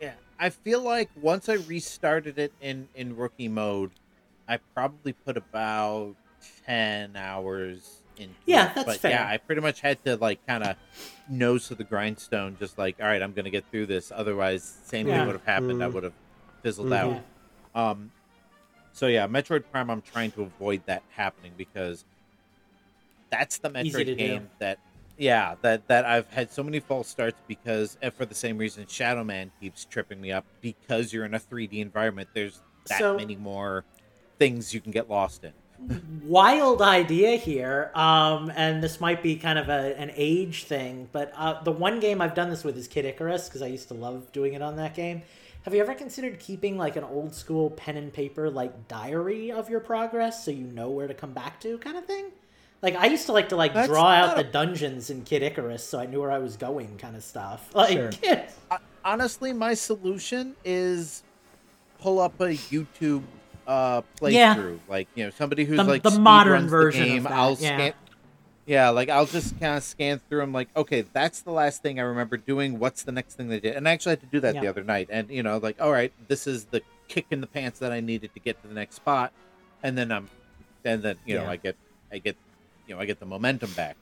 Yeah, 0.00 0.12
I 0.38 0.50
feel 0.50 0.82
like 0.82 1.08
once 1.20 1.48
I 1.48 1.54
restarted 1.54 2.38
it 2.38 2.52
in 2.60 2.88
in 2.94 3.16
rookie 3.16 3.48
mode, 3.48 3.92
I 4.46 4.58
probably 4.74 5.14
put 5.14 5.36
about 5.38 6.16
ten 6.66 7.16
hours 7.16 8.02
into 8.20 8.34
Yeah, 8.46 8.70
it. 8.70 8.74
that's 8.74 8.86
but 8.86 9.00
fair. 9.00 9.10
yeah, 9.12 9.28
I 9.28 9.36
pretty 9.38 9.60
much 9.60 9.80
had 9.80 10.02
to 10.04 10.16
like 10.16 10.44
kind 10.46 10.64
of 10.64 10.76
nose 11.28 11.68
to 11.68 11.74
the 11.74 11.84
grindstone, 11.84 12.56
just 12.58 12.78
like, 12.78 12.96
all 13.00 13.06
right, 13.06 13.22
I'm 13.22 13.32
gonna 13.32 13.50
get 13.50 13.64
through 13.70 13.86
this. 13.86 14.12
Otherwise, 14.14 14.62
same 14.84 15.06
Yeah. 15.06 15.18
thing 15.18 15.26
would 15.26 15.36
have 15.36 15.44
happened. 15.44 15.82
I 15.82 15.86
mm-hmm. 15.86 15.94
would 15.94 16.04
have 16.04 16.14
fizzled 16.62 16.88
mm-hmm. 16.88 17.20
out. 17.76 17.90
Um, 17.90 18.12
so 18.92 19.06
yeah, 19.06 19.26
Metroid 19.26 19.64
Prime. 19.70 19.90
I'm 19.90 20.02
trying 20.02 20.30
to 20.32 20.42
avoid 20.42 20.82
that 20.86 21.02
happening 21.10 21.52
because 21.56 22.04
that's 23.30 23.58
the 23.58 23.68
Easy 23.80 23.90
to 23.90 23.98
Metroid 23.98 24.06
do. 24.06 24.14
game 24.14 24.50
that 24.58 24.78
yeah, 25.18 25.54
that 25.62 25.88
that 25.88 26.04
I've 26.04 26.28
had 26.30 26.50
so 26.50 26.62
many 26.62 26.80
false 26.80 27.08
starts 27.08 27.40
because, 27.48 27.96
and 28.02 28.12
for 28.12 28.26
the 28.26 28.34
same 28.34 28.58
reason, 28.58 28.86
Shadow 28.86 29.24
Man 29.24 29.50
keeps 29.60 29.84
tripping 29.84 30.20
me 30.20 30.32
up 30.32 30.44
because 30.60 31.12
you're 31.12 31.24
in 31.24 31.34
a 31.34 31.40
3D 31.40 31.80
environment. 31.80 32.28
There's 32.34 32.60
that 32.88 32.98
So- 32.98 33.16
many 33.16 33.36
more 33.36 33.84
things 34.38 34.74
you 34.74 34.80
can 34.80 34.92
get 34.92 35.08
lost 35.08 35.44
in. 35.44 35.52
Wild 36.24 36.82
idea 36.82 37.36
here 37.36 37.90
um 37.94 38.50
and 38.56 38.82
this 38.82 39.00
might 39.00 39.22
be 39.22 39.36
kind 39.36 39.58
of 39.58 39.68
a, 39.68 39.98
an 39.98 40.10
age 40.16 40.64
thing 40.64 41.08
but 41.12 41.32
uh, 41.36 41.62
the 41.62 41.70
one 41.70 42.00
game 42.00 42.20
i've 42.20 42.34
done 42.34 42.50
this 42.50 42.64
with 42.64 42.76
is 42.76 42.88
kid 42.88 43.04
icarus 43.04 43.46
because 43.48 43.62
i 43.62 43.66
used 43.66 43.88
to 43.88 43.94
love 43.94 44.30
doing 44.32 44.54
it 44.54 44.62
on 44.62 44.76
that 44.76 44.94
game. 44.94 45.22
Have 45.66 45.74
you 45.74 45.80
ever 45.80 45.94
considered 45.94 46.38
keeping 46.38 46.78
like 46.78 46.94
an 46.94 47.02
old 47.02 47.34
school 47.34 47.70
pen 47.70 47.96
and 47.96 48.12
paper 48.12 48.48
like 48.48 48.86
diary 48.86 49.50
of 49.50 49.68
your 49.68 49.80
progress 49.80 50.44
so 50.44 50.52
you 50.52 50.64
know 50.64 50.90
where 50.90 51.08
to 51.08 51.14
come 51.14 51.32
back 51.32 51.60
to 51.62 51.76
kind 51.78 51.96
of 51.96 52.04
thing? 52.06 52.26
Like 52.82 52.94
i 52.94 53.06
used 53.06 53.26
to 53.26 53.32
like 53.32 53.48
to 53.48 53.56
like 53.56 53.74
That's 53.74 53.88
draw 53.88 54.06
out 54.10 54.26
not 54.28 54.36
the 54.36 54.44
dungeons 54.44 55.10
in 55.10 55.22
kid 55.22 55.42
icarus 55.42 55.82
so 55.82 55.98
i 55.98 56.06
knew 56.06 56.20
where 56.20 56.30
i 56.30 56.38
was 56.38 56.56
going 56.56 56.96
kind 56.98 57.16
of 57.16 57.24
stuff. 57.24 57.68
Like 57.74 58.14
Sure. 58.22 58.42
Honestly, 59.04 59.52
my 59.52 59.74
solution 59.74 60.54
is 60.64 61.24
pull 62.00 62.20
up 62.20 62.40
a 62.40 62.50
YouTube 62.50 63.22
uh 63.66 64.02
playthrough, 64.20 64.32
Yeah. 64.32 64.72
like 64.88 65.08
you 65.14 65.24
know 65.24 65.30
somebody 65.30 65.64
who's 65.64 65.76
The- 65.78 65.84
like 65.84 66.02
the 66.02 66.10
modern 66.18 66.62
the 66.64 66.68
version 66.68 67.02
of 67.02 67.08
game. 67.08 67.26
I'll 67.26 67.50
yeah. 67.58 67.76
scan. 67.76 67.92
Yeah, 68.66 68.88
like 68.90 69.08
I'll 69.08 69.26
just 69.26 69.58
kind 69.60 69.76
of 69.76 69.84
scan 69.84 70.20
through. 70.28 70.42
I'm 70.42 70.52
like, 70.52 70.68
okay, 70.76 71.02
that's 71.12 71.42
the 71.42 71.52
last 71.52 71.82
thing 71.82 72.00
I 72.00 72.02
remember 72.02 72.36
doing. 72.36 72.80
What's 72.80 73.04
the 73.04 73.12
next 73.12 73.34
thing 73.34 73.48
they 73.48 73.60
did? 73.60 73.76
And 73.76 73.88
I 73.88 73.92
actually 73.92 74.10
had 74.10 74.20
to 74.22 74.26
do 74.26 74.40
that 74.40 74.60
the 74.60 74.66
other 74.66 74.82
night. 74.82 75.08
And 75.10 75.30
you 75.30 75.42
know, 75.44 75.58
like, 75.58 75.80
all 75.80 75.92
right, 75.92 76.12
this 76.26 76.46
is 76.48 76.64
the 76.66 76.82
kick 77.06 77.26
in 77.30 77.40
the 77.40 77.46
pants 77.46 77.78
that 77.78 77.92
I 77.92 78.00
needed 78.00 78.34
to 78.34 78.40
get 78.40 78.60
to 78.62 78.68
the 78.68 78.74
next 78.74 78.96
spot. 78.96 79.32
And 79.84 79.96
then 79.96 80.10
I'm, 80.10 80.28
and 80.84 81.00
then 81.00 81.16
you 81.24 81.36
know, 81.36 81.46
I 81.46 81.54
get, 81.56 81.76
I 82.10 82.18
get, 82.18 82.36
you 82.88 82.94
know, 82.96 83.00
I 83.00 83.04
get 83.04 83.20
the 83.20 83.26
momentum 83.26 83.70
back. 83.74 83.96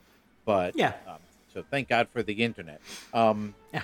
But 0.46 0.76
Yeah. 0.76 0.94
um, 1.06 1.18
so 1.52 1.62
thank 1.70 1.88
God 1.90 2.08
for 2.10 2.22
the 2.22 2.32
internet. 2.32 2.80
Um, 3.12 3.54
Yeah. 3.72 3.82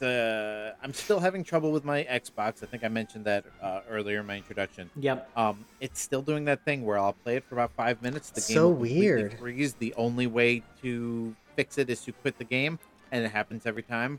The 0.00 0.74
I'm 0.82 0.92
still 0.92 1.20
having 1.20 1.44
trouble 1.44 1.70
with 1.70 1.84
my 1.84 2.04
Xbox. 2.04 2.62
I 2.62 2.66
think 2.66 2.82
I 2.82 2.88
mentioned 2.88 3.24
that 3.26 3.44
uh, 3.62 3.80
earlier 3.88 4.20
in 4.20 4.26
my 4.26 4.36
introduction. 4.36 4.90
yep 4.96 5.30
Um, 5.36 5.64
it's 5.80 6.00
still 6.00 6.22
doing 6.22 6.44
that 6.46 6.64
thing 6.64 6.84
where 6.84 6.98
I'll 6.98 7.12
play 7.12 7.36
it 7.36 7.44
for 7.44 7.54
about 7.54 7.70
five 7.76 8.02
minutes. 8.02 8.30
The 8.30 8.40
game 8.40 8.56
So 8.56 8.68
will 8.68 8.76
completely 8.78 9.00
weird. 9.00 9.38
Freeze. 9.38 9.74
The 9.74 9.94
only 9.94 10.26
way 10.26 10.62
to 10.82 11.36
fix 11.54 11.78
it 11.78 11.88
is 11.88 12.00
to 12.02 12.12
quit 12.12 12.38
the 12.38 12.44
game, 12.44 12.78
and 13.12 13.24
it 13.24 13.30
happens 13.30 13.66
every 13.66 13.84
time. 13.84 14.18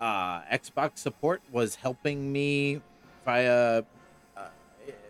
Uh, 0.00 0.42
Xbox 0.42 0.98
support 0.98 1.42
was 1.52 1.74
helping 1.74 2.32
me 2.32 2.80
via 3.24 3.82
uh, 4.36 4.48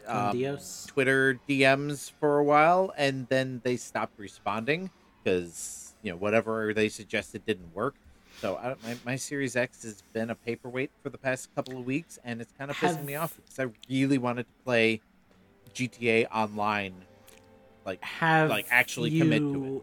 um, 0.06 0.59
Twitter 0.87 1.38
DMs 1.48 2.12
for 2.18 2.38
a 2.38 2.44
while, 2.44 2.92
and 2.96 3.26
then 3.28 3.61
they 3.64 3.76
stopped 3.76 4.18
responding 4.18 4.90
because 5.22 5.94
you 6.02 6.11
know 6.11 6.16
whatever 6.16 6.74
they 6.74 6.88
suggested 6.88 7.44
didn't 7.46 7.74
work. 7.74 7.94
So 8.40 8.57
I, 8.57 8.74
my 8.83 8.96
my 9.05 9.16
Series 9.16 9.55
X 9.55 9.83
has 9.83 10.03
been 10.12 10.31
a 10.31 10.35
paperweight 10.35 10.90
for 11.03 11.11
the 11.11 11.18
past 11.18 11.55
couple 11.55 11.79
of 11.79 11.85
weeks, 11.85 12.18
and 12.24 12.40
it's 12.40 12.53
kind 12.59 12.70
of 12.70 12.76
pissing 12.76 13.05
me 13.05 13.14
off 13.14 13.37
because 13.37 13.59
I 13.59 13.66
really 13.92 14.18
wanted 14.18 14.44
to 14.44 14.64
play 14.64 15.00
GTA 15.74 16.26
Online. 16.33 16.94
Like 17.85 18.03
have 18.03 18.48
like, 18.50 18.66
actually 18.70 19.11
you, 19.11 19.20
commit 19.20 19.40
to 19.40 19.76
it. 19.76 19.83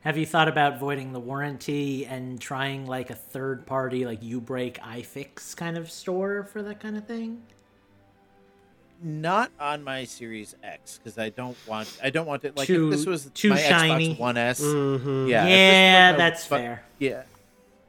Have 0.00 0.16
you 0.16 0.26
thought 0.26 0.48
about 0.48 0.78
voiding 0.78 1.12
the 1.12 1.20
warranty 1.20 2.06
and 2.06 2.40
trying 2.40 2.86
like 2.86 3.10
a 3.10 3.14
third 3.14 3.66
party 3.66 4.04
like 4.04 4.20
uBreakiFix 4.22 5.56
kind 5.56 5.76
of 5.76 5.90
store 5.90 6.44
for 6.44 6.62
that 6.62 6.80
kind 6.80 6.96
of 6.96 7.06
thing? 7.06 7.42
not 9.02 9.50
on 9.60 9.84
my 9.84 10.04
Series 10.04 10.54
X 10.62 10.98
because 10.98 11.18
I 11.18 11.28
don't 11.28 11.56
want 11.68 11.98
I 12.02 12.10
don't 12.10 12.26
want 12.26 12.44
it 12.44 12.56
like 12.56 12.66
Too- 12.66 12.86
if 12.86 12.96
this 12.96 13.06
was 13.06 13.26
too 13.34 13.50
my 13.50 13.58
shiny. 13.58 14.14
Xbox 14.14 14.18
One 14.18 14.36
S. 14.36 14.60
Mhm. 14.62 15.28
Yeah, 15.28 15.46
Yeah, 15.46 16.12
that's 16.12 16.46
fair. 16.46 16.82
Yeah. 16.98 17.22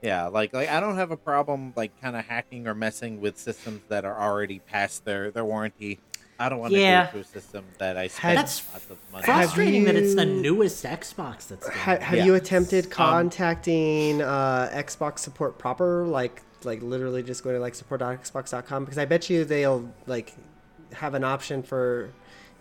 Yeah, 0.02 0.28
like 0.28 0.54
like 0.54 0.70
I 0.70 0.80
don't 0.80 0.96
have 0.96 1.12
a 1.12 1.18
problem 1.18 1.74
like 1.76 2.00
kind 2.02 2.16
of 2.16 2.26
hacking 2.26 2.68
or 2.68 2.76
messing 2.76 3.20
with 3.20 3.38
systems 3.38 3.82
that 3.90 4.06
are 4.06 4.20
already 4.20 4.60
past 4.60 5.06
their 5.06 5.32
their 5.32 5.46
warranty. 5.46 6.00
I 6.40 6.50
don't 6.50 6.60
want 6.60 6.72
to 6.74 6.80
Yeah. 6.80 7.12
do 7.12 7.18
it 7.18 7.24
to 7.24 7.28
a 7.30 7.42
system 7.42 7.66
that 7.80 7.98
I 7.98 8.08
spend 8.10 8.38
That's 8.38 8.62
lots 8.72 8.90
of 8.92 8.98
money. 9.12 9.26
Have 9.26 9.36
Frustrating 9.46 9.86
that 9.86 9.96
it's 9.96 10.14
the 10.14 10.26
newest 10.26 10.86
Xbox 10.86 11.48
that's 11.48 11.66
doing 11.66 11.78
Ha- 11.80 11.98
have 12.00 12.18
Yeah. 12.20 12.26
you 12.26 12.36
attempted 12.36 12.86
Um, 12.86 12.92
contacting 12.92 14.22
uh, 14.22 14.70
Xbox 14.72 15.20
support 15.20 15.58
proper, 15.58 16.06
like 16.06 16.44
like 16.64 16.82
literally 16.84 17.24
just 17.24 17.44
go 17.44 17.52
to 17.52 17.60
like 17.60 17.74
support.xbox.com? 17.76 18.86
Because 18.86 18.98
I 19.00 19.06
bet 19.06 19.30
you 19.32 19.46
they'll 19.46 19.92
like 20.06 20.34
have 20.94 21.16
an 21.16 21.24
option 21.24 21.64
for 21.64 22.10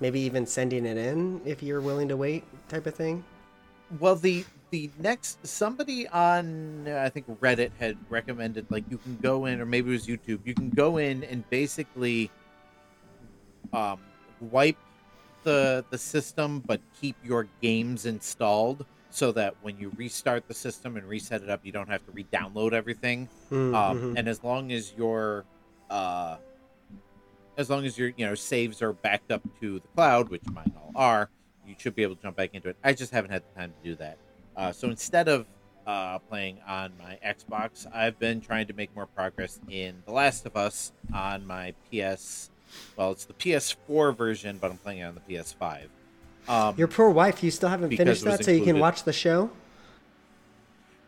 maybe 0.01 0.21
even 0.21 0.47
sending 0.47 0.87
it 0.87 0.97
in 0.97 1.41
if 1.45 1.63
you're 1.63 1.81
willing 1.83 2.09
to 2.09 2.17
wait, 2.17 2.45
type 2.69 2.87
of 2.87 2.95
thing. 2.95 3.25
Well, 4.01 4.17
the 4.17 4.45
the 4.71 4.91
next 4.99 5.47
somebody 5.47 6.09
on 6.09 6.89
uh, 6.89 7.03
I 7.05 7.09
think 7.09 7.27
Reddit 7.41 7.71
had 7.79 7.97
recommended 8.09 8.67
like 8.71 8.85
you 8.91 8.99
can 8.99 9.17
go 9.19 9.47
in 9.47 9.61
or 9.61 9.67
maybe 9.67 9.91
it 9.91 9.93
was 9.93 10.07
YouTube. 10.07 10.41
You 10.45 10.55
can 10.55 10.71
go 10.71 10.97
in 10.99 11.23
and 11.25 11.49
basically 11.51 12.31
um, 13.73 14.01
wipe 14.41 14.77
the 15.45 15.85
the 15.91 15.99
system, 15.99 16.61
but 16.61 16.81
keep 17.01 17.17
your 17.25 17.47
games 17.63 18.07
installed 18.07 18.85
so 19.11 19.33
that 19.33 19.55
when 19.63 19.79
you 19.79 19.91
restart 19.97 20.47
the 20.49 20.55
system 20.55 20.97
and 20.97 21.07
reset 21.09 21.43
it 21.43 21.49
up, 21.49 21.61
you 21.65 21.73
don't 21.73 21.89
have 21.89 22.05
to 22.05 22.13
re-download 22.13 22.73
everything. 22.73 23.29
Mm, 23.51 23.75
Um, 23.75 23.99
mhm. 23.99 24.19
And 24.19 24.29
as 24.29 24.43
long 24.45 24.73
as 24.73 24.93
your 24.97 25.45
uh, 25.91 26.37
as 27.57 27.71
long 27.71 27.87
as 27.87 27.97
your 27.97 28.09
you 28.17 28.27
know 28.27 28.35
saves 28.35 28.83
are 28.83 28.93
backed 28.93 29.31
up 29.31 29.43
to 29.61 29.79
the 29.81 29.89
cloud, 29.95 30.29
which 30.29 30.43
mine 30.53 30.73
all 30.77 30.91
are, 30.97 31.31
you 31.67 31.75
should 31.79 31.95
be 31.95 32.03
able 32.03 32.17
to 32.17 32.23
jump 32.23 32.37
back 32.37 32.51
into 32.53 32.69
it. 32.69 32.77
I 32.83 32.93
just 32.93 33.13
haven't 33.13 33.31
had 33.31 33.43
the 33.43 33.59
time 33.61 33.73
to 33.83 33.89
do 33.91 33.95
that. 33.97 34.19
Uh, 34.57 34.73
so 34.73 34.89
instead 34.89 35.29
of 35.29 35.47
uh, 35.87 36.19
playing 36.19 36.59
on 36.67 36.93
my 36.99 37.19
Xbox, 37.25 37.87
I've 37.95 38.19
been 38.19 38.41
trying 38.41 38.67
to 38.67 38.73
make 38.73 38.95
more 38.95 39.07
progress 39.07 39.61
in 39.69 40.03
The 40.07 40.13
Last 40.13 40.47
of 40.47 40.57
Us 40.57 40.93
on 41.15 41.47
my 41.47 41.75
PS. 41.93 42.51
Well, 42.97 43.13
it's 43.13 43.25
the 43.25 43.35
PS4 43.35 44.17
version, 44.17 44.59
but 44.59 44.71
I'm 44.71 44.79
playing 44.79 45.01
it 45.01 45.05
on 45.05 45.15
the 45.15 45.35
PS5. 45.35 45.87
Um, 46.49 46.75
Your 46.77 46.89
poor 46.89 47.11
wife, 47.11 47.43
you 47.43 47.51
still 47.51 47.69
haven't 47.69 47.91
finished 47.97 48.23
it 48.23 48.29
was 48.29 48.39
that, 48.39 48.45
so 48.45 48.51
you 48.51 48.65
can 48.65 48.79
watch 48.79 49.05
the 49.05 49.13
show. 49.13 49.51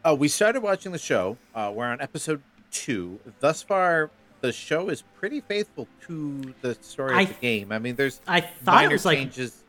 Uh, 0.04 0.14
we 0.14 0.28
started 0.28 0.62
watching 0.62 0.92
the 0.92 0.98
show. 0.98 1.36
Uh, 1.54 1.72
we're 1.74 1.86
on 1.86 2.00
episode 2.00 2.42
two. 2.70 3.18
Thus 3.40 3.62
far, 3.62 4.10
the 4.40 4.52
show 4.52 4.88
is 4.88 5.02
pretty 5.18 5.40
faithful 5.40 5.88
to 6.06 6.54
the 6.60 6.76
story 6.80 7.14
I- 7.14 7.22
of 7.22 7.28
the 7.28 7.34
game. 7.34 7.72
I 7.72 7.78
mean, 7.78 7.96
there's 7.96 8.20
I 8.26 8.40
thought 8.40 8.74
minor 8.76 8.90
it 8.90 8.92
was 8.92 9.04
like 9.04 9.18
changes. 9.18 9.64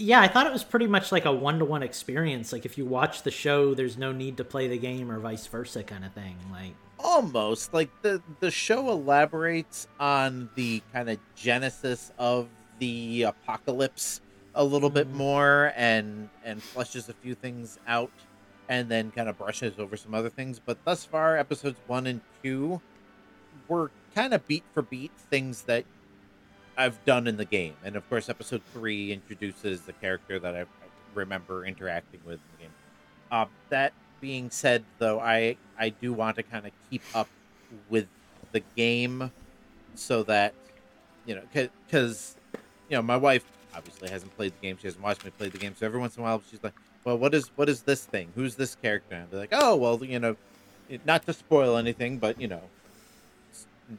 Yeah, 0.00 0.20
I 0.20 0.28
thought 0.28 0.46
it 0.46 0.52
was 0.52 0.64
pretty 0.64 0.86
much 0.86 1.12
like 1.12 1.26
a 1.26 1.32
one 1.32 1.58
to 1.58 1.64
one 1.64 1.82
experience. 1.82 2.52
Like 2.52 2.64
if 2.64 2.78
you 2.78 2.86
watch 2.86 3.22
the 3.22 3.30
show, 3.30 3.74
there's 3.74 3.98
no 3.98 4.12
need 4.12 4.38
to 4.38 4.44
play 4.44 4.66
the 4.66 4.78
game 4.78 5.10
or 5.10 5.18
vice 5.18 5.46
versa 5.46 5.82
kind 5.82 6.04
of 6.04 6.12
thing. 6.12 6.36
Like 6.50 6.74
Almost 6.98 7.74
like 7.74 7.90
the 8.02 8.22
the 8.40 8.50
show 8.50 8.90
elaborates 8.90 9.88
on 9.98 10.48
the 10.54 10.82
kind 10.92 11.10
of 11.10 11.18
genesis 11.36 12.12
of 12.18 12.48
the 12.78 13.24
apocalypse 13.24 14.22
a 14.54 14.64
little 14.64 14.90
bit 14.90 15.06
mm-hmm. 15.08 15.18
more, 15.18 15.72
and 15.76 16.28
and 16.44 16.62
flushes 16.62 17.08
a 17.08 17.12
few 17.14 17.34
things 17.34 17.78
out, 17.86 18.10
and 18.68 18.88
then 18.88 19.10
kind 19.10 19.28
of 19.28 19.38
brushes 19.38 19.78
over 19.78 19.96
some 19.96 20.14
other 20.14 20.30
things. 20.30 20.60
But 20.64 20.82
thus 20.84 21.04
far, 21.04 21.36
episodes 21.36 21.78
one 21.86 22.06
and 22.06 22.20
two 22.42 22.80
were 23.68 23.90
kind 24.14 24.32
of 24.34 24.46
beat 24.46 24.64
for 24.72 24.82
beat 24.82 25.12
things 25.30 25.62
that 25.62 25.84
I've 26.80 27.04
done 27.04 27.26
in 27.26 27.36
the 27.36 27.44
game, 27.44 27.74
and 27.84 27.94
of 27.94 28.08
course, 28.08 28.30
episode 28.30 28.62
three 28.72 29.12
introduces 29.12 29.82
the 29.82 29.92
character 29.92 30.38
that 30.38 30.56
I 30.56 30.64
remember 31.14 31.66
interacting 31.66 32.20
with 32.24 32.36
in 32.36 32.40
the 32.56 32.62
game. 32.62 32.72
Uh, 33.30 33.44
that 33.68 33.92
being 34.18 34.50
said, 34.50 34.84
though, 34.98 35.20
I 35.20 35.58
I 35.78 35.90
do 35.90 36.14
want 36.14 36.36
to 36.36 36.42
kind 36.42 36.66
of 36.66 36.72
keep 36.88 37.02
up 37.14 37.28
with 37.90 38.06
the 38.52 38.60
game 38.76 39.30
so 39.94 40.22
that 40.22 40.54
you 41.26 41.34
know, 41.34 41.42
because 41.52 42.34
you 42.88 42.96
know, 42.96 43.02
my 43.02 43.18
wife 43.18 43.44
obviously 43.74 44.08
hasn't 44.08 44.34
played 44.34 44.54
the 44.58 44.66
game. 44.66 44.78
She 44.80 44.86
hasn't 44.86 45.04
watched 45.04 45.22
me 45.22 45.32
play 45.36 45.50
the 45.50 45.58
game, 45.58 45.74
so 45.78 45.84
every 45.84 46.00
once 46.00 46.16
in 46.16 46.22
a 46.22 46.24
while 46.24 46.42
she's 46.50 46.64
like, 46.64 46.74
"Well, 47.04 47.18
what 47.18 47.34
is 47.34 47.50
what 47.56 47.68
is 47.68 47.82
this 47.82 48.06
thing? 48.06 48.32
Who's 48.34 48.54
this 48.54 48.74
character?" 48.74 49.16
And 49.16 49.24
I'll 49.24 49.30
be 49.30 49.36
like, 49.36 49.52
"Oh, 49.52 49.76
well, 49.76 50.02
you 50.02 50.18
know, 50.18 50.34
not 51.04 51.26
to 51.26 51.34
spoil 51.34 51.76
anything, 51.76 52.16
but 52.16 52.40
you 52.40 52.48
know, 52.48 52.62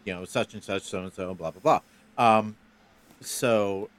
you 0.04 0.15
know, 0.15 0.26
such 0.26 0.56
and 0.56 0.63
such, 0.63 0.82
so 0.82 1.04
and 1.04 1.13
so, 1.13 1.36
blah 1.36 1.52
blah 1.52 1.62
blah." 1.62 1.82
Um, 2.17 2.58
so 3.21 3.89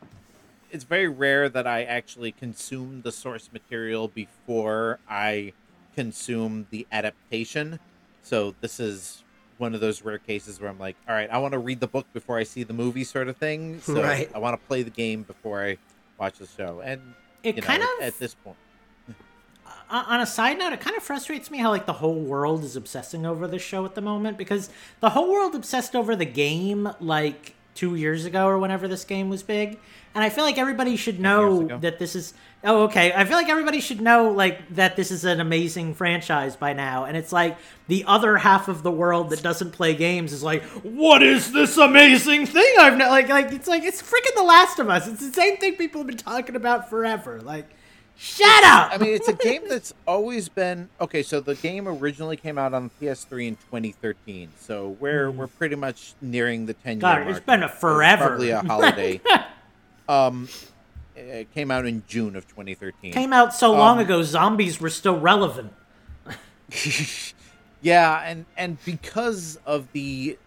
it's 0.71 0.85
very 0.85 1.09
rare 1.09 1.49
that 1.49 1.67
I 1.67 1.85
actually 1.85 2.33
consume 2.33 3.03
the 3.03 3.13
source 3.13 3.51
material 3.53 4.09
before 4.09 4.99
I 5.09 5.53
consume 5.95 6.67
the 6.71 6.87
adaptation. 6.93 7.79
So 8.23 8.55
this 8.61 8.81
is 8.81 9.23
one 9.59 9.75
of 9.75 9.81
those 9.81 10.03
rare 10.03 10.19
cases 10.19 10.61
where 10.61 10.71
I'm 10.71 10.79
like, 10.79 10.97
all 11.09 11.15
right, 11.15 11.31
I 11.31 11.39
want 11.39 11.53
to 11.53 11.59
read 11.59 11.81
the 11.81 11.87
book 11.87 12.07
before 12.13 12.39
I 12.39 12.43
see 12.45 12.63
the 12.63 12.73
movie, 12.73 13.05
sort 13.05 13.29
of 13.29 13.37
thing. 13.37 13.81
So 13.85 14.03
Right. 14.03 14.31
I 14.35 14.39
want 14.39 14.61
to 14.61 14.67
play 14.67 14.83
the 14.83 14.91
game 14.91 15.23
before 15.23 15.63
I 15.65 15.77
watch 16.19 16.39
the 16.39 16.47
show. 16.47 16.81
And 16.81 17.15
it 17.43 17.57
you 17.57 17.61
know, 17.61 17.67
kind 17.67 17.83
at- 17.83 17.89
of 17.99 18.03
at 18.05 18.19
this 18.19 18.35
point, 18.35 18.57
Uh, 19.91 20.05
on 20.07 20.21
a 20.23 20.27
side 20.27 20.59
note, 20.59 20.73
it 20.73 20.81
kind 20.81 20.97
of 20.97 21.03
frustrates 21.03 21.51
me 21.51 21.59
how 21.59 21.69
like 21.69 21.85
the 21.85 21.93
whole 21.93 22.15
world 22.19 22.65
is 22.65 22.77
obsessing 22.77 23.27
over 23.27 23.47
this 23.47 23.61
show 23.61 23.85
at 23.85 23.95
the 23.95 24.01
moment 24.01 24.39
because 24.39 24.71
the 25.01 25.11
whole 25.11 25.31
world 25.31 25.55
obsessed 25.55 25.95
over 25.95 26.17
the 26.17 26.25
game 26.25 26.89
like 26.99 27.55
two 27.75 27.95
years 27.95 28.25
ago 28.25 28.47
or 28.47 28.59
whenever 28.59 28.89
this 28.89 29.05
game 29.05 29.29
was 29.29 29.43
big. 29.43 29.79
And 30.15 30.23
I 30.23 30.29
feel 30.29 30.45
like 30.45 30.59
everybody 30.59 30.97
should 30.97 31.21
know 31.21 31.79
that 31.79 31.99
this 31.99 32.15
is. 32.15 32.35
Oh, 32.65 32.85
okay. 32.85 33.13
I 33.13 33.25
feel 33.25 33.37
like 33.37 33.49
everybody 33.49 33.81
should 33.81 34.01
know 34.01 34.31
like 34.31 34.69
that 34.75 34.95
this 34.95 35.11
is 35.11 35.25
an 35.25 35.41
amazing 35.41 35.95
franchise 35.95 36.55
by 36.55 36.75
now. 36.75 37.05
And 37.05 37.17
it's 37.17 37.33
like 37.33 37.57
the 37.89 38.05
other 38.07 38.37
half 38.37 38.69
of 38.69 38.83
the 38.83 38.91
world 38.91 39.31
that 39.31 39.43
doesn't 39.43 39.73
play 39.73 39.95
games 39.95 40.33
is 40.33 40.43
like, 40.43 40.63
what 40.83 41.23
is 41.23 41.51
this 41.53 41.77
amazing 41.79 42.47
thing 42.47 42.75
I've 42.79 42.99
not 42.99 43.11
like 43.11 43.29
like 43.29 43.53
it's 43.53 43.67
like 43.67 43.85
it's 43.85 44.03
freaking 44.03 44.35
The 44.37 44.45
Last 44.45 44.79
of 44.79 44.91
Us. 44.91 45.09
It's 45.09 45.27
the 45.27 45.33
same 45.33 45.57
thing 45.57 45.77
people 45.77 46.01
have 46.01 46.07
been 46.07 46.19
talking 46.19 46.57
about 46.57 46.91
forever. 46.91 47.41
Like, 47.41 47.69
shut 48.23 48.65
up. 48.65 48.91
I 48.93 48.99
mean, 48.99 49.15
it's 49.15 49.27
a 49.29 49.33
game 49.33 49.63
that's 49.69 49.93
always 50.07 50.49
been 50.49 50.89
okay. 51.01 51.23
So 51.25 51.41
the 51.41 51.57
game 51.57 51.89
originally 51.89 52.37
came 52.37 52.57
out 52.57 52.73
on 52.73 52.91
PS3 53.01 53.49
in 53.49 53.57
2013. 53.57 54.51
So 54.61 54.91
we're 55.01 55.31
we're 55.31 55.49
pretty 55.49 55.75
much 55.77 56.15
nearing 56.21 56.67
the 56.67 56.75
10 56.75 56.93
year 56.97 57.01
God, 57.01 57.25
mark. 57.25 57.37
it's 57.37 57.45
been 57.45 57.63
a 57.63 57.69
forever. 57.69 58.29
Probably 58.29 58.51
a 58.51 58.61
holiday. 58.63 59.21
um, 60.09 60.49
it 61.17 61.53
came 61.53 61.71
out 61.71 61.85
in 61.85 62.03
June 62.07 62.37
of 62.37 62.47
2013. 62.49 63.13
came 63.13 63.33
out 63.33 63.53
so 63.55 63.73
long 63.73 63.99
Um, 63.99 64.05
ago, 64.05 64.23
zombies 64.23 64.81
were 64.81 64.91
still 64.91 65.19
relevant. 65.19 65.73
yeah, 67.83 68.23
and 68.25 68.47
and 68.57 68.83
because 68.85 69.59
of 69.67 69.91
the 69.93 70.39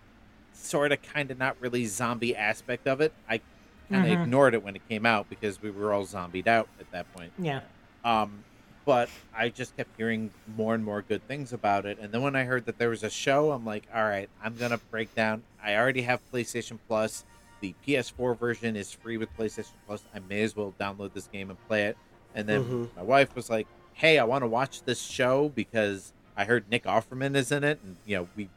sort 0.54 0.92
of 0.92 1.02
kind 1.02 1.30
of 1.30 1.38
not 1.38 1.56
really 1.60 1.86
zombie 1.86 2.36
aspect 2.36 2.88
of 2.88 3.02
it, 3.02 3.14
I 3.30 3.42
of 3.90 4.04
Mm-hmm. 4.04 4.22
ignored 4.24 4.54
it 4.54 4.64
when 4.64 4.76
it 4.76 4.82
came 4.90 5.06
out 5.06 5.30
because 5.30 5.62
we 5.62 5.70
were 5.72 5.94
all 5.94 6.06
zombied 6.06 6.48
out 6.48 6.68
at 6.80 6.90
that 6.92 7.12
point. 7.14 7.32
Yeah. 7.38 7.62
Um, 8.04 8.44
but 8.86 9.10
I 9.36 9.50
just 9.50 9.76
kept 9.78 9.90
hearing 9.98 10.30
more 10.56 10.76
and 10.76 10.84
more 10.86 11.02
good 11.02 11.28
things 11.28 11.54
about 11.54 11.86
it. 11.86 11.98
And 12.00 12.12
then 12.12 12.22
when 12.22 12.36
I 12.36 12.44
heard 12.44 12.66
that 12.68 12.78
there 12.78 12.90
was 12.90 13.04
a 13.04 13.10
show, 13.10 13.52
I'm 13.52 13.66
like, 13.66 13.84
all 13.94 14.04
right, 14.04 14.30
I'm 14.44 14.56
gonna 14.56 14.78
break 14.92 15.14
down. 15.16 15.44
I 15.64 15.76
already 15.76 16.04
have 16.04 16.20
PlayStation 16.32 16.78
Plus. 16.88 17.26
The 17.62 17.74
PS4 17.88 18.38
version 18.38 18.76
is 18.76 18.92
free 18.92 19.18
with 19.18 19.36
PlayStation 19.38 19.72
Plus. 19.88 20.04
I 20.14 20.20
may 20.20 20.44
as 20.44 20.56
well 20.56 20.74
download 20.80 21.14
this 21.14 21.28
game 21.28 21.50
and 21.50 21.68
play 21.68 21.86
it. 21.86 21.98
And 22.36 22.48
then 22.48 22.64
Mhm. 22.64 22.96
my 22.96 23.02
wife 23.02 23.34
was 23.36 23.50
like, 23.50 23.66
"Hey, 23.94 24.20
I 24.20 24.24
want 24.24 24.44
to 24.44 24.48
watch 24.48 24.84
this 24.84 25.02
show 25.02 25.50
because 25.50 26.12
I 26.38 26.46
heard 26.46 26.70
Nick 26.70 26.84
Offerman 26.84 27.36
is 27.36 27.52
in 27.52 27.64
it, 27.64 27.80
and 27.84 27.96
you 28.06 28.18
know 28.18 28.28
we 28.36 28.50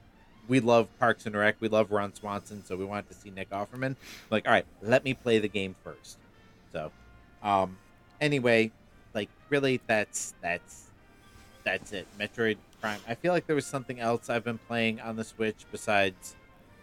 we 0.49 0.61
love 0.61 0.89
Parks 0.99 1.27
and 1.27 1.37
Rec, 1.37 1.57
we 1.61 1.69
love 1.69 1.93
Ron 1.93 2.15
Swanson, 2.15 2.65
so 2.65 2.77
we 2.77 2.85
wanted 2.85 3.09
to 3.09 3.15
see 3.15 3.31
Nick 3.31 3.51
Offerman." 3.51 3.85
I'm 3.85 3.97
like, 4.31 4.47
all 4.47 4.53
right, 4.53 4.67
let 4.83 5.05
me 5.05 5.15
play 5.15 5.39
the 5.39 5.49
game 5.49 5.77
first. 5.85 6.19
So, 6.73 6.91
um, 7.43 7.77
anyway, 8.21 8.73
like 9.15 9.29
really, 9.51 9.81
that's 9.87 10.35
that's 10.41 10.87
that's 11.65 11.93
it. 11.93 12.07
Metroid 12.19 12.57
Prime. 12.81 13.01
I 13.07 13.15
feel 13.15 13.33
like 13.33 13.47
there 13.47 13.57
was 13.57 13.67
something 13.67 14.01
else 14.01 14.31
I've 14.31 14.45
been 14.45 14.59
playing 14.59 15.01
on 15.01 15.17
the 15.17 15.25
Switch 15.25 15.67
besides, 15.71 16.37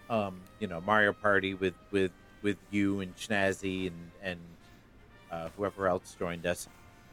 um, 0.09 0.41
you 0.59 0.67
know, 0.67 0.81
Mario 0.81 1.13
Party 1.13 1.53
with 1.53 1.73
with 1.91 2.11
with 2.41 2.57
you 2.69 3.01
and 3.01 3.15
Schnazzy 3.15 3.87
and 3.87 4.11
and 4.21 4.39
uh, 5.31 5.49
whoever 5.57 5.87
else 5.87 6.15
joined 6.17 6.45
us. 6.45 6.67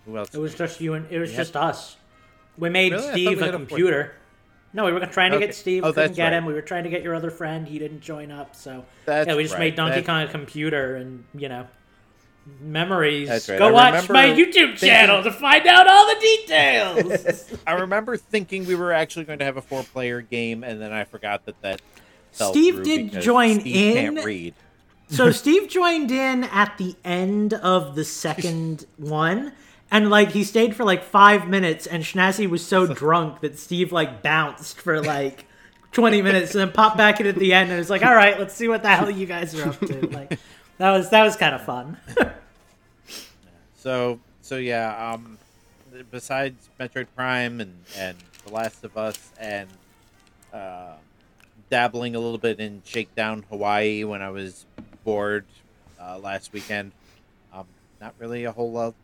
Who 0.04 0.16
else? 0.16 0.34
It 0.34 0.38
was 0.38 0.54
just 0.54 0.80
you 0.80 0.94
and 0.94 1.10
it 1.10 1.18
was 1.18 1.30
We 1.30 1.36
just 1.36 1.56
us. 1.56 1.96
We 2.58 2.68
made 2.68 2.92
Really? 2.92 3.10
Steve 3.12 3.40
we 3.40 3.48
a 3.48 3.52
computer. 3.52 4.14
No, 4.74 4.84
we 4.86 4.92
were 4.92 5.00
trying 5.06 5.32
to 5.32 5.36
Okay. 5.36 5.46
get 5.46 5.54
Steve. 5.54 5.84
Oh, 5.84 5.92
couldn't 5.92 6.14
get 6.16 6.24
right. 6.24 6.32
him. 6.32 6.46
We 6.46 6.54
were 6.54 6.62
trying 6.62 6.84
to 6.84 6.90
get 6.90 7.02
your 7.02 7.14
other 7.14 7.30
friend. 7.30 7.66
He 7.68 7.78
didn't 7.78 8.00
join 8.00 8.30
up. 8.30 8.56
So 8.56 8.84
That's 9.04 9.28
yeah, 9.28 9.34
we 9.34 9.42
just 9.42 9.54
right. 9.54 9.60
made 9.60 9.74
Donkey 9.76 9.96
That- 10.00 10.06
Kong 10.06 10.22
a 10.22 10.28
computer, 10.28 10.96
and 10.96 11.24
you 11.34 11.48
know, 11.48 11.66
memories. 12.60 13.28
That's 13.28 13.48
right. 13.48 13.58
Go 13.58 13.68
I 13.68 13.72
watch 13.72 14.08
my 14.08 14.26
YouTube 14.28 14.52
thinking- 14.78 14.88
channel 14.88 15.22
to 15.22 15.30
find 15.32 15.66
out 15.66 15.86
all 15.88 16.06
the 16.14 16.20
details. 16.20 17.52
I 17.66 17.72
remember 17.74 18.16
thinking 18.16 18.66
we 18.66 18.74
were 18.74 18.92
actually 18.92 19.24
going 19.26 19.38
to 19.40 19.44
have 19.44 19.56
a 19.56 19.62
four-player 19.62 20.20
game, 20.22 20.64
and 20.64 20.80
then 20.80 20.92
I 20.92 21.04
forgot 21.04 21.44
that 21.46 21.60
that. 21.62 21.80
Steve 22.32 22.82
did 22.82 23.12
join 23.20 23.60
Steve 23.60 23.96
in. 23.96 24.14
Can't 24.14 24.24
read. 24.24 24.54
so 25.08 25.30
Steve 25.30 25.68
joined 25.68 26.10
in 26.10 26.44
at 26.44 26.78
the 26.78 26.96
end 27.04 27.52
of 27.52 27.94
the 27.94 28.04
second 28.06 28.86
one. 28.96 29.52
And 29.92 30.08
like 30.08 30.30
he 30.30 30.42
stayed 30.42 30.74
for 30.74 30.84
like 30.84 31.04
five 31.04 31.48
minutes, 31.48 31.86
and 31.86 32.02
Schnazzy 32.02 32.48
was 32.48 32.66
so 32.66 32.86
drunk 32.94 33.40
that 33.42 33.58
Steve 33.58 33.92
like 33.92 34.22
bounced 34.22 34.80
for 34.80 35.02
like 35.02 35.44
twenty 35.92 36.22
minutes, 36.22 36.54
and 36.54 36.62
then 36.62 36.72
popped 36.72 36.96
back 36.96 37.20
in 37.20 37.26
at 37.26 37.36
the 37.36 37.52
end, 37.52 37.70
and 37.70 37.78
was 37.78 37.90
like, 37.90 38.02
"All 38.02 38.14
right, 38.14 38.38
let's 38.38 38.54
see 38.54 38.68
what 38.68 38.82
the 38.82 38.88
hell 38.88 39.10
you 39.10 39.26
guys 39.26 39.54
are 39.54 39.68
up 39.68 39.78
to." 39.80 40.06
Like 40.10 40.40
that 40.78 40.90
was 40.92 41.10
that 41.10 41.22
was 41.22 41.36
kind 41.36 41.54
of 41.54 41.62
fun. 41.62 41.98
So 43.76 44.18
so 44.40 44.56
yeah, 44.56 45.12
um 45.12 45.36
besides 46.10 46.70
Metroid 46.80 47.08
Prime 47.14 47.60
and 47.60 47.74
and 47.98 48.16
The 48.46 48.52
Last 48.52 48.84
of 48.84 48.96
Us 48.96 49.30
and 49.38 49.68
uh 50.54 50.94
dabbling 51.68 52.14
a 52.16 52.18
little 52.18 52.38
bit 52.38 52.60
in 52.60 52.80
Shakedown 52.86 53.44
Hawaii 53.50 54.04
when 54.04 54.22
I 54.22 54.30
was 54.30 54.64
bored 55.04 55.44
uh, 56.00 56.18
last 56.18 56.52
weekend. 56.54 56.92
Um 57.52 57.66
not 58.00 58.14
really 58.18 58.44
a 58.44 58.52
whole 58.52 58.72
lot 58.72 58.94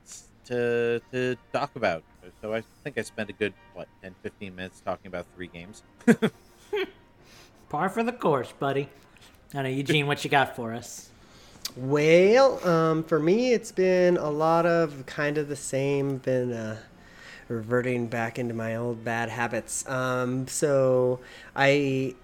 to 0.48 1.00
to 1.12 1.36
talk 1.52 1.74
about. 1.76 2.02
So 2.42 2.52
I 2.52 2.62
think 2.84 2.98
I 2.98 3.02
spent 3.02 3.30
a 3.30 3.32
good 3.32 3.54
what 3.74 3.88
10 4.02 4.14
15 4.22 4.54
minutes 4.54 4.82
talking 4.84 5.06
about 5.06 5.26
three 5.34 5.48
games. 5.48 5.82
Par 7.68 7.88
for 7.88 8.02
the 8.02 8.12
course, 8.12 8.52
buddy. 8.58 8.88
I 9.54 9.62
know 9.62 9.68
Eugene, 9.68 10.06
what 10.06 10.24
you 10.24 10.30
got 10.30 10.56
for 10.56 10.74
us? 10.74 11.10
Well, 11.76 12.66
um, 12.66 13.04
for 13.04 13.18
me, 13.18 13.52
it's 13.52 13.72
been 13.72 14.16
a 14.16 14.30
lot 14.30 14.66
of 14.66 15.06
kind 15.06 15.38
of 15.38 15.48
the 15.48 15.56
same. 15.56 16.18
Been 16.18 16.52
uh, 16.52 16.78
reverting 17.48 18.06
back 18.06 18.38
into 18.38 18.54
my 18.54 18.76
old 18.76 19.04
bad 19.04 19.28
habits. 19.28 19.88
Um, 19.88 20.48
so 20.48 21.20
I 21.56 22.14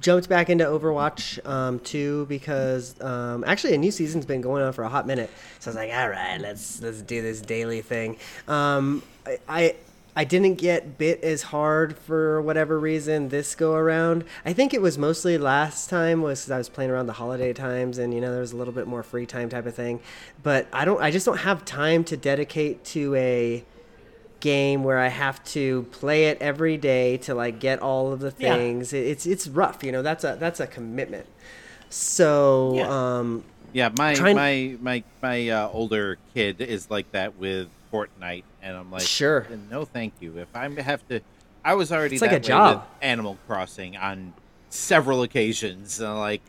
jumped 0.00 0.28
back 0.28 0.50
into 0.50 0.64
Overwatch 0.64 1.44
um, 1.48 1.80
2 1.80 2.26
because 2.26 3.00
um, 3.00 3.44
actually 3.46 3.74
a 3.74 3.78
new 3.78 3.90
season's 3.90 4.26
been 4.26 4.40
going 4.40 4.62
on 4.62 4.72
for 4.72 4.84
a 4.84 4.88
hot 4.88 5.06
minute. 5.06 5.30
So 5.58 5.70
I 5.70 5.70
was 5.70 5.76
like, 5.76 5.92
all 5.92 6.08
right, 6.08 6.40
let's 6.40 6.80
let's 6.82 7.02
do 7.02 7.22
this 7.22 7.40
daily 7.40 7.82
thing. 7.82 8.16
Um, 8.48 9.02
I, 9.26 9.38
I 9.48 9.74
I 10.16 10.24
didn't 10.24 10.56
get 10.56 10.98
bit 10.98 11.22
as 11.22 11.42
hard 11.42 11.96
for 11.96 12.42
whatever 12.42 12.78
reason 12.80 13.28
this 13.28 13.54
go 13.54 13.74
around. 13.74 14.24
I 14.44 14.52
think 14.52 14.74
it 14.74 14.82
was 14.82 14.98
mostly 14.98 15.38
last 15.38 15.88
time 15.88 16.20
was 16.20 16.42
'cause 16.44 16.50
I 16.50 16.58
was 16.58 16.68
playing 16.68 16.90
around 16.90 17.06
the 17.06 17.12
holiday 17.14 17.52
times 17.52 17.96
and 17.96 18.12
you 18.12 18.20
know 18.20 18.32
there 18.32 18.40
was 18.40 18.52
a 18.52 18.56
little 18.56 18.74
bit 18.74 18.88
more 18.88 19.02
free 19.04 19.24
time 19.24 19.48
type 19.48 19.66
of 19.66 19.74
thing. 19.74 20.00
But 20.42 20.66
I 20.72 20.84
don't 20.84 21.00
I 21.00 21.10
just 21.10 21.26
don't 21.26 21.38
have 21.38 21.64
time 21.64 22.04
to 22.04 22.16
dedicate 22.16 22.84
to 22.86 23.14
a 23.14 23.64
game 24.40 24.82
where 24.84 24.98
I 24.98 25.08
have 25.08 25.42
to 25.52 25.82
play 25.92 26.26
it 26.26 26.38
every 26.40 26.76
day 26.76 27.18
to 27.18 27.34
like 27.34 27.58
get 27.60 27.80
all 27.80 28.12
of 28.12 28.20
the 28.20 28.30
things. 28.30 28.92
It 28.92 29.06
It's 29.06 29.26
it's 29.26 29.46
rough, 29.46 29.84
you 29.84 29.92
know. 29.92 30.02
That's 30.02 30.24
a 30.24 30.36
that's 30.40 30.60
a 30.60 30.66
commitment. 30.66 31.26
So 31.90 32.74
Yeah. 32.76 32.88
um 33.18 33.44
Yeah, 33.72 33.90
my 33.96 34.14
Trying- 34.14 34.36
my 34.36 34.76
my 34.80 35.04
my 35.22 35.48
uh, 35.48 35.68
older 35.72 36.18
kid 36.34 36.60
is 36.60 36.90
like 36.90 37.10
that 37.12 37.36
with 37.36 37.68
Fortnite, 37.92 38.44
and 38.62 38.76
I'm 38.76 38.90
like, 38.90 39.02
Sure. 39.02 39.46
no, 39.70 39.84
thank 39.84 40.14
you. 40.20 40.38
If 40.38 40.48
I 40.54 40.68
have 40.80 41.06
to, 41.08 41.20
I 41.64 41.74
was 41.74 41.90
already 41.92 42.14
It's 42.16 42.22
like 42.22 42.30
a 42.32 42.34
way 42.34 42.40
job. 42.40 42.76
with 42.76 42.84
Animal 43.02 43.36
Crossing 43.46 43.96
on 43.96 44.32
several 44.70 45.22
occasions, 45.22 45.98
and 46.00 46.08
I'm 46.08 46.18
like, 46.18 46.40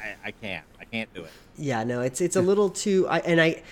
I, 0.00 0.28
I 0.28 0.30
can't, 0.30 0.64
I 0.80 0.84
can't 0.84 1.12
do 1.14 1.22
it. 1.24 1.30
Yeah, 1.58 1.82
no, 1.84 2.00
it's 2.02 2.20
it's 2.20 2.36
a 2.36 2.40
little 2.42 2.70
too. 2.70 3.06
I 3.08 3.18
and 3.20 3.40
I 3.40 3.62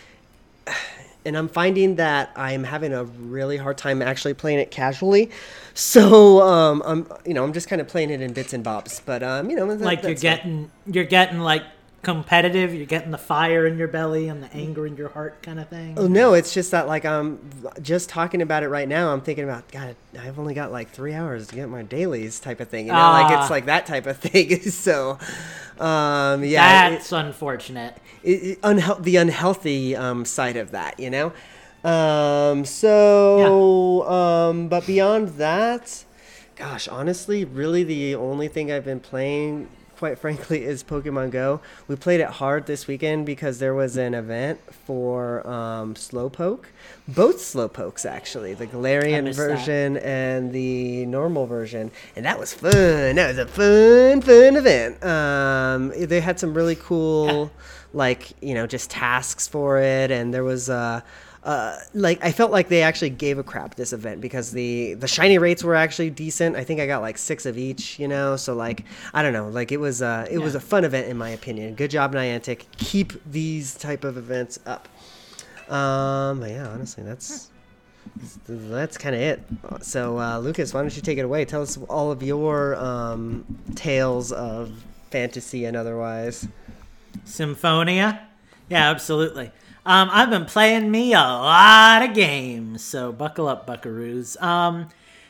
and 1.24 1.36
I'm 1.36 1.48
finding 1.48 1.96
that 1.96 2.32
I'm 2.36 2.64
having 2.64 2.92
a 2.92 3.04
really 3.04 3.56
hard 3.56 3.78
time 3.78 4.02
actually 4.02 4.34
playing 4.34 4.58
it 4.58 4.70
casually. 4.70 5.30
So 5.74 6.40
um, 6.42 6.82
I'm 6.86 7.06
you 7.26 7.34
know 7.34 7.42
I'm 7.44 7.52
just 7.52 7.68
kind 7.68 7.80
of 7.80 7.88
playing 7.88 8.10
it 8.10 8.20
in 8.20 8.32
bits 8.32 8.52
and 8.52 8.62
bobs. 8.62 9.00
But 9.04 9.22
um, 9.22 9.50
you 9.50 9.56
know, 9.56 9.66
that- 9.66 9.80
Like 9.80 10.02
you're 10.02 10.14
getting 10.14 10.70
you're 10.86 11.04
getting 11.04 11.40
like 11.40 11.62
competitive. 12.04 12.72
You're 12.74 12.86
getting 12.86 13.10
the 13.10 13.18
fire 13.18 13.66
in 13.66 13.76
your 13.78 13.88
belly 13.88 14.28
and 14.28 14.42
the 14.42 14.52
anger 14.54 14.86
in 14.86 14.96
your 14.96 15.08
heart, 15.08 15.42
kind 15.42 15.58
of 15.58 15.68
thing. 15.68 15.94
Oh 15.98 16.06
no, 16.06 16.34
it's 16.34 16.54
just 16.54 16.70
that 16.70 16.86
like 16.86 17.04
I'm 17.04 17.38
just 17.82 18.08
talking 18.08 18.40
about 18.42 18.62
it 18.62 18.68
right 18.68 18.88
now. 18.88 19.12
I'm 19.12 19.20
thinking 19.20 19.44
about 19.44 19.68
God. 19.72 19.96
I've 20.20 20.38
only 20.38 20.54
got 20.54 20.70
like 20.70 20.90
three 20.90 21.14
hours 21.14 21.48
to 21.48 21.54
get 21.56 21.68
my 21.68 21.82
dailies 21.82 22.38
type 22.38 22.60
of 22.60 22.68
thing. 22.68 22.86
You 22.86 22.92
know, 22.92 22.98
like 22.98 23.32
Ah. 23.32 23.40
it's 23.40 23.50
like 23.50 23.66
that 23.66 23.86
type 23.86 24.06
of 24.06 24.16
thing. 24.26 24.60
so 24.62 25.18
um, 25.80 26.44
yeah, 26.44 26.88
it- 26.88 26.90
That's 26.92 27.10
unfortunate. 27.12 27.96
it, 28.22 28.30
it, 28.30 28.60
unhel- 28.62 29.02
the 29.02 29.16
unhealthy 29.16 29.96
um, 29.96 30.24
side 30.24 30.56
of 30.56 30.70
that, 30.70 31.00
you 31.00 31.10
know. 31.10 31.32
Um, 31.82 32.64
so, 32.64 34.08
um, 34.08 34.68
but 34.68 34.86
beyond 34.86 35.28
that, 35.36 36.04
gosh, 36.56 36.88
honestly, 36.88 37.44
really, 37.44 37.84
the 37.84 38.14
only 38.14 38.48
thing 38.48 38.72
I've 38.72 38.84
been 38.86 39.00
playing, 39.00 39.68
quite 40.04 40.18
frankly, 40.18 40.62
is 40.66 40.84
Pokemon 40.84 41.30
Go. 41.30 41.62
We 41.88 41.96
played 41.96 42.20
it 42.20 42.28
hard 42.28 42.66
this 42.66 42.86
weekend 42.86 43.24
because 43.24 43.58
there 43.58 43.72
was 43.72 43.96
an 43.96 44.12
event 44.12 44.60
for 44.84 45.46
um, 45.48 45.94
Slowpoke, 45.94 46.64
both 47.08 47.36
Slowpokes 47.36 48.04
actually, 48.04 48.52
the 48.52 48.66
Galarian 48.66 49.24
missed 49.24 49.38
that. 49.38 49.56
version 49.56 49.96
and 49.96 50.52
the 50.52 51.06
normal 51.06 51.46
version, 51.46 51.90
and 52.16 52.26
that 52.26 52.38
was 52.38 52.52
fun. 52.52 53.14
That 53.14 53.28
was 53.28 53.38
a 53.38 53.46
fun, 53.46 54.20
fun 54.20 54.56
event. 54.56 55.02
Um, 55.02 55.90
they 55.96 56.20
had 56.20 56.38
some 56.38 56.52
really 56.52 56.76
cool, 56.76 57.50
like 57.94 58.34
you 58.42 58.52
know, 58.52 58.66
just 58.66 58.90
tasks 58.90 59.48
for 59.48 59.78
it, 59.78 60.10
and 60.10 60.34
there 60.34 60.44
was 60.44 60.68
uh, 60.68 61.00
uh, 61.44 61.76
like 61.92 62.24
I 62.24 62.32
felt 62.32 62.50
like 62.50 62.68
they 62.68 62.82
actually 62.82 63.10
gave 63.10 63.38
a 63.38 63.42
crap 63.42 63.74
this 63.74 63.92
event 63.92 64.22
because 64.22 64.50
the 64.50 64.94
the 64.94 65.06
shiny 65.06 65.36
rates 65.36 65.62
were 65.62 65.74
actually 65.74 66.08
decent. 66.08 66.56
I 66.56 66.64
think 66.64 66.80
I 66.80 66.86
got 66.86 67.02
like 67.02 67.18
six 67.18 67.44
of 67.44 67.58
each, 67.58 67.98
you 67.98 68.08
know. 68.08 68.36
So 68.36 68.54
like 68.54 68.84
I 69.12 69.22
don't 69.22 69.34
know, 69.34 69.48
like 69.48 69.70
it 69.70 69.76
was 69.76 70.00
uh, 70.00 70.26
it 70.30 70.38
was 70.38 70.54
a 70.54 70.60
fun 70.60 70.84
event 70.84 71.08
in 71.08 71.18
my 71.18 71.28
opinion. 71.28 71.74
Good 71.74 71.90
job, 71.90 72.14
Niantic. 72.14 72.64
Keep 72.78 73.12
these 73.30 73.74
type 73.74 74.04
of 74.04 74.16
events 74.16 74.58
up. 74.64 74.88
Um, 75.68 76.40
but 76.40 76.50
yeah, 76.50 76.68
honestly, 76.68 77.04
that's 77.04 77.50
that's 78.48 78.96
kind 78.96 79.14
of 79.14 79.20
it. 79.20 79.42
So 79.82 80.18
uh, 80.18 80.38
Lukas, 80.38 80.72
why 80.72 80.80
don't 80.80 80.96
you 80.96 81.02
take 81.02 81.18
it 81.18 81.26
away? 81.26 81.44
Tell 81.44 81.60
us 81.60 81.76
all 81.90 82.10
of 82.10 82.22
your 82.22 82.74
um, 82.76 83.44
tales 83.74 84.32
of 84.32 84.72
fantasy 85.10 85.66
and 85.66 85.76
otherwise. 85.76 86.48
Symphonia? 87.24 88.26
Yeah, 88.70 88.90
absolutely. 88.90 89.52
Um, 89.86 90.08
I've 90.10 90.30
been 90.30 90.46
playing 90.46 90.90
me 90.90 91.12
a 91.12 91.18
lot 91.18 92.02
of 92.02 92.14
games, 92.14 92.82
so 92.82 93.12
buckle 93.12 93.48
up, 93.48 93.66
buckaroos. 93.66 94.40
Um, 94.42 94.88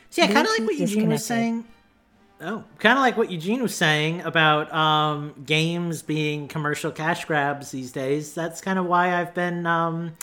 so 0.09 0.21
yeah, 0.21 0.31
kind 0.31 0.47
of 0.47 0.53
like 0.57 0.67
what 0.67 0.77
Eugene 0.77 1.09
was 1.09 1.25
saying. 1.25 1.65
Oh, 2.41 2.63
kind 2.79 2.97
of 2.97 3.01
like 3.01 3.17
what 3.17 3.31
Eugene 3.31 3.61
was 3.61 3.75
saying 3.75 4.21
about 4.21 4.73
um, 4.73 5.33
games 5.45 6.01
being 6.01 6.47
commercial 6.47 6.91
cash 6.91 7.25
grabs 7.25 7.71
these 7.71 7.91
days. 7.91 8.33
That's 8.33 8.61
kind 8.61 8.79
of 8.79 8.85
why 8.85 9.19
I've 9.19 9.33
been 9.33 9.65
um, 9.65 10.15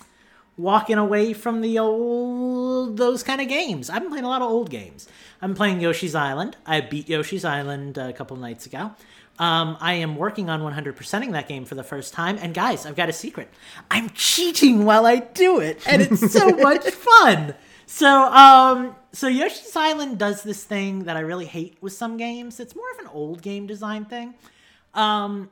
walking 0.56 0.98
away 0.98 1.32
from 1.32 1.60
the 1.60 1.78
old 1.78 2.96
those 2.96 3.22
kind 3.22 3.40
of 3.40 3.48
games. 3.48 3.90
I've 3.90 4.02
been 4.02 4.10
playing 4.10 4.24
a 4.24 4.28
lot 4.28 4.42
of 4.42 4.50
old 4.50 4.70
games. 4.70 5.08
I'm 5.40 5.54
playing 5.54 5.80
Yoshi's 5.80 6.14
Island. 6.14 6.56
I 6.64 6.80
beat 6.80 7.08
Yoshi's 7.08 7.44
Island 7.44 7.98
a 7.98 8.12
couple 8.12 8.36
nights 8.36 8.64
ago. 8.64 8.92
Um, 9.38 9.76
I 9.80 9.94
am 9.94 10.16
working 10.16 10.50
on 10.50 10.60
100%ing 10.60 11.32
that 11.32 11.48
game 11.48 11.64
for 11.64 11.74
the 11.74 11.82
first 11.82 12.12
time. 12.12 12.38
And 12.40 12.54
guys, 12.54 12.86
I've 12.86 12.96
got 12.96 13.08
a 13.08 13.12
secret. 13.12 13.48
I'm 13.90 14.10
cheating 14.10 14.84
while 14.84 15.06
I 15.06 15.16
do 15.16 15.60
it, 15.60 15.80
and 15.86 16.02
it's 16.02 16.32
so 16.32 16.50
much 16.56 16.88
fun. 16.90 17.54
So, 17.86 18.08
um, 18.08 18.94
so 19.12 19.28
Yoshi's 19.28 19.76
Island 19.76 20.18
does 20.18 20.42
this 20.42 20.64
thing 20.64 21.04
that 21.04 21.16
I 21.16 21.20
really 21.20 21.46
hate 21.46 21.76
with 21.80 21.92
some 21.92 22.16
games. 22.16 22.60
It's 22.60 22.76
more 22.76 22.90
of 22.92 22.98
an 23.00 23.08
old 23.08 23.42
game 23.42 23.66
design 23.66 24.04
thing. 24.04 24.34
Um, 24.94 25.50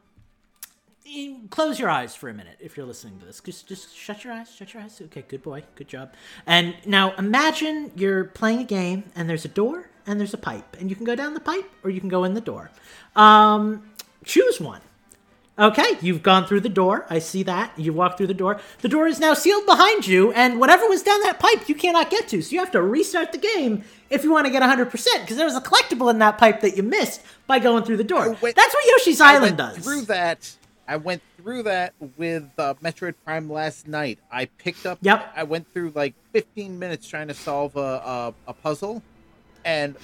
close 1.50 1.78
your 1.78 1.90
eyes 1.90 2.14
for 2.14 2.28
a 2.28 2.34
minute 2.34 2.56
if 2.60 2.76
you're 2.76 2.86
listening 2.86 3.18
to 3.20 3.26
this. 3.26 3.40
Just 3.40 3.66
just 3.66 3.96
shut 3.96 4.24
your 4.24 4.32
eyes. 4.32 4.54
Shut 4.54 4.72
your 4.72 4.82
eyes. 4.82 5.00
Okay, 5.00 5.24
good 5.26 5.42
boy. 5.42 5.64
Good 5.74 5.88
job. 5.88 6.14
And 6.46 6.74
now 6.86 7.14
imagine 7.16 7.90
you're 7.96 8.24
playing 8.24 8.60
a 8.60 8.64
game 8.64 9.04
and 9.14 9.28
there's 9.28 9.44
a 9.44 9.48
door 9.48 9.89
and 10.06 10.18
there's 10.20 10.34
a 10.34 10.38
pipe 10.38 10.76
and 10.80 10.88
you 10.90 10.96
can 10.96 11.04
go 11.04 11.14
down 11.14 11.34
the 11.34 11.40
pipe 11.40 11.70
or 11.84 11.90
you 11.90 12.00
can 12.00 12.08
go 12.08 12.24
in 12.24 12.34
the 12.34 12.40
door. 12.40 12.70
Um, 13.16 13.82
choose 14.24 14.60
one. 14.60 14.80
Okay, 15.58 15.98
you've 16.00 16.22
gone 16.22 16.46
through 16.46 16.60
the 16.60 16.70
door. 16.70 17.04
I 17.10 17.18
see 17.18 17.42
that. 17.42 17.78
You 17.78 17.92
walk 17.92 18.16
through 18.16 18.28
the 18.28 18.34
door. 18.34 18.58
The 18.80 18.88
door 18.88 19.06
is 19.06 19.20
now 19.20 19.34
sealed 19.34 19.66
behind 19.66 20.06
you, 20.06 20.32
and 20.32 20.58
whatever 20.58 20.86
was 20.88 21.02
down 21.02 21.20
that 21.24 21.38
pipe, 21.38 21.68
you 21.68 21.74
cannot 21.74 22.08
get 22.08 22.28
to. 22.28 22.40
So 22.40 22.52
you 22.52 22.60
have 22.60 22.70
to 22.70 22.80
restart 22.80 23.32
the 23.32 23.38
game 23.38 23.84
if 24.08 24.24
you 24.24 24.30
want 24.32 24.46
to 24.46 24.50
get 24.52 24.62
100%, 24.62 24.90
because 25.20 25.36
there 25.36 25.44
was 25.44 25.56
a 25.56 25.60
collectible 25.60 26.08
in 26.10 26.18
that 26.20 26.38
pipe 26.38 26.62
that 26.62 26.78
you 26.78 26.82
missed 26.82 27.20
by 27.46 27.58
going 27.58 27.84
through 27.84 27.98
the 27.98 28.04
door. 28.04 28.30
went- 28.40 28.56
That's 28.56 28.72
what 28.72 28.86
Yoshi's 28.86 29.20
I 29.20 29.34
Island 29.34 29.42
went 29.42 29.74
does. 29.74 29.84
Through 29.84 30.02
that, 30.06 30.50
I 30.88 30.96
went 30.96 31.20
through 31.36 31.64
that 31.64 31.92
with 32.16 32.48
uh, 32.56 32.72
Metroid 32.82 33.14
Prime 33.26 33.50
last 33.50 33.86
night. 33.86 34.18
I 34.32 34.46
picked 34.46 34.86
up. 34.86 34.98
Yep. 35.02 35.30
I 35.36 35.42
went 35.42 35.70
through 35.74 35.92
like 35.94 36.14
15 36.32 36.78
minutes 36.78 37.06
trying 37.06 37.28
to 37.28 37.34
solve 37.34 37.76
a 37.76 37.80
a, 37.80 38.34
a 38.48 38.52
puzzle, 38.54 39.02
and 39.64 39.96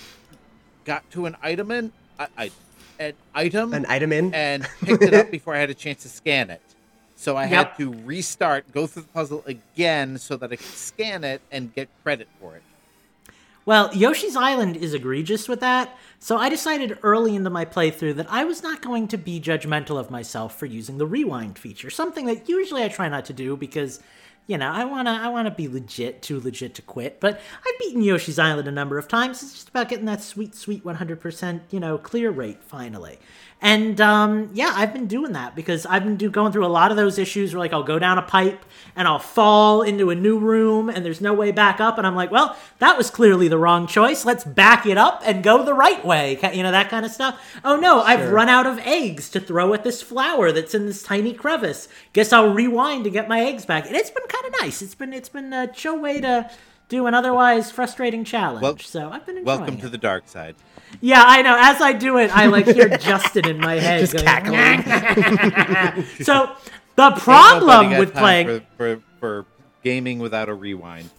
got 0.84 1.08
to 1.10 1.26
an 1.26 1.36
item 1.42 1.70
in 1.70 1.92
I, 2.18 2.28
I 2.36 2.52
an 2.98 3.14
item 3.34 3.74
An 3.74 3.86
item 3.88 4.12
in. 4.12 4.32
and 4.34 4.66
picked 4.84 5.02
it 5.06 5.14
up 5.14 5.30
before 5.30 5.54
I 5.54 5.58
had 5.58 5.70
a 5.70 5.74
chance 5.74 6.02
to 6.02 6.08
scan 6.08 6.50
it. 6.50 6.62
So 7.14 7.36
I 7.36 7.46
Yep. 7.46 7.68
had 7.68 7.78
to 7.78 7.92
restart, 8.04 8.70
go 8.72 8.86
through 8.86 9.02
the 9.02 9.08
puzzle 9.08 9.42
again, 9.46 10.18
so 10.18 10.36
that 10.36 10.52
I 10.52 10.56
could 10.56 10.76
scan 10.76 11.24
it 11.24 11.42
and 11.50 11.72
get 11.72 11.90
credit 12.04 12.28
for 12.38 12.56
it. 12.56 12.64
Well, 13.66 13.90
Yoshi's 13.94 14.36
Island 14.36 14.76
is 14.76 14.94
egregious 14.94 15.48
with 15.48 15.60
that, 15.60 15.96
so 16.20 16.36
I 16.36 16.48
decided 16.48 16.98
early 17.02 17.34
into 17.34 17.50
my 17.50 17.64
playthrough 17.64 18.14
that 18.16 18.30
I 18.30 18.44
was 18.44 18.62
not 18.62 18.80
going 18.80 19.08
to 19.08 19.18
be 19.18 19.40
judgmental 19.40 19.98
of 19.98 20.10
myself 20.10 20.56
for 20.58 20.66
using 20.66 20.98
the 20.98 21.06
rewind 21.06 21.58
feature, 21.58 21.90
something 21.90 22.26
that 22.26 22.48
usually 22.48 22.84
I 22.84 22.88
try 22.88 23.08
not 23.08 23.24
to 23.26 23.32
do 23.32 23.56
because, 23.56 24.00
you 24.46 24.56
know, 24.58 24.70
I 24.70 24.84
wanna 24.84 25.10
I 25.10 25.28
wanna 25.28 25.50
be 25.50 25.68
legit, 25.68 26.22
too 26.22 26.40
legit 26.40 26.74
to 26.76 26.82
quit. 26.82 27.20
But 27.20 27.40
I've 27.66 27.78
beaten 27.78 28.02
Yoshi's 28.02 28.38
Island 28.38 28.68
a 28.68 28.72
number 28.72 28.98
of 28.98 29.08
times. 29.08 29.42
It's 29.42 29.52
just 29.52 29.68
about 29.68 29.88
getting 29.88 30.06
that 30.06 30.22
sweet, 30.22 30.54
sweet 30.54 30.84
100%, 30.84 31.60
you 31.70 31.80
know, 31.80 31.98
clear 31.98 32.30
rate 32.30 32.62
finally. 32.62 33.18
And 33.62 34.00
um, 34.02 34.50
yeah, 34.52 34.72
I've 34.76 34.92
been 34.92 35.06
doing 35.06 35.32
that 35.32 35.56
because 35.56 35.86
I've 35.86 36.04
been 36.04 36.16
do, 36.16 36.30
going 36.30 36.52
through 36.52 36.66
a 36.66 36.68
lot 36.68 36.90
of 36.90 36.96
those 36.98 37.18
issues 37.18 37.54
where 37.54 37.58
like 37.60 37.72
I'll 37.72 37.82
go 37.82 37.98
down 37.98 38.18
a 38.18 38.22
pipe 38.22 38.62
and 38.94 39.08
I'll 39.08 39.18
fall 39.18 39.80
into 39.82 40.10
a 40.10 40.14
new 40.14 40.38
room 40.38 40.90
and 40.90 41.04
there's 41.04 41.22
no 41.22 41.32
way 41.32 41.52
back 41.52 41.80
up, 41.80 41.96
and 41.98 42.06
I'm 42.06 42.14
like, 42.14 42.30
well, 42.30 42.56
that 42.80 42.96
was 42.98 43.10
clearly 43.10 43.48
the 43.48 43.58
wrong 43.58 43.86
choice. 43.86 44.24
Let's 44.24 44.44
back 44.44 44.84
it 44.86 44.98
up 44.98 45.22
and 45.24 45.42
go 45.42 45.62
the 45.64 45.74
right 45.74 46.04
way. 46.04 46.38
You 46.52 46.62
know 46.62 46.70
that 46.70 46.90
kind 46.90 47.06
of 47.06 47.12
stuff. 47.12 47.40
Oh 47.64 47.76
no, 47.76 48.02
I've 48.02 48.30
run 48.30 48.48
out 48.50 48.66
of 48.66 48.78
eggs 48.80 49.30
to 49.30 49.40
throw 49.40 49.72
at 49.74 49.84
this 49.84 50.02
flower 50.02 50.52
that's 50.52 50.74
in 50.74 50.86
this 50.86 51.02
tiny 51.02 51.32
crevice. 51.32 51.88
Guess 52.12 52.32
I'll 52.34 52.52
rewind 52.52 53.04
to 53.04 53.10
get 53.10 53.26
my 53.26 53.40
eggs 53.40 53.64
back. 53.64 53.86
And 53.86 53.96
it's 53.96 54.10
been 54.10 54.26
kind 54.28 54.46
of 54.46 54.60
nice. 54.60 54.82
It's 54.82 54.94
been 54.94 55.12
it's 55.14 55.30
been 55.30 55.52
a 55.52 55.66
chill 55.66 55.98
way 55.98 56.20
to 56.20 56.50
do 56.88 57.06
an 57.06 57.14
otherwise 57.14 57.70
frustrating 57.70 58.22
challenge. 58.24 58.62
Well- 58.62 58.78
so 58.78 59.10
I've 59.10 59.24
been 59.26 59.38
enjoying 59.38 59.58
Welcome 59.58 59.74
it. 59.78 59.80
to 59.80 59.88
the 59.88 59.98
dark 59.98 60.28
side. 60.28 60.56
Yeah, 61.00 61.22
I 61.24 61.42
know. 61.42 61.56
As 61.58 61.80
I 61.80 61.92
do 61.92 62.18
it, 62.18 62.34
I 62.34 62.46
like 62.46 62.66
hear 62.66 62.88
Justin 62.98 63.48
in 63.48 63.58
my 63.58 63.74
head 63.74 64.00
Just 64.00 64.12
going, 64.12 64.24
cackling. 64.24 66.04
So 66.24 66.54
the 66.96 67.10
problem 67.12 67.98
with 67.98 68.14
playing 68.14 68.46
for, 68.46 68.66
for 68.76 69.02
for 69.20 69.46
gaming 69.82 70.18
without 70.18 70.48
a 70.48 70.54
rewind. 70.54 71.10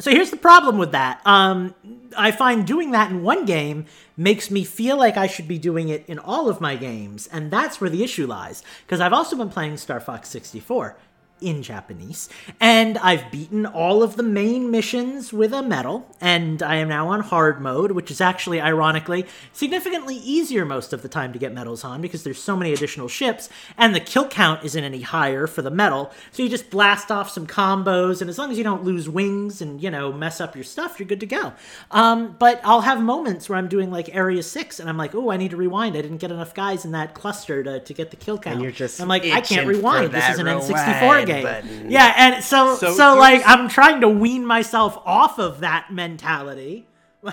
So 0.00 0.12
here's 0.12 0.30
the 0.30 0.36
problem 0.36 0.78
with 0.78 0.92
that. 0.92 1.20
Um, 1.26 1.74
I 2.16 2.30
find 2.30 2.64
doing 2.64 2.92
that 2.92 3.10
in 3.10 3.24
one 3.24 3.44
game 3.44 3.86
makes 4.16 4.48
me 4.48 4.62
feel 4.62 4.96
like 4.96 5.16
I 5.16 5.26
should 5.26 5.48
be 5.48 5.58
doing 5.58 5.88
it 5.88 6.04
in 6.06 6.20
all 6.20 6.48
of 6.48 6.60
my 6.60 6.76
games, 6.76 7.26
and 7.26 7.50
that's 7.50 7.80
where 7.80 7.90
the 7.90 8.04
issue 8.04 8.26
lies. 8.26 8.62
Because 8.86 9.00
I've 9.00 9.12
also 9.12 9.36
been 9.36 9.50
playing 9.50 9.76
Star 9.76 9.98
Fox 9.98 10.28
64 10.28 10.96
in 11.40 11.62
Japanese, 11.62 12.28
and 12.60 12.98
I've 12.98 13.30
beaten 13.30 13.66
all 13.66 14.02
of 14.02 14.16
the 14.16 14.22
main 14.22 14.70
missions 14.70 15.32
with 15.32 15.52
a 15.52 15.62
medal, 15.62 16.06
and 16.20 16.62
I 16.62 16.76
am 16.76 16.88
now 16.88 17.08
on 17.08 17.20
hard 17.20 17.60
mode, 17.60 17.92
which 17.92 18.10
is 18.10 18.20
actually, 18.20 18.60
ironically, 18.60 19.26
significantly 19.52 20.16
easier 20.16 20.64
most 20.64 20.92
of 20.92 21.02
the 21.02 21.08
time 21.08 21.32
to 21.32 21.38
get 21.38 21.52
medals 21.52 21.84
on 21.84 22.00
because 22.00 22.24
there's 22.24 22.42
so 22.42 22.56
many 22.56 22.72
additional 22.72 23.08
ships, 23.08 23.48
and 23.76 23.94
the 23.94 24.00
kill 24.00 24.28
count 24.28 24.64
isn't 24.64 24.82
any 24.82 25.02
higher 25.02 25.46
for 25.46 25.62
the 25.62 25.70
medal, 25.70 26.10
so 26.32 26.42
you 26.42 26.48
just 26.48 26.70
blast 26.70 27.10
off 27.10 27.30
some 27.30 27.46
combos, 27.46 28.20
and 28.20 28.28
as 28.28 28.38
long 28.38 28.50
as 28.50 28.58
you 28.58 28.64
don't 28.64 28.84
lose 28.84 29.08
wings 29.08 29.60
and, 29.60 29.82
you 29.82 29.90
know, 29.90 30.12
mess 30.12 30.40
up 30.40 30.54
your 30.54 30.64
stuff, 30.64 30.98
you're 30.98 31.08
good 31.08 31.20
to 31.20 31.26
go. 31.26 31.52
Um, 31.90 32.36
but 32.38 32.60
I'll 32.64 32.82
have 32.82 33.00
moments 33.00 33.48
where 33.48 33.58
I'm 33.58 33.68
doing 33.68 33.90
like 33.90 34.14
Area 34.14 34.42
6, 34.42 34.80
and 34.80 34.88
I'm 34.88 34.96
like, 34.96 35.14
oh, 35.14 35.30
I 35.30 35.36
need 35.36 35.50
to 35.50 35.56
rewind. 35.56 35.96
I 35.96 36.02
didn't 36.02 36.18
get 36.18 36.30
enough 36.30 36.54
guys 36.54 36.84
in 36.84 36.92
that 36.92 37.14
cluster 37.14 37.62
to, 37.62 37.80
to 37.80 37.94
get 37.94 38.10
the 38.10 38.16
kill 38.16 38.38
count. 38.38 38.54
And 38.54 38.62
you're 38.62 38.72
just 38.72 39.00
I'm 39.00 39.08
like, 39.08 39.24
I 39.24 39.40
can't 39.40 39.66
rewind. 39.66 40.12
This 40.12 40.28
is 40.30 40.38
an 40.38 40.46
N64 40.46 41.00
rewind 41.00 41.27
game. 41.28 41.42
button. 41.44 41.90
Yeah, 41.90 42.12
and 42.16 42.42
so, 42.44 42.74
so, 42.76 42.92
So 42.94 43.16
like, 43.16 43.42
I'm 43.46 43.68
trying 43.68 44.00
to 44.02 44.08
wean 44.08 44.44
myself 44.46 44.98
off 45.04 45.38
of 45.38 45.60
that 45.60 45.92
mentality. 45.92 46.86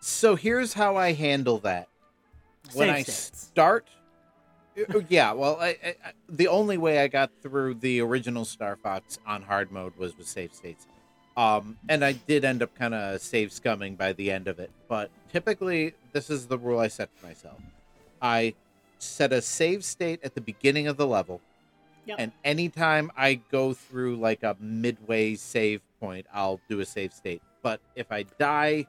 So 0.00 0.36
here's 0.36 0.74
how 0.74 0.96
I 0.96 1.12
handle 1.12 1.58
that. 1.60 1.88
When 2.74 2.88
Save 2.88 2.94
I 2.94 3.02
states. 3.02 3.40
start, 3.40 3.86
Uh, 4.76 5.00
yeah, 5.08 5.32
well, 5.32 5.56
I, 5.60 5.68
I, 5.68 5.88
I- 6.04 6.12
the 6.28 6.48
only 6.48 6.76
way 6.76 6.98
I 7.00 7.08
got 7.08 7.30
through 7.42 7.74
the 7.76 8.00
original 8.00 8.44
Star 8.44 8.76
Fox 8.76 9.18
on 9.26 9.42
hard 9.42 9.70
mode 9.72 9.96
was 9.96 10.16
with 10.18 10.26
save 10.26 10.52
states. 10.54 10.86
Um, 11.36 11.78
and 11.88 12.04
I 12.04 12.12
did 12.12 12.44
end 12.44 12.62
up 12.62 12.74
kind 12.76 12.92
of 12.94 13.20
save 13.20 13.50
scumming 13.50 13.96
by 13.96 14.12
the 14.12 14.30
end 14.30 14.46
of 14.46 14.58
it. 14.58 14.70
But 14.88 15.10
typically, 15.32 15.94
this 16.12 16.28
is 16.30 16.46
the 16.46 16.58
rule 16.58 16.80
I 16.80 16.88
set 16.88 17.08
for 17.16 17.26
myself. 17.26 17.60
I 18.20 18.54
set 18.98 19.32
a 19.32 19.40
save 19.42 19.84
state 19.84 20.20
at 20.22 20.34
the 20.34 20.40
beginning 20.40 20.86
of 20.86 20.96
the 20.96 21.06
level, 21.06 21.40
Yep. 22.06 22.16
and 22.20 22.32
anytime 22.44 23.10
I 23.16 23.34
go 23.50 23.72
through 23.72 24.16
like 24.16 24.42
a 24.42 24.56
midway 24.60 25.34
save 25.36 25.80
point, 26.00 26.26
I'll 26.32 26.60
do 26.68 26.80
a 26.80 26.84
save 26.86 27.12
state. 27.12 27.40
But 27.62 27.80
if 27.96 28.12
I 28.12 28.24
die, 28.38 28.86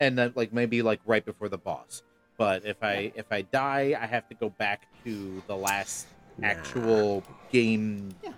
and 0.00 0.16
then 0.18 0.32
like 0.36 0.52
maybe 0.52 0.82
like 0.82 1.00
right 1.06 1.24
before 1.24 1.48
the 1.48 1.58
boss, 1.58 2.02
but 2.36 2.64
if 2.64 2.82
I 2.82 3.12
if 3.16 3.26
I 3.30 3.42
die, 3.42 3.96
I 4.00 4.06
have 4.06 4.28
to 4.28 4.34
go 4.34 4.50
back 4.50 4.86
to 5.04 5.42
the 5.46 5.56
last 5.56 6.06
actual 6.42 7.22
game 7.52 8.14
Yeah. 8.22 8.32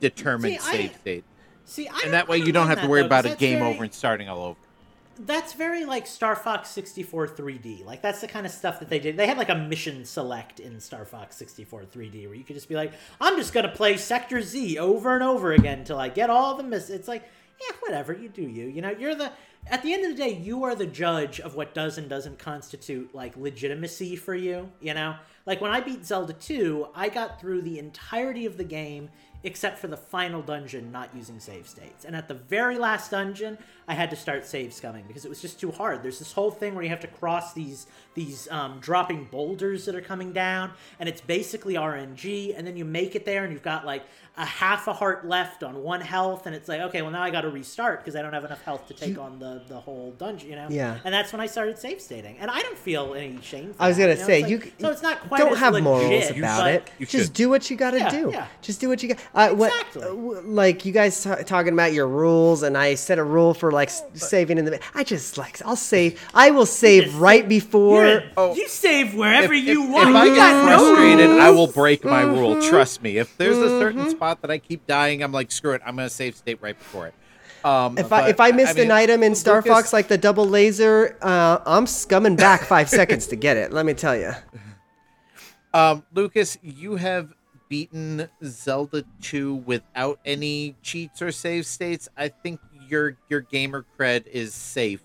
determined 0.00 0.60
See, 0.60 0.68
I- 0.68 0.72
save 0.72 0.96
state, 0.96 1.24
See, 1.64 1.88
I 1.88 2.00
and 2.04 2.12
that 2.12 2.28
way 2.28 2.40
I 2.40 2.44
you 2.44 2.52
don't 2.52 2.66
have 2.66 2.80
to 2.82 2.88
worry 2.88 3.02
though, 3.02 3.06
about 3.06 3.26
a 3.26 3.34
game 3.36 3.60
very- 3.60 3.74
over 3.74 3.84
and 3.84 3.92
starting 3.94 4.28
all 4.28 4.42
over. 4.42 4.58
That's 5.18 5.52
very 5.52 5.84
like 5.84 6.06
Star 6.06 6.34
Fox 6.34 6.70
64 6.70 7.28
3D. 7.28 7.84
Like 7.84 8.02
that's 8.02 8.20
the 8.20 8.26
kind 8.26 8.46
of 8.46 8.52
stuff 8.52 8.80
that 8.80 8.88
they 8.88 8.98
did. 8.98 9.16
They 9.16 9.26
had 9.26 9.38
like 9.38 9.50
a 9.50 9.54
mission 9.54 10.04
select 10.04 10.60
in 10.60 10.80
Star 10.80 11.04
Fox 11.04 11.36
64 11.36 11.84
3D 11.84 12.26
where 12.26 12.34
you 12.34 12.44
could 12.44 12.56
just 12.56 12.68
be 12.68 12.74
like, 12.74 12.92
I'm 13.20 13.36
just 13.36 13.52
gonna 13.52 13.68
play 13.68 13.96
Sector 13.96 14.42
Z 14.42 14.78
over 14.78 15.14
and 15.14 15.22
over 15.22 15.52
again 15.52 15.80
until 15.80 15.98
I 15.98 16.08
get 16.08 16.30
all 16.30 16.56
the 16.56 16.62
miss. 16.62 16.90
It's 16.90 17.08
like, 17.08 17.22
yeah, 17.60 17.76
whatever, 17.80 18.12
you 18.12 18.28
do 18.28 18.42
you. 18.42 18.66
You 18.66 18.82
know, 18.82 18.90
you're 18.90 19.14
the 19.14 19.32
at 19.68 19.82
the 19.82 19.92
end 19.92 20.04
of 20.04 20.16
the 20.16 20.22
day, 20.22 20.34
you 20.34 20.64
are 20.64 20.74
the 20.74 20.86
judge 20.86 21.38
of 21.38 21.54
what 21.54 21.72
does 21.72 21.96
and 21.96 22.08
doesn't 22.08 22.38
constitute 22.38 23.14
like 23.14 23.36
legitimacy 23.36 24.16
for 24.16 24.34
you. 24.34 24.70
You 24.80 24.94
know, 24.94 25.16
like 25.46 25.60
when 25.60 25.70
I 25.70 25.80
beat 25.80 26.04
Zelda 26.04 26.32
2, 26.32 26.88
I 26.94 27.08
got 27.08 27.40
through 27.40 27.62
the 27.62 27.78
entirety 27.78 28.46
of 28.46 28.56
the 28.56 28.64
game 28.64 29.10
except 29.44 29.78
for 29.78 29.88
the 29.88 29.96
final 29.96 30.40
dungeon 30.40 30.92
not 30.92 31.10
using 31.14 31.40
save 31.40 31.68
states. 31.68 32.04
And 32.04 32.14
at 32.14 32.28
the 32.28 32.34
very 32.34 32.78
last 32.78 33.10
dungeon, 33.10 33.58
I 33.88 33.94
had 33.94 34.10
to 34.10 34.16
start 34.16 34.46
save 34.46 34.70
scumming 34.70 35.06
because 35.08 35.24
it 35.24 35.28
was 35.28 35.40
just 35.42 35.58
too 35.60 35.70
hard. 35.72 36.02
There's 36.02 36.18
this 36.18 36.32
whole 36.32 36.50
thing 36.50 36.74
where 36.74 36.84
you 36.84 36.90
have 36.90 37.00
to 37.00 37.08
cross 37.08 37.52
these 37.52 37.86
these 38.14 38.46
um, 38.50 38.78
dropping 38.80 39.24
boulders 39.24 39.86
that 39.86 39.94
are 39.94 40.00
coming 40.02 40.32
down, 40.32 40.70
and 41.00 41.08
it's 41.08 41.20
basically 41.20 41.74
RNG. 41.74 42.54
And 42.56 42.66
then 42.66 42.76
you 42.76 42.84
make 42.84 43.14
it 43.16 43.24
there, 43.24 43.42
and 43.44 43.52
you've 43.52 43.62
got 43.62 43.84
like 43.86 44.04
a 44.38 44.44
half 44.46 44.86
a 44.88 44.92
heart 44.94 45.26
left 45.26 45.62
on 45.62 45.82
one 45.82 46.00
health, 46.00 46.46
and 46.46 46.54
it's 46.54 46.68
like, 46.68 46.80
okay, 46.80 47.02
well 47.02 47.10
now 47.10 47.22
I 47.22 47.30
got 47.30 47.42
to 47.42 47.50
restart 47.50 48.00
because 48.00 48.16
I 48.16 48.22
don't 48.22 48.32
have 48.32 48.44
enough 48.44 48.62
health 48.62 48.86
to 48.88 48.94
take 48.94 49.18
on 49.18 49.38
the 49.38 49.62
the 49.66 49.78
whole 49.80 50.12
dungeon, 50.12 50.50
you 50.50 50.56
know? 50.56 50.68
Yeah. 50.70 50.98
And 51.04 51.12
that's 51.12 51.32
when 51.32 51.40
I 51.40 51.46
started 51.46 51.78
save 51.78 52.00
stating, 52.00 52.38
and 52.38 52.50
I 52.50 52.60
don't 52.62 52.78
feel 52.78 53.14
any 53.14 53.40
shame. 53.42 53.74
For 53.74 53.82
I 53.82 53.88
was 53.88 53.98
gonna 53.98 54.12
you 54.12 54.18
know? 54.20 54.26
say 54.26 54.40
It's 54.42 54.50
you 54.50 54.56
like- 54.58 54.66
c- 54.66 54.72
so 54.78 54.90
it's 54.90 55.02
not 55.02 55.20
quite 55.28 55.38
don't 55.38 55.52
as 55.52 55.58
have 55.58 55.72
legit, 55.74 55.84
morals 55.84 56.30
about 56.30 56.70
it. 56.70 56.90
You 56.98 57.06
Just 57.06 57.24
should. 57.26 57.34
do 57.34 57.50
what 57.50 57.68
you 57.70 57.76
got 57.76 57.90
to 57.92 57.98
Yeah, 57.98 58.10
do. 58.10 58.30
yeah. 58.32 58.46
Just 58.62 58.80
do 58.80 58.88
what 58.88 59.02
you 59.02 59.10
got. 59.10 59.18
Uh, 59.34 59.54
what, 59.54 59.70
Exactly. 59.72 60.02
uh, 60.04 60.42
like 60.44 60.84
you 60.84 60.92
guys 60.92 61.22
t- 61.22 61.30
talking 61.44 61.72
about 61.72 61.92
your 61.92 62.06
rules, 62.08 62.62
and 62.62 62.76
I 62.78 62.94
set 62.94 63.18
a 63.18 63.24
rule 63.24 63.52
for 63.54 63.71
like 63.72 63.90
saving 64.14 64.58
in 64.58 64.64
the. 64.64 64.80
I 64.94 65.02
just 65.04 65.36
like 65.38 65.60
I'll 65.64 65.74
save. 65.76 66.20
I 66.34 66.50
will 66.50 66.66
save 66.66 67.04
just 67.04 67.16
right 67.16 67.48
before. 67.48 68.04
You're- 68.06 68.30
Oh. 68.36 68.54
you 68.54 68.68
save 68.68 69.14
wherever 69.14 69.52
if, 69.52 69.64
you 69.64 69.84
if- 69.84 69.90
want. 69.90 70.10
If 70.10 70.16
I 70.16 70.26
get 70.28 70.36
got 70.36 70.66
no 70.66 70.94
frustrated, 70.94 71.30
I 71.40 71.50
will 71.50 71.66
break 71.66 72.04
my 72.04 72.22
rule. 72.22 72.56
Mm-hmm. 72.56 72.68
Trust 72.70 73.02
me. 73.02 73.18
If 73.18 73.36
there's 73.36 73.58
a 73.58 73.68
certain 73.80 74.08
spot 74.10 74.42
that 74.42 74.50
I 74.50 74.58
keep 74.58 74.86
dying, 74.86 75.22
I'm 75.22 75.32
like, 75.32 75.50
screw 75.50 75.72
it. 75.72 75.82
I'm 75.84 75.96
gonna 75.96 76.08
save 76.10 76.36
state 76.36 76.58
right 76.60 76.78
before 76.78 77.08
it. 77.08 77.14
Um, 77.64 77.96
If 77.96 78.12
I 78.12 78.28
if 78.28 78.40
I 78.40 78.50
missed 78.50 78.76
mean, 78.76 78.86
an 78.86 78.90
item 78.92 79.22
in 79.22 79.34
Star 79.34 79.56
Lukas- 79.56 79.70
Fox 79.70 79.92
like 79.92 80.08
the 80.08 80.18
double 80.18 80.46
laser, 80.46 81.16
uh, 81.22 81.58
I'm 81.64 81.86
scumming 81.86 82.36
back 82.36 82.62
five 82.62 82.88
seconds 82.88 83.26
to 83.28 83.36
get 83.36 83.56
it. 83.56 83.72
Let 83.72 83.86
me 83.86 83.94
tell 83.94 84.16
you. 84.16 84.32
Um, 85.74 86.04
Lukas, 86.14 86.58
you 86.62 86.96
have 86.96 87.32
beaten 87.70 88.28
Zelda 88.44 89.04
2 89.22 89.54
without 89.54 90.20
any 90.24 90.76
cheats 90.82 91.22
or 91.22 91.32
save 91.32 91.64
states. 91.64 92.10
I 92.14 92.28
think 92.28 92.60
your 92.92 93.16
your 93.28 93.40
gamer 93.40 93.84
cred 93.98 94.26
is 94.28 94.54
safe. 94.54 95.00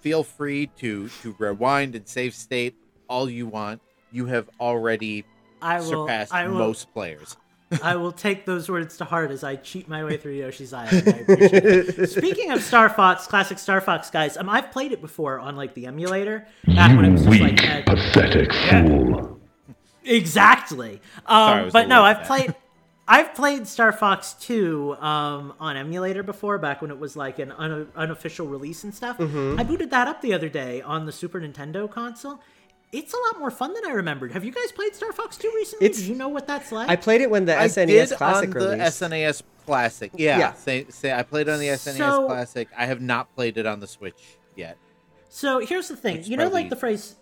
Feel 0.00 0.22
free 0.22 0.66
to 0.78 1.08
to 1.22 1.34
rewind 1.38 1.96
and 1.96 2.06
save 2.06 2.34
state 2.34 2.76
all 3.08 3.28
you 3.28 3.46
want. 3.46 3.80
You 4.12 4.26
have 4.26 4.48
already 4.60 5.24
I 5.60 5.80
will. 5.80 5.88
surpassed 5.88 6.32
I 6.32 6.46
will. 6.46 6.58
most 6.58 6.92
players. 6.92 7.36
I 7.84 7.94
will 7.94 8.10
take 8.10 8.46
those 8.46 8.68
words 8.68 8.96
to 8.96 9.04
heart 9.04 9.30
as 9.30 9.44
I 9.44 9.54
cheat 9.54 9.88
my 9.88 10.02
way 10.04 10.16
through 10.16 10.32
Yoshi's 10.32 10.72
Island. 10.72 11.04
I 11.06 11.10
appreciate 11.20 11.64
it. 11.64 12.10
Speaking 12.10 12.50
of 12.50 12.62
Star 12.62 12.88
Fox, 12.88 13.28
classic 13.28 13.60
Star 13.60 13.80
Fox 13.80 14.10
guys, 14.10 14.36
um, 14.36 14.48
I've 14.48 14.72
played 14.72 14.90
it 14.90 15.00
before 15.00 15.38
on 15.38 15.54
like 15.54 15.74
the 15.74 15.86
emulator 15.86 16.48
back 16.66 16.96
when 16.96 17.04
it 17.04 17.12
was 17.12 17.24
just 17.24 17.40
like 17.40 17.86
pathetic 17.86 18.52
fool. 18.52 19.40
exactly. 20.04 21.00
Um, 21.26 21.64
was 21.64 21.72
but 21.72 21.86
no, 21.88 22.02
I've 22.02 22.18
bad. 22.18 22.26
played. 22.26 22.54
I've 23.12 23.34
played 23.34 23.66
Star 23.66 23.90
Fox 23.92 24.34
2 24.34 24.94
um, 25.00 25.52
on 25.58 25.76
emulator 25.76 26.22
before, 26.22 26.58
back 26.58 26.80
when 26.80 26.92
it 26.92 26.98
was 26.98 27.16
like 27.16 27.40
an 27.40 27.50
un- 27.50 27.88
unofficial 27.96 28.46
release 28.46 28.84
and 28.84 28.94
stuff. 28.94 29.18
Mm-hmm. 29.18 29.58
I 29.58 29.64
booted 29.64 29.90
that 29.90 30.06
up 30.06 30.22
the 30.22 30.32
other 30.32 30.48
day 30.48 30.80
on 30.80 31.06
the 31.06 31.12
Super 31.12 31.40
Nintendo 31.40 31.90
console. 31.90 32.40
It's 32.92 33.12
a 33.12 33.16
lot 33.16 33.40
more 33.40 33.50
fun 33.50 33.74
than 33.74 33.84
I 33.84 33.90
remembered. 33.90 34.30
Have 34.32 34.44
you 34.44 34.52
guys 34.52 34.70
played 34.72 34.94
Star 34.94 35.12
Fox 35.12 35.36
2 35.36 35.52
recently? 35.56 35.86
It's- 35.86 36.02
Do 36.02 36.08
you 36.08 36.14
know 36.14 36.28
what 36.28 36.46
that's 36.46 36.70
like? 36.70 36.88
I 36.88 36.94
played 36.96 37.20
it 37.20 37.30
when 37.30 37.46
the 37.46 37.58
I 37.58 37.66
SNES 37.66 37.86
did 38.10 38.10
Classic 38.16 38.54
on 38.54 38.62
the. 38.62 38.76
SNES 38.76 39.42
Classic. 39.66 40.12
Yeah, 40.14 40.38
Yeah. 40.38 40.52
Say, 40.54 40.86
say 40.88 41.12
I 41.12 41.24
played 41.24 41.48
on 41.48 41.58
the 41.58 41.66
SNES 41.68 41.96
So- 41.98 42.26
Classic. 42.26 42.68
I 42.76 42.86
have 42.86 43.00
not 43.00 43.34
played 43.34 43.58
it 43.58 43.66
on 43.66 43.80
the 43.80 43.86
Switch 43.88 44.38
yet. 44.56 44.76
So 45.28 45.58
here's 45.60 45.88
the 45.88 45.96
thing. 45.96 46.18
Which 46.18 46.28
You 46.28 46.36
know, 46.36 46.48
like 46.48 46.70
the 46.70 46.76
phrase, 46.76 47.16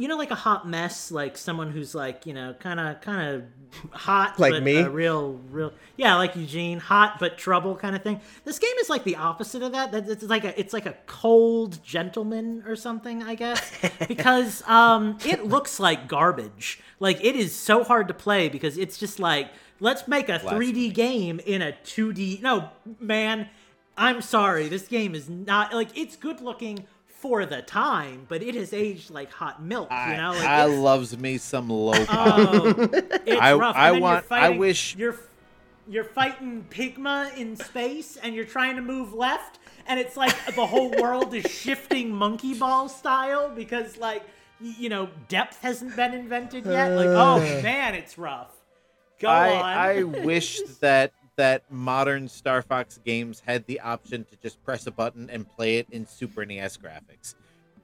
you 0.00 0.08
know, 0.08 0.16
like 0.16 0.30
a 0.30 0.36
hot 0.36 0.66
mess, 0.66 1.10
like 1.10 1.36
someone 1.36 1.70
who's 1.70 1.94
like, 1.94 2.24
you 2.24 2.32
know, 2.32 2.54
kind 2.58 2.80
of, 2.80 3.02
kind 3.02 3.34
of 3.34 3.90
hot, 3.92 4.38
Like 4.40 4.52
but 4.52 4.62
me? 4.62 4.76
a 4.76 4.88
real, 4.88 5.34
real, 5.50 5.72
yeah, 5.98 6.16
like 6.16 6.34
Eugene, 6.36 6.78
hot 6.78 7.18
but 7.20 7.36
trouble 7.36 7.76
kind 7.76 7.94
of 7.94 8.02
thing. 8.02 8.20
This 8.44 8.58
game 8.58 8.72
is 8.80 8.88
like 8.88 9.04
the 9.04 9.16
opposite 9.16 9.62
of 9.62 9.72
that. 9.72 9.92
That 9.92 10.08
it's 10.08 10.22
like 10.22 10.44
a, 10.44 10.58
it's 10.58 10.72
like 10.72 10.86
a 10.86 10.94
cold 11.06 11.84
gentleman 11.84 12.64
or 12.66 12.76
something, 12.76 13.22
I 13.22 13.34
guess, 13.34 13.70
because 14.08 14.66
um, 14.66 15.18
it 15.26 15.44
looks 15.44 15.78
like 15.78 16.08
garbage. 16.08 16.80
Like 16.98 17.22
it 17.22 17.36
is 17.36 17.54
so 17.54 17.84
hard 17.84 18.08
to 18.08 18.14
play 18.14 18.48
because 18.48 18.78
it's 18.78 18.96
just 18.96 19.20
like, 19.20 19.50
let's 19.80 20.08
make 20.08 20.30
a 20.30 20.38
3D 20.38 20.94
game 20.94 21.40
in 21.44 21.60
a 21.60 21.72
2D. 21.84 22.40
No, 22.40 22.70
man. 22.98 23.50
I'm 23.98 24.22
sorry, 24.22 24.68
this 24.68 24.88
game 24.88 25.14
is 25.14 25.28
not 25.28 25.74
like 25.74 25.88
it's 25.94 26.16
good 26.16 26.40
looking 26.40 26.86
for 27.20 27.44
the 27.44 27.60
time, 27.60 28.24
but 28.28 28.42
it 28.42 28.54
has 28.54 28.72
aged 28.72 29.10
like 29.10 29.30
hot 29.30 29.62
milk. 29.62 29.90
You 29.90 30.16
know, 30.16 30.30
like 30.30 30.46
I 30.46 30.64
loves 30.64 31.16
me 31.16 31.36
some 31.36 31.68
low 31.68 31.92
oh, 31.94 32.74
it's 33.26 33.40
I- 33.40 33.54
rough. 33.54 33.76
I 33.76 33.90
and 33.90 34.00
want- 34.00 34.24
You're 34.30 34.38
I 34.38 34.48
wish- 34.50 34.96
you're 34.96 35.16
you're 35.88 36.04
fighting 36.04 36.64
Pigma 36.70 37.32
in 37.36 37.56
space, 37.56 38.16
and 38.16 38.34
you're 38.34 38.44
trying 38.44 38.76
to 38.76 38.82
move 38.82 39.12
left, 39.12 39.58
and 39.86 39.98
it's 40.00 40.16
like 40.16 40.34
the 40.54 40.66
whole 40.66 40.90
world 40.90 41.34
is 41.34 41.50
shifting 41.50 42.10
monkey 42.10 42.54
ball 42.54 42.88
style 42.88 43.50
because 43.50 43.96
like 43.98 44.22
you 44.60 44.88
know 44.88 45.08
depth 45.28 45.60
hasn't 45.60 45.94
been 45.96 46.14
invented 46.14 46.64
yet. 46.64 46.92
Like 46.92 47.08
oh 47.08 47.36
uh. 47.36 47.62
man, 47.62 47.94
it's 47.94 48.16
rough. 48.16 48.52
Go 49.18 49.28
on. 49.28 49.36
I, 49.36 49.98
I 49.98 50.02
wish 50.24 50.60
that 50.80 51.12
that 51.40 51.62
modern 51.72 52.28
Star 52.28 52.60
Fox 52.60 52.98
games 53.02 53.40
had 53.46 53.66
the 53.66 53.80
option 53.80 54.24
to 54.26 54.36
just 54.42 54.62
press 54.62 54.86
a 54.86 54.90
button 54.90 55.30
and 55.30 55.48
play 55.48 55.78
it 55.78 55.86
in 55.90 56.04
Super 56.06 56.44
NES 56.44 56.76
graphics. 56.76 57.34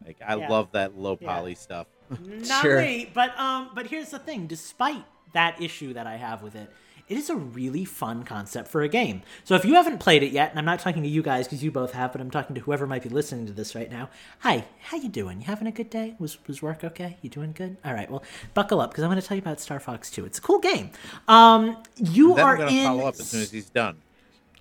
Like 0.04 0.18
I 0.24 0.34
Yeah. 0.36 0.48
love 0.50 0.72
that 0.72 0.94
low 0.98 1.16
Yeah. 1.18 1.26
poly 1.34 1.54
stuff. 1.54 1.86
Not 2.20 2.60
Sure. 2.62 2.82
me, 2.82 3.10
but 3.12 3.36
um, 3.38 3.70
but 3.74 3.86
here's 3.86 4.10
the 4.10 4.18
thing. 4.18 4.46
Despite 4.46 5.04
that 5.32 5.60
issue 5.60 5.94
that 5.94 6.06
I 6.06 6.16
have 6.16 6.42
with 6.42 6.54
it, 6.54 6.70
it 7.08 7.16
is 7.16 7.30
a 7.30 7.36
really 7.36 7.84
fun 7.84 8.24
concept 8.24 8.68
for 8.68 8.82
a 8.82 8.88
game. 8.88 9.22
So 9.44 9.54
if 9.54 9.64
you 9.64 9.74
haven't 9.74 9.98
played 9.98 10.22
it 10.22 10.32
yet, 10.32 10.50
and 10.50 10.58
I'm 10.58 10.64
not 10.64 10.80
talking 10.80 11.02
to 11.02 11.08
you 11.08 11.22
guys 11.22 11.46
because 11.46 11.62
you 11.62 11.70
both 11.70 11.92
have, 11.92 12.12
but 12.12 12.20
I'm 12.20 12.30
talking 12.30 12.54
to 12.54 12.60
whoever 12.60 12.86
might 12.86 13.02
be 13.02 13.08
listening 13.08 13.46
to 13.46 13.52
this 13.52 13.74
right 13.74 13.90
now. 13.90 14.10
Hi, 14.40 14.64
how 14.80 14.96
you 14.96 15.08
doing? 15.08 15.40
You 15.40 15.46
having 15.46 15.68
a 15.68 15.72
good 15.72 15.90
day? 15.90 16.16
Was 16.18 16.38
was 16.46 16.62
work 16.62 16.82
okay? 16.82 17.16
You 17.22 17.30
doing 17.30 17.52
good? 17.52 17.76
All 17.84 17.94
right, 17.94 18.10
well, 18.10 18.24
buckle 18.54 18.80
up 18.80 18.90
because 18.90 19.04
I'm 19.04 19.10
going 19.10 19.20
to 19.20 19.26
tell 19.26 19.36
you 19.36 19.42
about 19.42 19.60
Star 19.60 19.78
Fox 19.78 20.10
2. 20.10 20.24
It's 20.24 20.38
a 20.38 20.42
cool 20.42 20.58
game. 20.58 20.90
Um, 21.28 21.76
you 21.96 22.34
are 22.36 22.54
I'm 22.54 22.58
gonna 22.58 22.70
in 22.70 22.84
follow 22.86 23.06
up 23.06 23.14
as 23.14 23.28
soon 23.28 23.42
as 23.42 23.50
he's 23.50 23.70
done. 23.70 23.98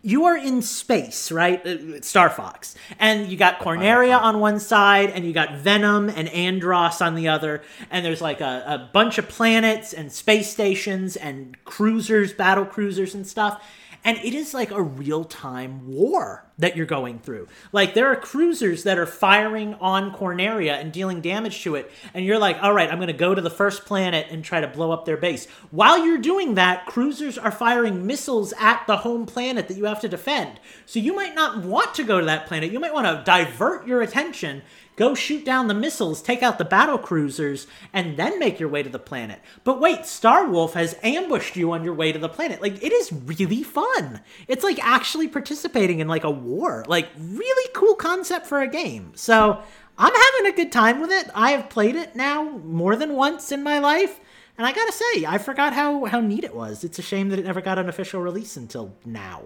You 0.05 0.25
are 0.25 0.37
in 0.37 0.61
space, 0.61 1.31
right? 1.31 1.65
Uh, 1.65 1.99
Star 2.01 2.29
Fox. 2.29 2.75
And 2.99 3.27
you 3.27 3.37
got 3.37 3.57
Corneria 3.57 4.21
on 4.21 4.39
one 4.39 4.59
side, 4.59 5.09
and 5.09 5.25
you 5.25 5.33
got 5.33 5.55
Venom 5.55 6.09
and 6.09 6.27
Andross 6.27 7.03
on 7.03 7.15
the 7.15 7.27
other. 7.27 7.63
And 7.89 8.05
there's 8.05 8.21
like 8.21 8.39
a, 8.39 8.63
a 8.67 8.89
bunch 8.93 9.17
of 9.17 9.27
planets 9.27 9.93
and 9.93 10.11
space 10.11 10.51
stations 10.51 11.15
and 11.15 11.57
cruisers, 11.65 12.33
battle 12.33 12.65
cruisers 12.65 13.15
and 13.15 13.25
stuff. 13.25 13.63
And 14.05 14.19
it 14.19 14.35
is 14.35 14.53
like 14.53 14.69
a 14.69 14.81
real 14.81 15.23
time 15.23 15.87
war 15.87 16.45
that 16.59 16.77
you're 16.77 16.85
going 16.85 17.17
through. 17.17 17.47
Like 17.71 17.95
there 17.95 18.05
are 18.11 18.15
cruisers 18.15 18.83
that 18.83 18.99
are 18.99 19.07
firing 19.07 19.73
on 19.75 20.13
Corneria 20.13 20.73
and 20.79 20.93
dealing 20.93 21.21
damage 21.21 21.63
to 21.63 21.73
it. 21.73 21.91
And 22.13 22.23
you're 22.23 22.37
like, 22.37 22.61
all 22.61 22.71
right, 22.71 22.89
I'm 22.89 22.99
going 22.99 23.07
to 23.07 23.13
go 23.13 23.33
to 23.33 23.41
the 23.41 23.49
first 23.49 23.83
planet 23.83 24.27
and 24.29 24.43
try 24.43 24.61
to 24.61 24.67
blow 24.67 24.91
up 24.91 25.05
their 25.05 25.17
base. 25.17 25.47
While 25.71 26.05
you're 26.05 26.19
doing 26.19 26.53
that, 26.53 26.85
cruisers 26.85 27.37
are 27.39 27.51
firing 27.51 28.05
missiles 28.05 28.53
at 28.59 28.85
the 28.85 28.97
home 28.97 29.25
planet 29.25 29.67
that 29.67 29.77
you 29.77 29.85
have 29.85 30.01
to 30.01 30.07
defend. 30.07 30.59
So 30.85 30.99
you 30.99 31.15
might 31.15 31.33
not 31.33 31.63
want 31.63 31.95
to 31.95 32.03
go 32.03 32.19
to 32.19 32.25
that 32.27 32.45
planet. 32.45 32.71
You 32.71 32.79
might 32.79 32.93
want 32.93 33.07
to 33.07 33.23
divert 33.25 33.87
your 33.87 34.03
attention 34.03 34.61
Go 34.95 35.13
shoot 35.13 35.43
down 35.43 35.67
the 35.67 35.73
missiles, 35.73 36.21
take 36.21 36.41
out 36.41 36.57
the 36.57 36.65
battle 36.65 36.97
cruisers, 36.97 37.67
and 37.91 38.17
then 38.17 38.39
make 38.39 38.59
your 38.59 38.69
way 38.69 38.81
to 38.81 38.89
the 38.89 38.99
planet. 38.99 39.41
But 39.63 39.81
wait, 39.81 40.05
Star 40.05 40.47
Wolf 40.47 40.73
has 40.73 40.97
ambushed 41.03 41.55
you 41.55 41.71
on 41.71 41.83
your 41.83 41.93
way 41.93 42.11
to 42.11 42.19
the 42.19 42.29
planet. 42.29 42.61
Like 42.61 42.81
it 42.81 42.93
is 42.93 43.11
really 43.11 43.63
fun. 43.63 44.21
It's 44.47 44.63
like 44.63 44.79
actually 44.85 45.27
participating 45.27 45.99
in 45.99 46.07
like 46.07 46.23
a 46.23 46.31
war. 46.31 46.85
Like 46.87 47.09
really 47.19 47.71
cool 47.73 47.95
concept 47.95 48.47
for 48.47 48.61
a 48.61 48.67
game. 48.67 49.11
So 49.15 49.61
I'm 49.97 50.13
having 50.13 50.53
a 50.53 50.55
good 50.55 50.71
time 50.71 51.01
with 51.01 51.11
it. 51.11 51.29
I 51.35 51.51
have 51.51 51.69
played 51.69 51.95
it 51.95 52.15
now 52.15 52.43
more 52.43 52.95
than 52.95 53.13
once 53.15 53.51
in 53.51 53.63
my 53.63 53.79
life. 53.79 54.19
And 54.57 54.65
I 54.65 54.71
gotta 54.71 54.93
say, 54.93 55.25
I 55.25 55.37
forgot 55.37 55.73
how, 55.73 56.05
how 56.05 56.21
neat 56.21 56.45
it 56.45 56.55
was. 56.55 56.85
It's 56.85 56.99
a 56.99 57.01
shame 57.01 57.27
that 57.29 57.39
it 57.39 57.45
never 57.45 57.59
got 57.59 57.77
an 57.77 57.89
official 57.89 58.21
release 58.21 58.55
until 58.55 58.93
now. 59.03 59.43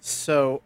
So, 0.00 0.62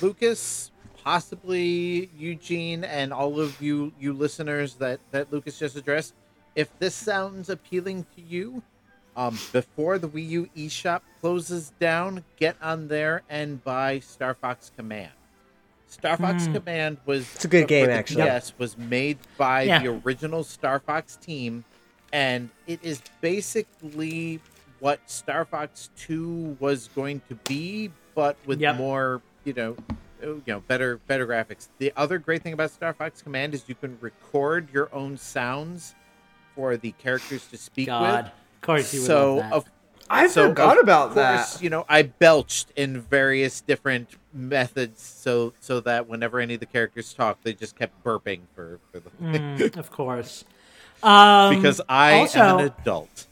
Lukas, 0.00 0.70
possibly 1.12 2.10
Eugene, 2.18 2.84
and 2.84 3.14
all 3.14 3.40
of 3.40 3.62
you 3.62 3.90
you 3.98 4.12
listeners 4.12 4.74
that 4.74 5.00
that 5.10 5.32
Lukas 5.32 5.58
just 5.58 5.74
addressed, 5.74 6.12
if 6.54 6.68
this 6.80 6.94
sounds 6.94 7.48
appealing 7.48 8.04
to 8.14 8.20
you, 8.20 8.62
um, 9.16 9.38
before 9.50 9.96
the 9.98 10.06
Wii 10.06 10.28
U 10.28 10.50
eShop 10.54 11.00
closes 11.22 11.72
down, 11.80 12.24
get 12.36 12.56
on 12.60 12.88
there 12.88 13.22
and 13.30 13.64
buy 13.64 14.00
Star 14.00 14.34
Fox 14.34 14.70
Command. 14.76 15.12
Star 15.86 16.18
Fox 16.18 16.46
Command 16.48 16.98
was 17.06 17.22
It's 17.36 17.46
a 17.46 17.48
good 17.48 17.62
for 17.62 17.68
game, 17.68 17.86
the 17.86 17.92
actually. 17.94 18.24
Yes, 18.24 18.52
was 18.58 18.76
made 18.76 19.16
by 19.38 19.62
Yeah. 19.62 19.78
the 19.82 19.88
original 20.04 20.44
Star 20.44 20.78
Fox 20.78 21.16
team, 21.16 21.64
and 22.12 22.50
it 22.66 22.80
is 22.82 23.00
basically 23.22 24.40
what 24.78 25.00
Star 25.06 25.46
Fox 25.46 25.88
Two 25.96 26.54
was 26.60 26.90
going 26.94 27.22
to 27.30 27.34
be, 27.48 27.90
but 28.14 28.36
with 28.44 28.60
Yep. 28.60 28.76
more, 28.76 29.22
you 29.44 29.54
know, 29.54 29.74
you 30.22 30.42
know, 30.46 30.60
better 30.60 30.98
better 31.06 31.26
graphics. 31.26 31.68
The 31.78 31.92
other 31.96 32.18
great 32.18 32.42
thing 32.42 32.52
about 32.52 32.70
Star 32.70 32.92
Fox 32.92 33.22
Command 33.22 33.54
is 33.54 33.64
you 33.68 33.74
can 33.74 33.96
record 34.00 34.68
your 34.72 34.92
own 34.94 35.16
sounds 35.16 35.94
for 36.54 36.76
the 36.76 36.92
characters 36.92 37.46
to 37.48 37.56
speak 37.56 37.86
God, 37.86 38.24
with. 38.24 38.32
of 38.32 38.60
course 38.62 38.92
you 38.94 39.00
would 39.00 39.06
so 39.06 39.36
love 39.36 39.42
that. 39.50 39.52
of 39.52 39.64
I 40.10 40.26
So, 40.26 40.48
forgot 40.48 40.78
of 40.78 40.84
about 40.84 41.12
course, 41.12 41.54
that. 41.54 41.62
You 41.62 41.68
know, 41.70 41.84
I 41.88 42.00
belched 42.02 42.70
in 42.76 42.98
various 43.00 43.60
different 43.60 44.08
methods, 44.32 45.02
so 45.02 45.52
so 45.60 45.80
that 45.80 46.08
whenever 46.08 46.40
any 46.40 46.54
of 46.54 46.60
the 46.60 46.66
characters 46.66 47.12
talked, 47.12 47.44
they 47.44 47.52
just 47.52 47.76
kept 47.76 48.02
burping 48.02 48.40
for 48.54 48.80
for 48.90 49.00
the 49.00 49.10
Mm, 49.22 49.76
of 49.76 49.90
course. 49.90 50.44
Um, 51.02 51.54
because 51.56 51.80
I 51.88 52.20
also- 52.20 52.38
am 52.40 52.58
an 52.60 52.72
adult. 52.80 53.26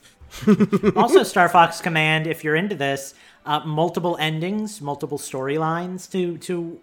also, 0.97 1.22
Star 1.22 1.49
Fox 1.49 1.80
Command, 1.80 2.26
if 2.26 2.45
you're 2.45 2.57
into 2.57 2.74
this, 2.74 3.14
uh, 3.47 3.61
multiple 3.64 4.16
endings, 4.20 4.82
multiple 4.82 5.18
storylines 5.18 6.11
to 6.11 6.36
to 6.38 6.80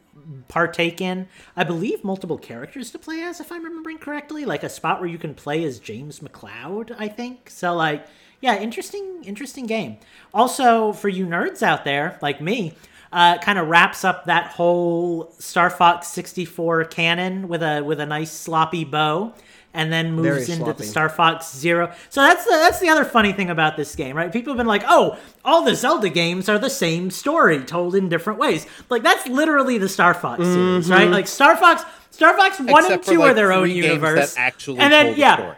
partake 0.48 1.02
in. 1.02 1.28
I 1.56 1.64
believe 1.64 2.04
multiple 2.04 2.38
characters 2.38 2.92
to 2.92 3.00
play 3.00 3.22
as, 3.22 3.40
if 3.40 3.52
I'm 3.52 3.64
remembering 3.64 3.98
correctly. 3.98 4.46
Like 4.46 4.64
a 4.64 4.70
spot 4.70 5.00
where 5.00 5.10
you 5.10 5.18
can 5.18 5.36
play 5.36 5.64
as 5.64 5.80
James 5.80 6.20
McCloud, 6.20 6.96
I 6.98 7.08
think. 7.08 7.50
So, 7.50 7.76
like, 7.76 8.06
yeah, 8.42 8.58
interesting, 8.58 9.24
interesting 9.26 9.66
game. 9.66 9.98
Also, 10.34 10.94
for 10.94 11.10
you 11.10 11.26
nerds 11.26 11.62
out 11.62 11.84
there 11.84 12.18
like 12.22 12.42
me. 12.42 12.74
Uh, 13.12 13.38
kind 13.38 13.60
of 13.60 13.68
wraps 13.68 14.04
up 14.04 14.26
that 14.26 14.48
whole 14.48 15.32
Star 15.38 15.70
Fox 15.70 16.08
64 16.08 16.86
canon 16.86 17.48
with 17.48 17.62
a 17.62 17.82
with 17.82 18.00
a 18.00 18.08
nice 18.08 18.32
sloppy 18.32 18.84
bow, 18.84 19.36
and 19.74 19.92
then 19.92 20.14
moves 20.14 20.28
Very 20.28 20.40
into 20.42 20.56
sloppy. 20.66 20.78
the 20.78 20.84
Star 20.84 21.10
Fox 21.10 21.56
Zero. 21.56 21.92
So 22.10 22.22
that's 22.22 22.46
the 22.46 22.52
that's 22.52 22.80
the 22.80 22.90
other 22.90 23.06
funny 23.06 23.34
thing 23.34 23.50
about 23.50 23.76
this 23.78 23.96
game, 23.96 24.16
right? 24.16 24.32
People 24.32 24.54
have 24.54 24.58
been 24.58 24.68
like, 24.68 24.84
"Oh, 24.88 25.18
all 25.44 25.64
the 25.64 25.76
Zelda 25.76 26.10
games 26.10 26.48
are 26.50 26.60
the 26.60 26.70
same 26.70 27.10
story 27.12 27.60
told 27.64 27.96
in 27.96 28.10
different 28.10 28.40
ways." 28.40 28.66
Like 28.90 29.04
that's 29.04 29.28
literally 29.28 29.78
the 29.78 29.90
Star 29.90 30.14
Fox 30.14 30.44
series, 30.44 30.90
right? 30.90 31.10
Like 31.10 31.28
Star 31.28 31.58
Fox, 31.58 31.84
Star 32.12 32.36
Fox 32.38 32.60
One 32.60 32.68
and 32.68 32.76
Mm-hmm. 32.78 32.86
Except 32.86 33.06
for, 33.06 33.12
Two 33.12 33.22
are 33.24 33.34
their 33.34 33.52
own 33.52 33.70
universe, 33.72 34.36
actually 34.38 34.80
and 34.80 34.92
then 34.94 35.16
yeah, 35.18 35.36
story. 35.38 35.56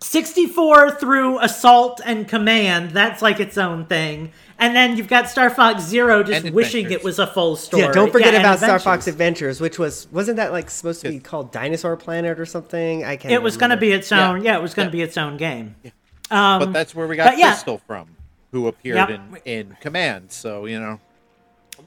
64 0.00 0.92
through 0.92 1.38
Assault 1.40 2.00
and 2.04 2.28
Command, 2.28 2.90
that's 2.92 3.22
like 3.22 3.40
its 3.40 3.58
own 3.58 3.86
thing. 3.86 4.32
And 4.58 4.74
then 4.74 4.96
you've 4.96 5.08
got 5.08 5.28
Star 5.28 5.50
Fox 5.50 5.82
Zero 5.82 6.22
just 6.22 6.50
wishing 6.50 6.90
it 6.90 7.04
was 7.04 7.18
a 7.18 7.26
full 7.26 7.54
story. 7.56 7.84
Yeah, 7.84 7.92
don't 7.92 8.10
forget 8.10 8.34
and 8.34 8.38
about 8.42 8.58
Star 8.58 8.78
Fox 8.78 9.06
Adventures, 9.06 9.60
which 9.60 9.78
was 9.78 10.08
wasn't 10.10 10.36
that 10.36 10.52
like 10.52 10.70
supposed 10.70 11.00
to 11.02 11.08
be 11.10 11.20
called 11.20 11.52
Dinosaur 11.52 11.96
Planet 11.96 12.40
or 12.40 12.46
something? 12.46 13.04
I 13.04 13.16
can't. 13.16 13.32
It 13.32 13.42
was 13.42 13.56
going 13.56 13.70
to 13.70 13.76
be 13.76 13.92
its 13.92 14.10
own, 14.10 14.42
yeah, 14.42 14.52
Yeah. 14.52 14.58
it 14.58 14.62
was 14.62 14.74
going 14.74 14.90
to 14.90 14.96
Yeah. 14.96 15.02
be 15.04 15.08
its 15.08 15.16
own 15.16 15.36
game. 15.36 15.76
but 16.30 16.72
that's 16.72 16.94
where 16.94 17.06
we 17.06 17.16
got 17.16 17.34
Um, 17.34 17.38
yeah. 17.38 17.52
Crystal 17.52 17.80
from, 17.86 18.08
who 18.52 18.66
appeared 18.66 18.96
Yep. 18.96 19.10
in 19.10 19.36
in 19.44 19.76
Command. 19.80 20.32
So 20.32 20.66
you 20.66 20.80
know, 20.80 21.00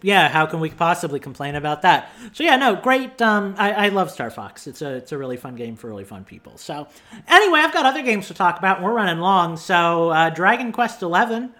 yeah, 0.02 0.30
how 0.30 0.45
can 0.45 0.60
we 0.60 0.70
possibly 0.70 1.20
complain 1.20 1.56
about 1.56 1.84
that? 1.84 2.10
So 2.34 2.43
yeah, 2.43 2.56
no, 2.56 2.76
great. 2.76 3.22
Um, 3.22 3.56
I, 3.58 3.72
I 3.72 3.89
love 3.89 4.10
Star 4.10 4.30
Fox. 4.30 4.66
It's 4.68 4.82
a 4.82 4.95
it's 4.95 5.12
a 5.12 5.18
really 5.18 5.38
fun 5.38 5.56
game 5.56 5.76
for 5.76 5.88
really 5.88 6.06
fun 6.06 6.24
people. 6.26 6.58
So 6.58 6.88
anyway, 7.28 7.60
I've 7.60 7.74
got 7.74 7.86
other 7.86 8.02
games 8.02 8.28
to 8.28 8.34
talk 8.34 8.58
about. 8.58 8.82
We're 8.82 8.93
running 8.93 9.20
long, 9.20 9.58
so 9.58 10.10
uh, 10.10 10.30
Dragon 10.30 10.72
Quest 10.72 11.02
Eleven 11.02 11.54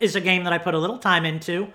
is 0.00 0.16
a 0.16 0.20
game 0.20 0.44
that 0.44 0.52
I 0.52 0.58
put 0.58 0.74
a 0.74 0.78
little 0.78 0.98
time 0.98 1.24
into. 1.24 1.68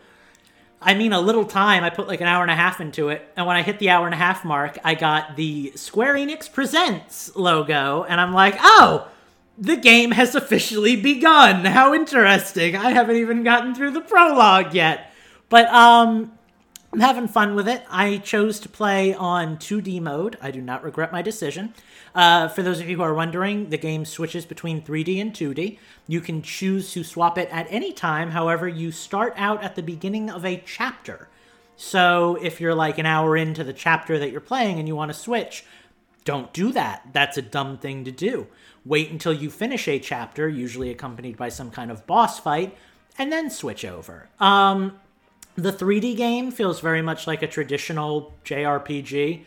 I 0.81 0.93
mean, 0.95 1.13
a 1.13 1.21
little 1.21 1.45
time. 1.45 1.85
I 1.85 1.89
put 1.89 2.09
like 2.09 2.19
an 2.19 2.27
hour 2.27 2.41
and 2.41 2.51
a 2.51 2.55
half 2.55 2.81
into 2.81 3.07
it, 3.09 3.25
and 3.37 3.47
when 3.47 3.55
I 3.55 3.61
hit 3.61 3.79
the 3.79 3.89
hour 3.89 4.05
and 4.05 4.13
a 4.13 4.17
half 4.17 4.43
mark, 4.43 4.77
I 4.83 4.95
got 4.95 5.37
the 5.37 5.71
Square 5.75 6.15
Enix 6.15 6.51
Presents 6.51 7.35
logo, 7.35 8.03
and 8.03 8.19
I'm 8.19 8.33
like, 8.33 8.55
oh. 8.59 9.07
The 9.55 9.77
game 9.77 10.09
has 10.09 10.33
officially 10.33 10.95
begun. 10.95 11.63
How 11.63 11.93
interesting. 11.93 12.75
I 12.75 12.89
haven't 12.89 13.17
even 13.17 13.43
gotten 13.43 13.75
through 13.75 13.91
the 13.91 14.01
prologue 14.01 14.73
yet. 14.73 15.12
But 15.53 15.67
um 15.71 16.31
I'm 16.91 16.99
having 16.99 17.27
fun 17.27 17.53
with 17.53 17.67
it. 17.67 17.83
I 17.87 18.17
chose 18.17 18.59
to 18.61 18.69
play 18.69 19.13
on 19.13 19.57
2D 19.57 20.01
mode. 20.01 20.35
I 20.41 20.49
do 20.49 20.61
not 20.61 20.83
regret 20.83 21.11
my 21.11 21.21
decision. 21.21 21.75
Uh, 22.15 22.47
for 22.47 22.63
those 22.63 22.79
of 22.79 22.89
you 22.89 22.97
who 22.97 23.03
are 23.03 23.13
wondering, 23.13 23.69
the 23.69 23.77
game 23.77 24.03
switches 24.03 24.47
between 24.47 24.81
3D 24.81 25.21
and 25.21 25.31
2D. 25.31 25.77
You 26.07 26.21
can 26.21 26.41
choose 26.41 26.91
to 26.93 27.03
swap 27.03 27.37
it 27.37 27.49
at 27.51 27.67
any 27.69 27.93
time. 27.93 28.31
However, 28.31 28.67
you 28.67 28.91
start 28.91 29.33
out 29.37 29.63
at 29.63 29.75
the 29.75 29.83
beginning 29.83 30.31
of 30.31 30.43
a 30.43 30.61
chapter. 30.65 31.29
So 31.75 32.39
if 32.41 32.59
you're 32.59 32.75
like 32.75 32.97
an 32.97 33.05
hour 33.05 33.37
into 33.37 33.63
the 33.63 33.73
chapter 33.73 34.17
that 34.17 34.31
you're 34.31 34.41
playing 34.41 34.79
and 34.79 34.87
you 34.87 34.95
want 34.95 35.09
to 35.09 35.17
switch, 35.17 35.65
don't 36.25 36.51
do 36.51 36.71
that. 36.71 37.09
That's 37.13 37.37
a 37.37 37.43
dumb 37.43 37.77
thing 37.77 38.05
to 38.05 38.11
do. 38.11 38.47
Wait 38.85 39.11
until 39.11 39.33
you 39.33 39.51
finish 39.51 39.87
a 39.87 39.99
chapter, 39.99 40.49
usually 40.49 40.89
accompanied 40.89 41.37
by 41.37 41.49
some 41.49 41.69
kind 41.69 41.91
of 41.91 42.07
boss 42.07 42.39
fight, 42.39 42.75
and 43.19 43.31
then 43.31 43.51
switch 43.51 43.85
over. 43.85 44.29
Um, 44.39 44.99
the 45.55 45.71
3D 45.71 46.15
game 46.17 46.51
feels 46.51 46.79
very 46.79 47.01
much 47.01 47.27
like 47.27 47.41
a 47.43 47.47
traditional 47.47 48.33
JRPG. 48.45 49.43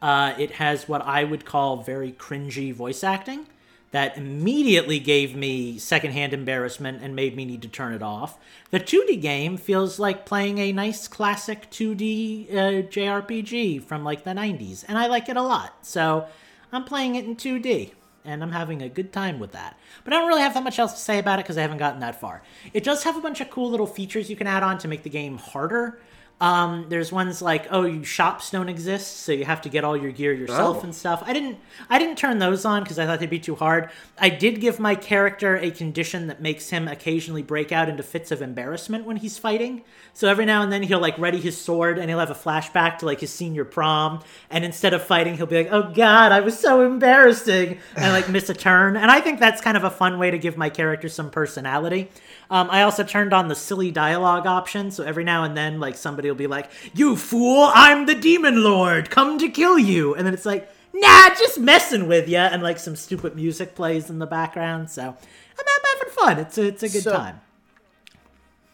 Uh, 0.00 0.34
it 0.38 0.52
has 0.52 0.88
what 0.88 1.02
I 1.02 1.24
would 1.24 1.44
call 1.44 1.78
very 1.78 2.12
cringy 2.12 2.72
voice 2.72 3.02
acting 3.02 3.46
that 3.90 4.16
immediately 4.18 4.98
gave 4.98 5.34
me 5.34 5.78
secondhand 5.78 6.34
embarrassment 6.34 7.02
and 7.02 7.16
made 7.16 7.34
me 7.34 7.44
need 7.44 7.62
to 7.62 7.68
turn 7.68 7.94
it 7.94 8.02
off. 8.02 8.38
The 8.70 8.80
2D 8.80 9.20
game 9.20 9.56
feels 9.56 9.98
like 9.98 10.26
playing 10.26 10.58
a 10.58 10.72
nice 10.72 11.08
classic 11.08 11.70
2D 11.70 12.52
uh, 12.52 12.54
JRPG 12.88 13.82
from 13.82 14.04
like 14.04 14.24
the 14.24 14.30
90s, 14.30 14.84
and 14.86 14.98
I 14.98 15.06
like 15.06 15.28
it 15.28 15.36
a 15.36 15.42
lot. 15.42 15.86
So 15.86 16.26
I'm 16.70 16.84
playing 16.84 17.14
it 17.14 17.24
in 17.24 17.34
2D 17.34 17.92
and 18.24 18.42
I'm 18.42 18.52
having 18.52 18.82
a 18.82 18.88
good 18.88 19.12
time 19.12 19.38
with 19.38 19.52
that. 19.52 19.78
But 20.04 20.12
I 20.12 20.18
don't 20.18 20.28
really 20.28 20.42
have 20.42 20.54
that 20.54 20.64
much 20.64 20.78
else 20.78 20.92
to 20.92 20.98
say 20.98 21.18
about 21.18 21.38
it 21.38 21.44
because 21.44 21.58
I 21.58 21.62
haven't 21.62 21.78
gotten 21.78 22.00
that 22.00 22.20
far. 22.20 22.42
It 22.72 22.84
does 22.84 23.04
have 23.04 23.16
a 23.16 23.20
bunch 23.20 23.40
of 23.40 23.50
cool 23.50 23.70
little 23.70 23.86
features 23.86 24.30
you 24.30 24.36
can 24.36 24.46
add 24.46 24.62
on 24.62 24.78
to 24.78 24.88
make 24.88 25.02
the 25.02 25.10
game 25.10 25.38
harder. 25.38 26.00
Um, 26.40 26.86
there's 26.88 27.10
ones 27.10 27.42
like, 27.42 27.66
oh, 27.72 27.82
you 27.84 28.04
shops 28.04 28.50
don't 28.52 28.68
exist, 28.68 29.18
so 29.22 29.32
you 29.32 29.44
have 29.44 29.60
to 29.62 29.68
get 29.68 29.82
all 29.82 29.96
your 29.96 30.12
gear 30.12 30.32
yourself 30.32 30.78
Oh. 30.78 30.84
and 30.84 30.94
stuff. 30.94 31.20
I 31.26 31.32
didn't, 31.32 31.58
I 31.90 31.98
didn't 31.98 32.16
turn 32.16 32.38
those 32.38 32.64
on 32.64 32.84
because 32.84 32.96
I 32.96 33.06
thought 33.06 33.18
they'd 33.18 33.28
be 33.28 33.40
too 33.40 33.56
hard. 33.56 33.90
I 34.20 34.28
did 34.28 34.60
give 34.60 34.78
my 34.78 34.94
character 34.94 35.56
a 35.56 35.72
condition 35.72 36.28
that 36.28 36.40
makes 36.40 36.70
him 36.70 36.86
occasionally 36.86 37.42
break 37.42 37.72
out 37.72 37.88
into 37.88 38.04
fits 38.04 38.30
of 38.30 38.40
embarrassment 38.40 39.04
when 39.04 39.16
he's 39.16 39.36
fighting. 39.36 39.82
So 40.14 40.28
every 40.28 40.44
now 40.44 40.62
and 40.62 40.70
then 40.72 40.84
he'll 40.84 41.00
like 41.00 41.18
ready 41.18 41.40
his 41.40 41.60
sword 41.60 41.98
and 41.98 42.08
he'll 42.08 42.20
have 42.20 42.30
a 42.30 42.34
flashback 42.34 42.98
to 42.98 43.06
like 43.06 43.18
his 43.18 43.32
senior 43.32 43.64
prom, 43.64 44.20
and 44.48 44.64
instead 44.64 44.94
of 44.94 45.02
fighting, 45.02 45.36
he'll 45.36 45.46
be 45.46 45.56
like, 45.64 45.72
"Oh 45.72 45.92
God, 45.92 46.30
I 46.30 46.38
was 46.40 46.56
so 46.58 46.84
embarrassing," 46.86 47.78
and 47.96 48.12
like 48.12 48.28
miss 48.28 48.48
a 48.48 48.54
turn. 48.54 48.96
And 48.96 49.10
I 49.10 49.20
think 49.20 49.40
that's 49.40 49.60
kind 49.60 49.76
of 49.76 49.82
a 49.82 49.90
fun 49.90 50.18
way 50.20 50.30
to 50.30 50.38
give 50.38 50.56
my 50.56 50.70
character 50.70 51.08
some 51.08 51.30
personality. 51.30 52.10
Um, 52.50 52.68
I 52.70 52.82
also 52.82 53.04
turned 53.04 53.34
on 53.34 53.48
the 53.48 53.54
silly 53.54 53.90
dialogue 53.90 54.46
option, 54.46 54.90
so 54.90 55.04
every 55.04 55.24
now 55.24 55.44
and 55.44 55.54
then, 55.56 55.80
like 55.80 55.96
somebody 55.96 56.28
will 56.28 56.36
be 56.36 56.46
like, 56.46 56.70
"You 56.94 57.14
fool! 57.16 57.70
I'm 57.74 58.06
the 58.06 58.14
demon 58.14 58.62
lord, 58.64 59.10
come 59.10 59.38
to 59.38 59.48
kill 59.50 59.78
you," 59.78 60.14
and 60.14 60.26
then 60.26 60.32
it's 60.32 60.46
like, 60.46 60.66
"Nah, 60.94 61.28
just 61.30 61.58
messing 61.58 62.08
with 62.08 62.26
you," 62.28 62.38
and 62.38 62.62
like 62.62 62.78
some 62.78 62.96
stupid 62.96 63.36
music 63.36 63.74
plays 63.74 64.08
in 64.08 64.18
the 64.18 64.26
background. 64.26 64.88
So 64.88 65.02
I'm, 65.02 65.14
I'm 65.58 65.98
having 65.98 66.14
fun. 66.14 66.38
It's 66.38 66.56
a 66.56 66.62
it's 66.68 66.82
a 66.82 66.88
good 66.88 67.02
So- 67.02 67.12
time. 67.12 67.40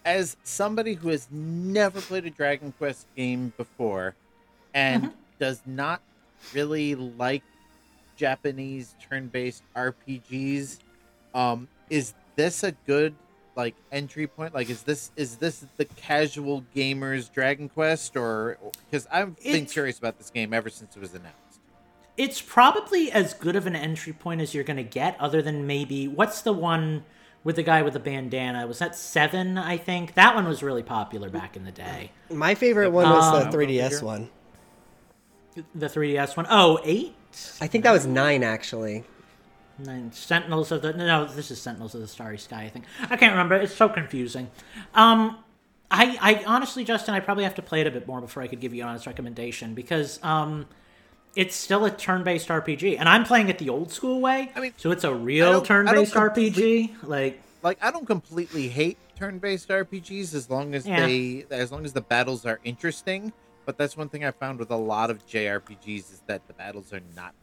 as 0.04 0.36
somebody 0.44 0.94
who 0.94 1.08
has 1.08 1.26
never 1.30 2.00
played 2.00 2.26
a 2.26 2.30
Dragon 2.30 2.72
Quest 2.78 3.06
game 3.16 3.52
before 3.56 4.14
and 4.74 5.04
Mm-hmm. 5.04 5.12
does 5.40 5.62
not 5.66 6.00
really 6.52 6.94
like 6.94 7.42
Japanese 8.16 8.94
turn-based 9.08 9.62
RPGs, 9.74 10.78
um, 11.34 11.66
is 11.90 12.14
this 12.36 12.62
a 12.62 12.72
good 12.86 13.14
like 13.56 13.74
entry 13.92 14.26
point? 14.26 14.54
Like, 14.54 14.68
is 14.70 14.82
this 14.82 15.10
is 15.16 15.36
this 15.36 15.64
the 15.76 15.84
casual 15.84 16.64
gamer's 16.74 17.28
Dragon 17.28 17.68
Quest, 17.68 18.16
or 18.16 18.58
because 18.90 19.06
I've 19.12 19.36
been 19.42 19.54
It's- 19.54 19.72
curious 19.72 19.98
about 19.98 20.18
this 20.18 20.30
game 20.30 20.52
ever 20.52 20.68
since 20.70 20.96
it 20.96 21.00
was 21.00 21.14
announced. 21.14 21.38
It's 22.16 22.40
probably 22.40 23.10
as 23.10 23.34
good 23.34 23.56
of 23.56 23.66
an 23.66 23.74
entry 23.74 24.12
point 24.12 24.40
as 24.40 24.54
you're 24.54 24.62
going 24.64 24.76
to 24.76 24.82
get, 24.84 25.16
other 25.20 25.42
than 25.42 25.66
maybe 25.66 26.06
what's 26.06 26.42
the 26.42 26.52
one 26.52 27.04
with 27.42 27.56
the 27.56 27.62
guy 27.64 27.82
with 27.82 27.92
the 27.94 27.98
bandana? 27.98 28.66
Was 28.68 28.78
that 28.78 28.94
Seven? 28.94 29.58
I 29.58 29.76
think 29.76 30.14
that 30.14 30.34
one 30.34 30.46
was 30.46 30.62
really 30.62 30.84
popular 30.84 31.28
back 31.28 31.56
in 31.56 31.64
the 31.64 31.72
day. 31.72 32.12
My 32.30 32.54
favorite 32.54 32.90
one 32.90 33.08
was 33.10 33.24
Um, 33.44 33.50
the 33.50 33.56
3DS 33.56 34.00
one. 34.00 34.30
The 35.74 35.88
3DS 35.88 36.36
one. 36.36 36.46
Oh, 36.48 36.78
eight. 36.84 37.14
I 37.60 37.66
think 37.66 37.82
that 37.84 37.92
was 37.92 38.06
nine 38.06 38.42
actually. 38.44 39.02
Nine 39.78 40.12
Sentinels 40.12 40.70
of 40.72 40.82
the 40.82 40.92
no, 40.92 41.24
this 41.26 41.50
is 41.50 41.60
Sentinels 41.60 41.94
of 41.94 42.00
the 42.00 42.06
Starry 42.08 42.38
Sky. 42.38 42.62
I 42.62 42.68
think 42.68 42.84
I 43.02 43.16
can't 43.16 43.32
remember. 43.32 43.56
It's 43.56 43.74
so 43.74 43.88
confusing. 43.88 44.50
Um, 44.94 45.38
I 45.90 46.16
I 46.20 46.44
honestly, 46.46 46.84
Justin, 46.84 47.14
I 47.14 47.20
probably 47.20 47.44
have 47.44 47.56
to 47.56 47.62
play 47.62 47.80
it 47.80 47.86
a 47.86 47.90
bit 47.90 48.06
more 48.06 48.20
before 48.20 48.42
I 48.42 48.46
could 48.46 48.60
give 48.60 48.72
you 48.74 48.82
an 48.82 48.88
honest 48.88 49.06
recommendation 49.06 49.74
because 49.74 50.22
um, 50.22 50.66
it's 51.34 51.56
still 51.56 51.84
a 51.84 51.90
turn-based 51.90 52.48
RPG, 52.48 52.96
and 52.98 53.08
I'm 53.08 53.24
playing 53.24 53.48
it 53.48 53.58
the 53.58 53.68
old 53.68 53.90
school 53.92 54.20
way. 54.20 54.52
I 54.54 54.60
mean, 54.60 54.72
so 54.76 54.90
it's 54.92 55.04
a 55.04 55.14
real 55.14 55.46
don't- 55.60 55.70
I 55.88 55.92
don't 55.92 56.08
turn-based 56.12 56.14
RPG. 56.14 57.02
Like, 57.02 57.40
like 57.62 57.78
I 57.82 57.90
don't 57.90 58.06
completely 58.06 58.68
hate 58.68 58.98
turn-based 59.16 59.68
RPGs 59.68 60.34
as 60.34 60.48
long 60.50 60.74
as 60.74 60.86
Yeah. 60.86 61.04
they 61.06 61.46
as 61.50 61.72
long 61.72 61.84
as 61.84 61.92
the 61.92 62.00
battles 62.00 62.46
are 62.46 62.60
interesting. 62.64 63.32
But 63.66 63.78
that's 63.78 63.96
one 63.96 64.08
thing 64.10 64.24
I 64.24 64.30
found 64.30 64.58
with 64.58 64.70
a 64.70 64.76
lot 64.76 65.10
of 65.10 65.26
JRPGs 65.26 66.12
is 66.12 66.22
that 66.26 66.46
the 66.46 66.52
battles 66.52 66.92
are 66.92 67.00
not. 67.16 67.34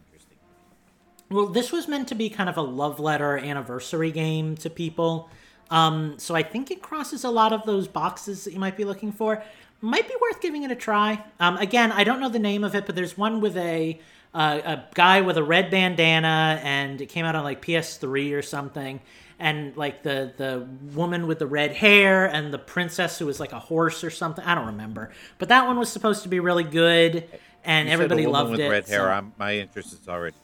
Well, 1.32 1.48
this 1.48 1.72
was 1.72 1.88
meant 1.88 2.08
to 2.10 2.16
be 2.16 2.30
kind 2.30 2.50
of 2.50 2.58
a 2.58 2.62
love 2.62 3.00
letter 3.00 3.38
anniversary 3.38 4.12
game 4.12 4.56
to 4.58 4.70
people. 4.70 5.30
Um, 5.70 6.16
so 6.18 6.36
I 6.36 6.44
think 6.44 6.70
it 6.72 6.82
crosses 6.82 7.24
a 7.24 7.30
lot 7.32 7.54
of 7.54 7.64
those 7.66 7.88
boxes 7.88 8.44
that 8.44 8.54
you 8.54 8.60
might 8.60 8.76
be 8.76 8.84
looking 8.84 9.12
for. 9.14 9.42
Might 9.80 10.08
be 10.08 10.14
worth 10.22 10.42
giving 10.42 10.64
it 10.64 10.72
a 10.72 10.76
try. 10.76 11.24
Um, 11.40 11.58
again, 11.58 11.92
I 11.92 12.04
don't 12.04 12.20
know 12.20 12.30
the 12.30 12.38
name 12.40 12.64
of 12.64 12.76
it, 12.76 12.86
but 12.86 12.96
there's 12.96 13.18
one 13.18 13.42
with 13.42 13.56
a 13.58 14.00
uh, 14.34 14.62
a 14.64 14.84
guy 14.94 15.20
with 15.22 15.38
a 15.38 15.44
red 15.44 15.70
bandana, 15.72 16.60
and 16.64 17.02
it 17.02 17.08
came 17.08 17.26
out 17.26 17.36
on 17.36 17.44
like 17.44 17.62
PS3 17.62 18.34
or 18.34 18.42
something. 18.42 19.00
and 19.40 19.76
like 19.76 20.04
the 20.04 20.32
the 20.38 20.68
woman 20.94 21.26
with 21.28 21.40
the 21.40 21.48
red 21.48 21.72
hair 21.72 22.28
and 22.28 22.54
the 22.54 22.60
princess 22.60 23.18
who 23.18 23.26
was 23.26 23.40
like 23.40 23.54
a 23.54 23.60
horse 23.60 24.04
or 24.04 24.10
something. 24.12 24.44
I 24.46 24.54
don't 24.56 24.68
remember, 24.68 25.10
but 25.40 25.50
that 25.50 25.66
one 25.66 25.80
was 25.80 25.90
supposed 25.92 26.24
to 26.24 26.30
be 26.30 26.40
really 26.40 26.64
good, 26.64 27.28
and 27.64 27.88
You 27.88 27.94
everybody 27.94 28.28
loved 28.28 28.52
with 28.52 28.60
it. 28.60 28.70
red 28.70 28.88
hair. 28.88 29.00
so- 29.00 29.32
my 29.40 29.56
interest 29.58 29.94
is 29.94 30.08
already. 30.08 30.36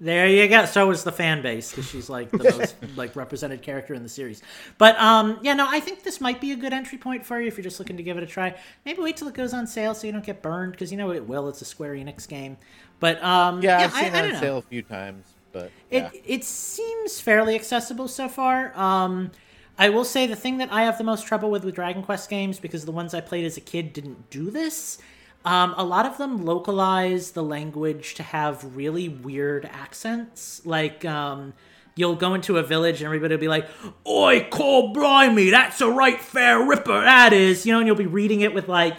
There 0.00 0.28
you 0.28 0.46
go. 0.48 0.66
So 0.66 0.86
was 0.86 1.04
the 1.04 1.12
fan 1.12 1.42
base 1.42 1.70
because 1.70 1.88
she's 1.88 2.10
like 2.10 2.30
the 2.30 2.44
most 2.44 2.76
like 2.96 3.16
represented 3.16 3.62
character 3.62 3.94
in 3.94 4.02
the 4.02 4.08
series. 4.08 4.42
But 4.78 4.98
um, 5.00 5.38
yeah, 5.42 5.54
no, 5.54 5.66
I 5.68 5.80
think 5.80 6.02
this 6.02 6.20
might 6.20 6.40
be 6.40 6.52
a 6.52 6.56
good 6.56 6.72
entry 6.72 6.98
point 6.98 7.24
for 7.24 7.40
you 7.40 7.48
if 7.48 7.56
you're 7.56 7.64
just 7.64 7.78
looking 7.78 7.96
to 7.96 8.02
give 8.02 8.16
it 8.16 8.22
a 8.22 8.26
try. 8.26 8.54
Maybe 8.84 9.00
wait 9.00 9.16
till 9.16 9.28
it 9.28 9.34
goes 9.34 9.54
on 9.54 9.66
sale 9.66 9.94
so 9.94 10.06
you 10.06 10.12
don't 10.12 10.24
get 10.24 10.42
burned 10.42 10.72
because 10.72 10.90
you 10.90 10.98
know 10.98 11.12
it 11.12 11.26
will. 11.26 11.48
It's 11.48 11.62
a 11.62 11.64
Square 11.64 11.94
Enix 11.94 12.28
game. 12.28 12.56
But 13.00 13.22
um, 13.22 13.62
Yeah, 13.62 13.80
yeah, 13.80 13.84
I've 13.86 13.92
seen 13.92 14.14
I 14.14 14.26
it 14.26 14.34
on 14.34 14.40
sale 14.40 14.58
a 14.58 14.62
few 14.62 14.82
times, 14.82 15.34
but 15.52 15.70
It 15.90 16.22
it 16.26 16.44
seems 16.44 17.20
fairly 17.20 17.54
accessible 17.54 18.08
so 18.08 18.28
far. 18.28 18.76
Um, 18.78 19.30
I 19.78 19.90
will 19.90 20.04
say 20.04 20.26
the 20.26 20.36
thing 20.36 20.58
that 20.58 20.72
I 20.72 20.84
have 20.84 20.98
the 20.98 21.04
most 21.04 21.26
trouble 21.26 21.50
with 21.50 21.64
with 21.64 21.74
Dragon 21.74 22.02
Quest 22.02 22.30
games 22.30 22.58
because 22.58 22.84
the 22.84 22.92
ones 22.92 23.14
I 23.14 23.20
played 23.20 23.44
as 23.44 23.56
a 23.56 23.60
kid 23.60 23.92
didn't 23.92 24.30
do 24.30 24.50
this. 24.50 24.98
Um, 25.46 25.74
a 25.76 25.84
lot 25.84 26.06
of 26.06 26.18
them 26.18 26.44
localize 26.44 27.30
the 27.30 27.42
language 27.42 28.14
to 28.16 28.22
have 28.22 28.76
really 28.76 29.08
weird 29.08 29.64
accents. 29.64 30.60
Like 30.66 31.04
um, 31.04 31.54
you'll 31.94 32.16
go 32.16 32.34
into 32.34 32.58
a 32.58 32.62
village 32.62 33.00
and 33.00 33.06
everybody 33.06 33.34
will 33.34 33.40
be 33.40 33.48
like, 33.48 33.68
"Oi, 34.06 34.48
call 34.50 34.92
blimey, 34.92 35.50
that's 35.50 35.80
a 35.80 35.88
right 35.88 36.20
fair 36.20 36.60
ripper, 36.60 37.00
that 37.00 37.32
is," 37.32 37.64
you 37.64 37.72
know, 37.72 37.78
and 37.78 37.86
you'll 37.86 37.96
be 37.96 38.06
reading 38.06 38.40
it 38.40 38.52
with 38.54 38.68
like 38.68 38.96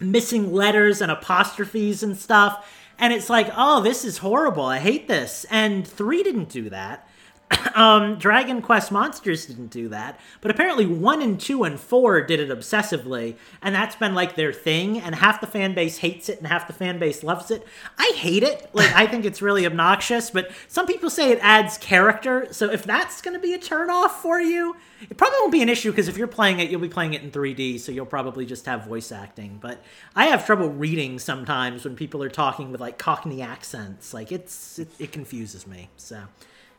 missing 0.00 0.52
letters 0.52 1.00
and 1.00 1.10
apostrophes 1.12 2.02
and 2.02 2.16
stuff. 2.16 2.66
And 2.98 3.12
it's 3.12 3.28
like, 3.28 3.50
oh, 3.56 3.82
this 3.82 4.04
is 4.04 4.18
horrible. 4.18 4.64
I 4.64 4.78
hate 4.78 5.08
this. 5.08 5.44
And 5.50 5.86
three 5.86 6.22
didn't 6.22 6.48
do 6.48 6.70
that. 6.70 7.08
um, 7.74 8.16
Dragon 8.18 8.62
Quest 8.62 8.90
Monsters 8.90 9.46
didn't 9.46 9.68
do 9.68 9.88
that, 9.88 10.18
but 10.40 10.50
apparently 10.50 10.86
one 10.86 11.20
and 11.20 11.40
two 11.40 11.64
and 11.64 11.78
four 11.78 12.22
did 12.22 12.40
it 12.40 12.48
obsessively, 12.48 13.36
and 13.62 13.74
that's 13.74 13.96
been 13.96 14.14
like 14.14 14.34
their 14.34 14.52
thing. 14.52 14.98
And 14.98 15.14
half 15.14 15.40
the 15.40 15.46
fan 15.46 15.74
base 15.74 15.98
hates 15.98 16.28
it, 16.28 16.38
and 16.38 16.46
half 16.46 16.66
the 16.66 16.72
fan 16.72 16.98
base 16.98 17.22
loves 17.22 17.50
it. 17.50 17.66
I 17.98 18.12
hate 18.16 18.42
it. 18.42 18.70
Like 18.72 18.92
I 18.94 19.06
think 19.06 19.24
it's 19.24 19.42
really 19.42 19.66
obnoxious, 19.66 20.30
but 20.30 20.50
some 20.68 20.86
people 20.86 21.10
say 21.10 21.30
it 21.30 21.38
adds 21.42 21.78
character. 21.78 22.48
So 22.50 22.70
if 22.70 22.84
that's 22.84 23.20
going 23.20 23.34
to 23.34 23.40
be 23.40 23.54
a 23.54 23.58
turnoff 23.58 24.10
for 24.10 24.40
you, 24.40 24.76
it 25.10 25.16
probably 25.16 25.38
won't 25.40 25.52
be 25.52 25.62
an 25.62 25.68
issue 25.68 25.90
because 25.90 26.08
if 26.08 26.16
you're 26.16 26.26
playing 26.26 26.60
it, 26.60 26.70
you'll 26.70 26.80
be 26.80 26.88
playing 26.88 27.14
it 27.14 27.22
in 27.22 27.30
3D, 27.30 27.78
so 27.80 27.92
you'll 27.92 28.06
probably 28.06 28.46
just 28.46 28.66
have 28.66 28.86
voice 28.86 29.12
acting. 29.12 29.58
But 29.60 29.82
I 30.16 30.26
have 30.26 30.46
trouble 30.46 30.70
reading 30.70 31.18
sometimes 31.18 31.84
when 31.84 31.96
people 31.96 32.22
are 32.22 32.30
talking 32.30 32.72
with 32.72 32.80
like 32.80 32.98
Cockney 32.98 33.42
accents. 33.42 34.14
Like 34.14 34.32
it's 34.32 34.78
it, 34.78 34.88
it 34.98 35.12
confuses 35.12 35.66
me. 35.66 35.90
So 35.96 36.22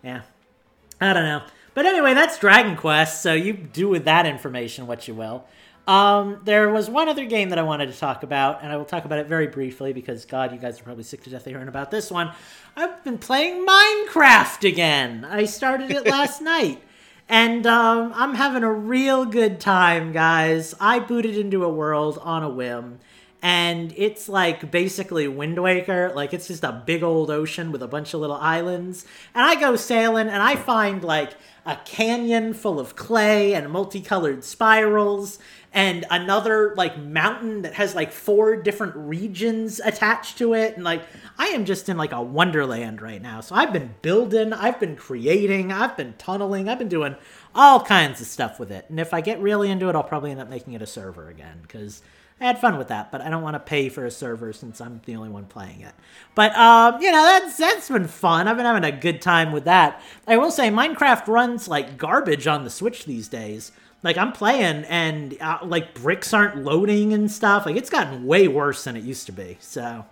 yeah. 0.03 0.21
I 0.99 1.13
don't 1.13 1.23
know. 1.23 1.43
But 1.73 1.85
anyway, 1.85 2.13
that's 2.13 2.39
Dragon 2.39 2.77
Quest, 2.77 3.21
so 3.21 3.33
you 3.33 3.51
do 3.53 3.89
with 3.89 4.05
that 4.05 4.25
information 4.25 4.87
what 4.87 5.07
you 5.07 5.13
will. 5.13 5.45
Um, 5.87 6.41
there 6.43 6.69
was 6.69 6.89
one 6.89 7.09
other 7.09 7.25
game 7.25 7.49
that 7.49 7.59
I 7.59 7.63
wanted 7.63 7.91
to 7.91 7.99
talk 7.99 8.23
about, 8.23 8.63
and 8.63 8.71
I 8.71 8.77
will 8.77 8.85
talk 8.85 9.05
about 9.05 9.19
it 9.19 9.27
very 9.27 9.47
briefly 9.47 9.93
because, 9.93 10.25
God, 10.25 10.51
you 10.51 10.57
guys 10.57 10.79
are 10.79 10.83
probably 10.83 11.03
sick 11.03 11.23
to 11.23 11.29
death 11.29 11.45
of 11.45 11.51
hearing 11.51 11.67
about 11.67 11.91
this 11.91 12.09
one. 12.09 12.31
I've 12.75 13.03
been 13.03 13.17
playing 13.17 13.67
Minecraft 13.67 14.67
again. 14.67 15.25
I 15.25 15.45
started 15.45 15.91
it 15.91 16.07
last 16.07 16.41
night, 16.41 16.81
and 17.29 17.67
um, 17.67 18.13
I'm 18.15 18.33
having 18.33 18.63
a 18.63 18.71
real 18.71 19.25
good 19.25 19.59
time, 19.59 20.11
guys. 20.11 20.73
I 20.79 20.99
booted 20.99 21.37
into 21.37 21.63
a 21.63 21.69
world 21.69 22.17
on 22.21 22.41
a 22.41 22.49
whim 22.49 22.99
and 23.45 23.93
it's 23.95 24.27
like 24.27 24.71
basically 24.71 25.27
Wind 25.27 25.61
Waker. 25.61 26.11
Like 26.15 26.33
it's 26.33 26.47
just 26.47 26.63
a 26.63 26.81
big 26.83 27.03
old 27.03 27.29
ocean 27.29 27.71
with 27.71 27.83
a 27.83 27.87
bunch 27.87 28.15
of 28.15 28.19
little 28.19 28.37
islands. 28.37 29.05
And 29.35 29.45
I 29.45 29.53
go 29.53 29.75
sailing 29.75 30.29
and 30.29 30.41
I 30.41 30.55
find 30.55 31.03
like 31.03 31.35
a 31.63 31.75
canyon 31.85 32.55
full 32.55 32.79
of 32.79 32.95
clay 32.95 33.53
and 33.53 33.71
multicolored 33.71 34.43
spirals 34.43 35.37
and 35.71 36.05
another 36.09 36.73
like 36.75 36.97
mountain 36.97 37.61
that 37.61 37.75
has 37.75 37.93
like 37.93 38.11
four 38.11 38.55
different 38.55 38.95
regions 38.95 39.79
attached 39.79 40.39
to 40.39 40.55
it 40.55 40.73
and 40.73 40.83
like 40.83 41.03
I 41.37 41.49
am 41.49 41.65
just 41.65 41.87
in 41.87 41.97
like 41.97 42.13
a 42.13 42.23
wonderland 42.23 42.99
right 42.99 43.21
now. 43.21 43.41
So 43.41 43.53
I've 43.53 43.71
been 43.71 43.93
building, 44.01 44.53
I've 44.53 44.79
been 44.79 44.95
creating, 44.95 45.71
I've 45.71 45.95
been 45.95 46.15
tunneling, 46.17 46.67
I've 46.67 46.79
been 46.79 46.89
doing 46.89 47.15
all 47.53 47.79
kinds 47.79 48.21
of 48.21 48.25
stuff 48.25 48.59
with 48.59 48.71
it. 48.71 48.87
And 48.89 48.99
if 48.99 49.13
I 49.13 49.21
get 49.21 49.39
really 49.39 49.69
into 49.69 49.87
it, 49.87 49.95
I'll 49.95 50.01
probably 50.01 50.31
end 50.31 50.39
up 50.39 50.49
making 50.49 50.73
it 50.73 50.81
a 50.81 50.87
server 50.87 51.29
again 51.29 51.61
cuz 51.67 52.01
I 52.41 52.45
had 52.45 52.59
fun 52.59 52.77
with 52.77 52.89
that, 52.89 53.11
but 53.13 53.21
I 53.21 53.29
don't 53.29 53.43
want 53.43 53.55
to 53.55 53.59
pay 53.61 53.87
for 53.87 54.05
a 54.05 54.11
server 54.11 54.51
since 54.51 54.81
I'm 54.81 54.99
the 55.05 55.15
only 55.15 55.29
one 55.29 55.45
playing 55.45 55.81
it. 55.81 55.93
But 56.35 56.53
um, 56.55 57.01
you 57.01 57.09
know, 57.11 57.23
that's 57.23 57.57
that's 57.57 57.87
been 57.89 58.07
fun. 58.07 58.47
I've 58.47 58.57
been 58.57 58.65
having 58.65 58.83
a 58.83 58.91
good 58.91 59.21
time 59.21 59.51
with 59.53 59.63
that. 59.65 60.01
I 60.27 60.35
will 60.37 60.51
say 60.51 60.69
Minecraft 60.69 61.27
runs 61.27 61.67
like 61.69 61.97
garbage 61.97 62.45
on 62.45 62.63
the 62.65 62.69
Switch 62.69 63.05
these 63.05 63.27
days. 63.29 63.71
Like 64.03 64.17
I'm 64.17 64.33
playing 64.33 64.83
and 64.89 65.35
uh, 65.41 65.59
like 65.63 65.93
bricks 65.95 66.33
aren't 66.33 66.57
loading 66.63 67.13
and 67.13 67.31
stuff. 67.31 67.65
Like 67.65 67.77
it's 67.77 67.89
gotten 67.89 68.25
way 68.27 68.47
worse 68.49 68.83
than 68.83 68.97
it 68.97 69.03
used 69.03 69.25
to 69.27 69.31
be. 69.31 69.57
So 69.61 70.05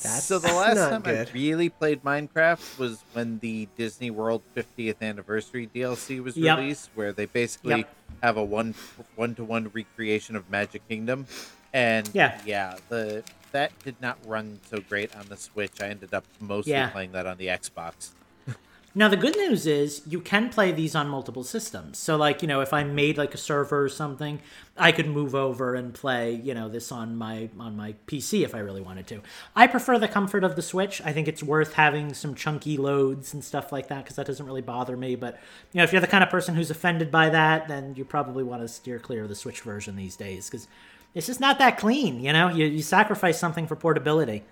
That's 0.00 0.24
so 0.24 0.38
the 0.38 0.48
last 0.54 0.76
time 0.76 1.02
good. 1.02 1.28
I 1.28 1.32
really 1.32 1.68
played 1.70 2.02
Minecraft 2.04 2.78
was 2.78 3.02
when 3.12 3.40
the 3.40 3.68
Disney 3.76 4.10
World 4.12 4.42
50th 4.56 5.02
anniversary 5.02 5.68
DLC 5.74 6.22
was 6.22 6.36
Yep. 6.36 6.56
released, 6.58 6.90
where 6.94 7.12
they 7.12 7.26
basically 7.26 7.78
Yep. 7.78 7.94
have 8.22 8.36
a 8.36 8.44
one 8.44 8.74
one 9.16 9.34
to 9.34 9.44
one 9.44 9.70
recreation 9.74 10.36
of 10.36 10.48
Magic 10.48 10.88
Kingdom, 10.88 11.26
and 11.74 12.08
Yeah. 12.14 12.40
yeah, 12.46 12.76
the 12.88 13.22
that 13.52 13.70
did 13.84 14.00
not 14.00 14.18
run 14.26 14.58
so 14.68 14.80
great 14.80 15.14
on 15.14 15.26
the 15.28 15.36
Switch. 15.36 15.80
I 15.80 15.88
ended 15.88 16.12
up 16.14 16.24
mostly 16.40 16.72
Yeah. 16.72 16.88
playing 16.88 17.12
that 17.12 17.26
on 17.26 17.36
the 17.36 17.46
Xbox. 17.48 18.10
Now 18.96 19.08
the 19.08 19.16
good 19.16 19.36
news 19.36 19.66
is 19.66 20.02
you 20.06 20.20
can 20.20 20.50
play 20.50 20.70
these 20.70 20.94
on 20.94 21.08
multiple 21.08 21.42
systems. 21.42 21.98
So 21.98 22.16
like, 22.16 22.42
you 22.42 22.46
know, 22.48 22.60
if 22.60 22.72
I 22.72 22.84
made 22.84 23.18
like 23.18 23.34
a 23.34 23.36
server 23.36 23.82
or 23.82 23.88
something, 23.88 24.38
I 24.76 24.92
could 24.92 25.08
move 25.08 25.34
over 25.34 25.74
and 25.74 25.92
play, 25.92 26.32
you 26.36 26.54
know, 26.54 26.68
this 26.68 26.92
on 26.92 27.16
my 27.16 27.48
on 27.58 27.76
my 27.76 27.94
PC 28.06 28.44
if 28.44 28.54
I 28.54 28.60
really 28.60 28.80
wanted 28.80 29.08
to. 29.08 29.20
I 29.56 29.66
prefer 29.66 29.98
the 29.98 30.06
comfort 30.06 30.44
of 30.44 30.54
the 30.54 30.62
Switch. 30.62 31.02
I 31.04 31.12
think 31.12 31.26
it's 31.26 31.42
worth 31.42 31.72
having 31.74 32.14
some 32.14 32.36
chunky 32.36 32.76
loads 32.76 33.34
and 33.34 33.42
stuff 33.44 33.72
like 33.72 33.88
that 33.88 34.04
because 34.04 34.14
that 34.14 34.26
doesn't 34.26 34.46
really 34.46 34.62
bother 34.62 34.96
me, 34.96 35.16
but 35.16 35.40
you 35.72 35.78
know, 35.78 35.82
if 35.84 35.90
you're 35.92 36.00
the 36.00 36.06
kind 36.06 36.22
of 36.22 36.30
person 36.30 36.54
who's 36.54 36.70
offended 36.70 37.10
by 37.10 37.28
that, 37.30 37.66
then 37.66 37.94
you 37.96 38.04
probably 38.04 38.44
want 38.44 38.62
to 38.62 38.68
steer 38.68 39.00
clear 39.00 39.24
of 39.24 39.28
the 39.28 39.34
Switch 39.34 39.60
version 39.62 39.96
these 39.96 40.14
days 40.14 40.48
cuz 40.48 40.68
it's 41.14 41.26
just 41.26 41.40
not 41.40 41.58
that 41.58 41.78
clean, 41.78 42.20
you 42.20 42.32
know? 42.32 42.48
You 42.48 42.66
you 42.66 42.82
sacrifice 42.82 43.38
something 43.38 43.66
for 43.66 43.76
portability. 43.76 44.42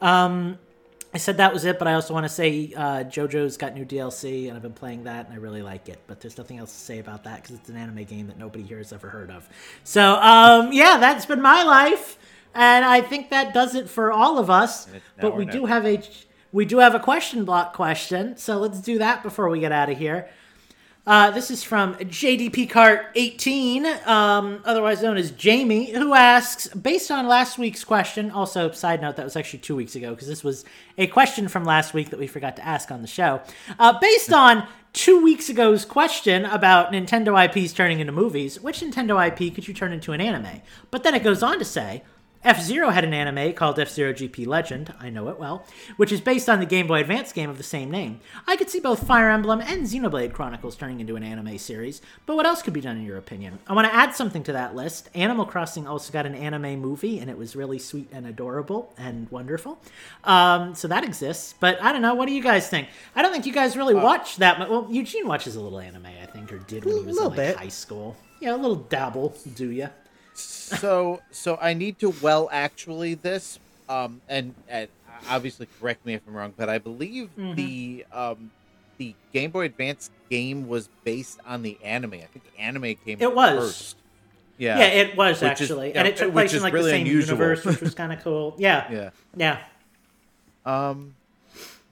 Um 0.00 0.58
I 1.14 1.18
said 1.18 1.36
that 1.36 1.52
was 1.52 1.64
it, 1.64 1.78
but 1.78 1.86
I 1.86 1.94
also 1.94 2.12
want 2.12 2.24
to 2.24 2.28
say 2.28 2.72
uh, 2.76 3.04
JoJo's 3.04 3.56
got 3.56 3.72
new 3.72 3.84
DLC, 3.84 4.48
and 4.48 4.56
I've 4.56 4.62
been 4.62 4.72
playing 4.72 5.04
that, 5.04 5.26
and 5.26 5.32
I 5.32 5.38
really 5.38 5.62
like 5.62 5.88
it. 5.88 6.00
But 6.08 6.20
there's 6.20 6.36
nothing 6.36 6.58
else 6.58 6.72
to 6.72 6.78
say 6.78 6.98
about 6.98 7.22
that 7.22 7.40
because 7.40 7.54
it's 7.54 7.68
an 7.68 7.76
anime 7.76 8.02
game 8.02 8.26
that 8.26 8.36
nobody 8.36 8.64
here 8.64 8.78
has 8.78 8.92
ever 8.92 9.08
heard 9.08 9.30
of. 9.30 9.48
So, 9.84 10.16
um, 10.16 10.72
yeah, 10.72 10.96
that's 10.98 11.24
been 11.24 11.40
my 11.40 11.62
life, 11.62 12.18
and 12.52 12.84
I 12.84 13.00
think 13.00 13.30
that 13.30 13.54
does 13.54 13.76
it 13.76 13.88
for 13.88 14.10
all 14.10 14.38
of 14.38 14.50
us. 14.50 14.88
Now 14.88 14.98
But 15.20 15.36
we 15.36 15.44
do 15.44 15.66
have 15.66 15.86
a 15.86 16.02
we 16.50 16.64
do 16.64 16.78
have 16.78 16.96
a 16.96 17.00
question 17.00 17.44
block 17.44 17.74
question, 17.74 18.36
so 18.36 18.58
let's 18.58 18.80
do 18.80 18.98
that 18.98 19.22
before 19.22 19.48
we 19.48 19.60
get 19.60 19.70
out 19.70 19.90
of 19.90 19.96
here. 19.96 20.28
Uh, 21.06 21.30
this 21.30 21.50
is 21.50 21.62
from 21.62 21.94
JDP 21.96 22.70
Cart 22.70 23.08
18, 23.14 23.84
um, 24.06 24.62
otherwise 24.64 25.02
known 25.02 25.18
as 25.18 25.32
Jamie, 25.32 25.90
who 25.90 26.14
asks, 26.14 26.66
based 26.68 27.10
on 27.10 27.28
last 27.28 27.58
week's 27.58 27.84
question, 27.84 28.30
also, 28.30 28.70
side 28.70 29.02
note, 29.02 29.16
that 29.16 29.24
was 29.24 29.36
actually 29.36 29.58
two 29.58 29.76
weeks 29.76 29.94
ago, 29.94 30.10
because 30.14 30.28
this 30.28 30.42
was 30.42 30.64
a 30.96 31.06
question 31.08 31.46
from 31.48 31.62
last 31.66 31.92
week 31.92 32.08
that 32.08 32.18
we 32.18 32.26
forgot 32.26 32.56
to 32.56 32.64
ask 32.64 32.90
on 32.90 33.02
the 33.02 33.06
show. 33.06 33.42
Uh, 33.78 33.98
based 33.98 34.32
on 34.32 34.66
two 34.94 35.22
weeks 35.22 35.50
ago's 35.50 35.84
question 35.84 36.46
about 36.46 36.90
Nintendo 36.90 37.36
IPs 37.44 37.74
turning 37.74 38.00
into 38.00 38.12
movies, 38.12 38.58
which 38.62 38.80
Nintendo 38.80 39.26
IP 39.26 39.54
could 39.54 39.68
you 39.68 39.74
turn 39.74 39.92
into 39.92 40.12
an 40.12 40.22
anime? 40.22 40.62
But 40.90 41.02
then 41.02 41.14
it 41.14 41.22
goes 41.22 41.42
on 41.42 41.58
to 41.58 41.66
say, 41.66 42.02
F 42.44 42.60
Zero 42.60 42.90
had 42.90 43.04
an 43.04 43.14
anime 43.14 43.54
called 43.54 43.78
F 43.78 43.88
Zero 43.88 44.12
GP 44.12 44.46
Legend, 44.46 44.92
I 45.00 45.08
know 45.08 45.28
it 45.28 45.38
well, 45.38 45.64
which 45.96 46.12
is 46.12 46.20
based 46.20 46.48
on 46.50 46.60
the 46.60 46.66
Game 46.66 46.86
Boy 46.86 47.00
Advance 47.00 47.32
game 47.32 47.48
of 47.48 47.56
the 47.56 47.62
same 47.62 47.90
name. 47.90 48.20
I 48.46 48.56
could 48.56 48.68
see 48.68 48.80
both 48.80 49.06
Fire 49.06 49.30
Emblem 49.30 49.62
and 49.62 49.86
Xenoblade 49.86 50.34
Chronicles 50.34 50.76
turning 50.76 51.00
into 51.00 51.16
an 51.16 51.22
anime 51.22 51.56
series, 51.56 52.02
but 52.26 52.36
what 52.36 52.44
else 52.44 52.60
could 52.60 52.74
be 52.74 52.82
done 52.82 52.98
in 52.98 53.04
your 53.06 53.16
opinion? 53.16 53.58
I 53.66 53.72
want 53.72 53.86
to 53.86 53.94
add 53.94 54.14
something 54.14 54.42
to 54.42 54.52
that 54.52 54.74
list. 54.76 55.08
Animal 55.14 55.46
Crossing 55.46 55.86
also 55.86 56.12
got 56.12 56.26
an 56.26 56.34
anime 56.34 56.80
movie, 56.80 57.18
and 57.18 57.30
it 57.30 57.38
was 57.38 57.56
really 57.56 57.78
sweet 57.78 58.08
and 58.12 58.26
adorable 58.26 58.92
and 58.98 59.30
wonderful. 59.30 59.80
Um, 60.24 60.74
so 60.74 60.86
that 60.88 61.02
exists, 61.02 61.54
but 61.58 61.82
I 61.82 61.92
don't 61.92 62.02
know. 62.02 62.14
What 62.14 62.26
do 62.26 62.34
you 62.34 62.42
guys 62.42 62.68
think? 62.68 62.88
I 63.16 63.22
don't 63.22 63.32
think 63.32 63.46
you 63.46 63.54
guys 63.54 63.74
really 63.74 63.94
watch 63.94 64.36
that 64.36 64.58
much. 64.58 64.68
Well, 64.68 64.86
Eugene 64.90 65.26
watches 65.26 65.56
a 65.56 65.60
little 65.62 65.80
anime, 65.80 66.06
I 66.06 66.26
think, 66.26 66.52
or 66.52 66.58
did 66.58 66.84
when 66.84 66.98
he 66.98 67.04
was 67.04 67.16
in 67.16 67.24
like 67.24 67.36
bit. 67.36 67.56
high 67.56 67.68
school. 67.68 68.16
Yeah, 68.40 68.54
a 68.54 68.58
little 68.58 68.76
dabble, 68.76 69.34
do 69.54 69.70
ya? 69.70 69.88
So 70.34 71.20
so 71.30 71.56
I 71.60 71.74
need 71.74 71.98
to 72.00 72.10
well 72.10 72.48
actually 72.52 73.14
this 73.14 73.58
um 73.88 74.22
and, 74.28 74.54
and 74.68 74.88
obviously 75.28 75.68
correct 75.80 76.04
me 76.04 76.14
if 76.14 76.22
I'm 76.26 76.34
wrong, 76.34 76.54
but 76.56 76.68
I 76.68 76.78
believe 76.78 77.30
Mm-hmm. 77.38 77.54
the 77.54 78.06
um 78.12 78.50
the 78.98 79.14
Game 79.32 79.50
Boy 79.50 79.64
Advance 79.66 80.10
game 80.30 80.68
was 80.68 80.88
based 81.04 81.40
on 81.44 81.62
the 81.62 81.82
anime. 81.82 82.14
I 82.14 82.26
think 82.32 82.44
the 82.44 82.60
anime 82.60 82.94
came 83.04 83.20
It 83.20 83.34
was. 83.34 83.58
first. 83.58 83.96
Yeah. 84.56 84.78
Yeah, 84.78 84.84
it 84.86 85.16
was 85.16 85.42
Which 85.42 85.50
actually, 85.50 85.90
yeah, 85.92 85.98
and 85.98 86.08
it 86.08 86.16
took 86.16 86.32
place 86.32 86.52
in 86.54 86.62
like 86.62 86.72
really 86.72 86.90
the 86.92 86.96
same 86.98 87.06
unusual. 87.06 87.36
universe, 87.36 87.64
which 87.64 87.80
was 87.80 87.94
kind 87.94 88.12
of 88.12 88.22
cool. 88.22 88.54
Yeah, 88.58 88.90
yeah. 88.90 89.10
yeah. 89.36 89.58
Um 90.64 91.16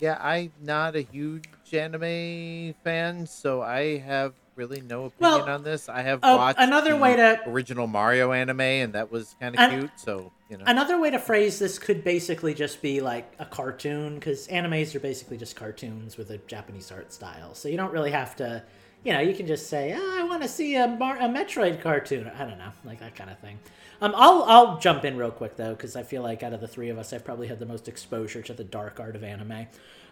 Yeah, 0.01 0.17
I'm 0.21 0.53
not 0.61 0.97
a 0.97 1.03
huge 1.03 1.45
anime 1.73 2.75
fan, 2.85 3.27
so 3.27 3.63
I 3.63 3.99
have 3.99 4.35
really 4.57 4.81
no 4.81 5.07
opinion 5.07 5.41
Well, 5.47 5.49
on 5.49 5.63
this. 5.65 5.89
I 5.89 6.03
have 6.03 6.21
uh, 6.23 6.35
watched 6.39 6.59
another 6.61 6.91
the 6.91 6.97
way 6.99 7.17
to- 7.17 7.41
original 7.49 7.87
Mario 7.87 8.33
anime, 8.33 8.61
and 8.61 8.93
that 8.95 9.11
was 9.11 9.35
kind 9.41 9.55
of 9.55 9.61
An- 9.61 9.81
cute. 9.81 9.91
So 9.97 10.33
you 10.51 10.59
know, 10.59 10.65
Another 10.67 11.01
way 11.01 11.11
to 11.11 11.19
phrase 11.19 11.59
this 11.59 11.79
could 11.79 12.05
basically 12.05 12.53
just 12.55 12.83
be 12.83 13.01
like 13.01 13.33
a 13.39 13.45
cartoon, 13.47 14.17
because 14.17 14.49
animes 14.49 14.95
are 14.95 15.01
basically 15.01 15.37
just 15.39 15.57
cartoons 15.57 16.17
with 16.19 16.31
a 16.31 16.39
Japanese 16.39 16.93
art 16.93 17.13
style. 17.13 17.55
So 17.55 17.69
you 17.69 17.77
don't 17.79 17.93
really 17.93 18.11
have 18.11 18.37
to, 18.37 18.63
you 19.03 19.13
know, 19.15 19.21
you 19.21 19.35
can 19.35 19.47
just 19.47 19.69
say, 19.71 19.95
oh, 19.97 20.17
I 20.21 20.25
want 20.25 20.43
to 20.43 20.49
see 20.49 20.77
a, 20.77 20.87
Mar- 20.87 21.17
a 21.17 21.23
Metroid 21.29 21.81
cartoon. 21.81 22.31
I 22.39 22.45
don't 22.45 22.59
know, 22.59 22.73
like 22.85 23.01
that 23.01 23.15
kind 23.17 23.31
of 23.31 23.39
thing. 23.39 23.59
Um, 24.03 24.13
I'll 24.17 24.43
I'll 24.45 24.79
jump 24.79 25.05
in 25.05 25.17
real 25.17 25.31
quick 25.31 25.57
though, 25.57 25.75
because 25.75 25.97
I 25.97 26.03
feel 26.03 26.23
like 26.23 26.43
out 26.43 26.53
of 26.53 26.61
the 26.61 26.69
three 26.69 26.91
of 26.91 26.99
us, 26.99 27.13
I've 27.13 27.25
probably 27.25 27.47
had 27.49 27.59
the 27.59 27.67
most 27.67 27.89
exposure 27.89 28.43
to 28.43 28.53
the 28.53 28.65
dark 28.65 29.01
art 29.01 29.15
of 29.17 29.23
anime. 29.25 29.67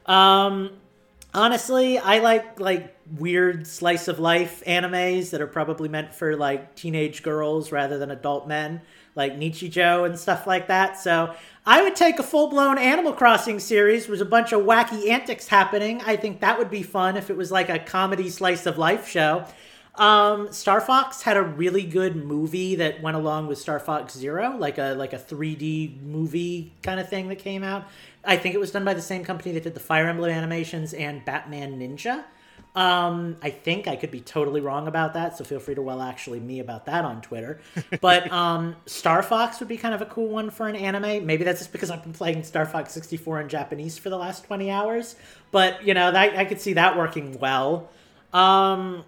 Um, 0.07 0.70
honestly 1.32 1.98
i 1.98 2.18
like 2.18 2.58
like 2.58 2.96
weird 3.18 3.66
slice 3.66 4.08
of 4.08 4.18
life 4.18 4.62
animes 4.66 5.30
that 5.30 5.40
are 5.40 5.46
probably 5.46 5.88
meant 5.88 6.14
for 6.14 6.36
like 6.36 6.74
teenage 6.74 7.22
girls 7.22 7.72
rather 7.72 7.98
than 7.98 8.10
adult 8.10 8.46
men 8.46 8.80
like 9.14 9.36
nichijou 9.36 10.06
and 10.06 10.18
stuff 10.18 10.46
like 10.46 10.68
that. 10.68 10.98
So 10.98 11.34
i 11.66 11.82
would 11.82 11.96
take 11.96 12.18
a 12.18 12.22
full-blown 12.22 12.78
animal 12.78 13.12
crossing 13.12 13.58
series 13.58 14.08
with 14.08 14.20
a 14.20 14.24
bunch 14.24 14.52
of 14.52 14.62
wacky 14.62 15.10
antics 15.10 15.48
happening. 15.48 16.00
I 16.06 16.16
think 16.16 16.40
that 16.40 16.58
would 16.58 16.70
be 16.70 16.82
fun 16.82 17.16
if 17.16 17.30
it 17.30 17.36
was 17.36 17.50
like 17.50 17.68
a 17.68 17.78
comedy 17.78 18.30
slice 18.30 18.66
of 18.66 18.78
life 18.78 19.08
show. 19.08 19.44
Um, 19.96 20.52
Star 20.52 20.80
Fox 20.80 21.22
had 21.22 21.36
a 21.36 21.42
really 21.42 21.82
good 21.82 22.16
movie 22.16 22.76
that 22.76 23.02
went 23.02 23.16
along 23.16 23.48
with 23.48 23.58
Star 23.58 23.78
Fox 23.80 24.14
Zero, 24.14 24.56
like 24.56 24.78
a 24.78 24.94
like 24.94 25.12
a 25.12 25.18
3D 25.18 26.00
movie 26.02 26.72
kind 26.82 27.00
of 27.00 27.08
thing 27.08 27.28
that 27.28 27.36
came 27.36 27.62
out. 27.62 27.86
I 28.24 28.36
think 28.36 28.54
it 28.54 28.58
was 28.58 28.70
done 28.70 28.84
by 28.84 28.94
the 28.94 29.02
same 29.02 29.24
company 29.24 29.52
that 29.52 29.62
did 29.62 29.74
the 29.74 29.80
Fire 29.80 30.08
Emblem 30.08 30.30
animations 30.30 30.92
and 30.92 31.24
Batman 31.24 31.78
Ninja. 31.78 32.24
Um, 32.76 33.36
I 33.42 33.50
think 33.50 33.88
I 33.88 33.96
could 33.96 34.12
be 34.12 34.20
totally 34.20 34.60
wrong 34.60 34.86
about 34.86 35.14
that, 35.14 35.36
so 35.36 35.42
feel 35.42 35.58
free 35.58 35.74
to 35.74 35.82
well 35.82 36.00
actually 36.00 36.38
me 36.38 36.60
about 36.60 36.86
that 36.86 37.04
on 37.04 37.20
Twitter. 37.20 37.60
But 38.00 38.30
um, 38.30 38.76
Star 38.86 39.22
Fox 39.22 39.58
would 39.58 39.68
be 39.68 39.76
kind 39.76 39.94
of 39.94 40.00
a 40.00 40.06
cool 40.06 40.28
one 40.28 40.50
for 40.50 40.68
an 40.68 40.76
anime. 40.76 41.26
Maybe 41.26 41.42
that's 41.44 41.58
just 41.58 41.72
because 41.72 41.90
I've 41.90 42.02
been 42.02 42.12
playing 42.12 42.44
Star 42.44 42.64
Fox 42.64 42.92
64 42.92 43.40
in 43.40 43.48
Japanese 43.48 43.98
for 43.98 44.08
the 44.10 44.16
last 44.16 44.44
20 44.44 44.70
hours. 44.70 45.16
But 45.50 45.84
you 45.84 45.94
know, 45.94 46.12
that, 46.12 46.36
I 46.36 46.44
could 46.44 46.60
see 46.60 46.74
that 46.74 46.96
working 46.96 47.38
well. 47.40 47.90
Um, 48.32 49.04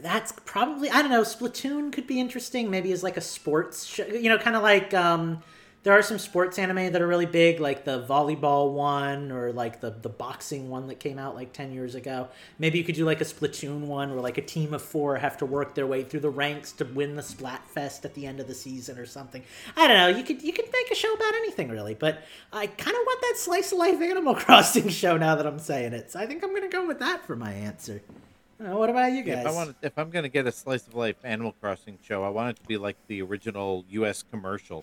that's 0.00 0.32
probably 0.44 0.90
I 0.90 1.02
don't 1.02 1.10
know. 1.10 1.22
Splatoon 1.22 1.92
could 1.92 2.06
be 2.06 2.18
interesting. 2.18 2.70
Maybe 2.70 2.92
as 2.92 3.02
like 3.02 3.16
a 3.16 3.20
sports, 3.20 3.84
show, 3.84 4.06
you 4.06 4.28
know, 4.28 4.38
kind 4.38 4.56
of 4.56 4.62
like 4.62 4.94
um, 4.94 5.42
there 5.86 5.96
are 5.96 6.02
some 6.02 6.18
sports 6.18 6.58
anime 6.58 6.90
that 6.90 7.00
are 7.00 7.06
really 7.06 7.26
big, 7.26 7.60
like 7.60 7.84
the 7.84 8.02
volleyball 8.02 8.72
one 8.72 9.30
or 9.30 9.52
like 9.52 9.80
the 9.80 9.90
the 9.90 10.08
boxing 10.08 10.68
one 10.68 10.88
that 10.88 10.98
came 10.98 11.16
out 11.16 11.36
like 11.36 11.52
ten 11.52 11.72
years 11.72 11.94
ago. 11.94 12.26
Maybe 12.58 12.76
you 12.78 12.82
could 12.82 12.96
do 12.96 13.04
like 13.04 13.20
a 13.20 13.24
Splatoon 13.24 13.82
one 13.82 14.10
where 14.10 14.20
like 14.20 14.36
a 14.36 14.42
team 14.42 14.74
of 14.74 14.82
four 14.82 15.16
have 15.16 15.36
to 15.36 15.46
work 15.46 15.76
their 15.76 15.86
way 15.86 16.02
through 16.02 16.20
the 16.20 16.28
ranks 16.28 16.72
to 16.72 16.84
win 16.84 17.14
the 17.14 17.22
Splatfest 17.22 18.04
at 18.04 18.14
the 18.14 18.26
end 18.26 18.40
of 18.40 18.48
the 18.48 18.54
season 18.54 18.98
or 18.98 19.06
something. 19.06 19.44
I 19.76 19.86
don't 19.86 19.96
know. 19.96 20.18
You 20.18 20.24
could 20.24 20.42
you 20.42 20.52
could 20.52 20.64
make 20.72 20.90
a 20.90 20.96
show 20.96 21.12
about 21.12 21.34
anything 21.34 21.68
really, 21.68 21.94
but 21.94 22.18
I 22.52 22.66
kind 22.66 22.96
of 22.96 23.02
want 23.06 23.20
that 23.20 23.34
slice 23.36 23.70
of 23.70 23.78
life 23.78 24.00
Animal 24.00 24.34
Crossing 24.44 24.88
show 24.88 25.16
now 25.16 25.36
that 25.36 25.46
I'm 25.46 25.60
saying 25.60 25.92
it. 25.92 26.10
So 26.10 26.18
I 26.18 26.26
think 26.26 26.42
I'm 26.42 26.52
gonna 26.52 26.68
go 26.68 26.84
with 26.84 26.98
that 26.98 27.24
for 27.24 27.36
my 27.36 27.52
answer. 27.52 28.02
Uh, 28.58 28.74
what 28.76 28.88
about 28.88 29.12
you 29.12 29.22
guys? 29.22 29.38
if 29.38 29.46
I 29.46 29.50
want, 29.52 29.76
if 29.82 29.98
I'm 29.98 30.08
gonna 30.10 30.30
get 30.30 30.46
a 30.46 30.52
slice 30.52 30.86
of 30.86 30.94
life 30.94 31.16
Animal 31.24 31.54
Crossing 31.60 31.98
show, 32.02 32.24
I 32.24 32.30
want 32.30 32.56
it 32.56 32.62
to 32.62 32.66
be 32.66 32.78
like 32.78 32.96
the 33.06 33.20
original 33.20 33.84
U.S. 33.90 34.24
commercial, 34.30 34.82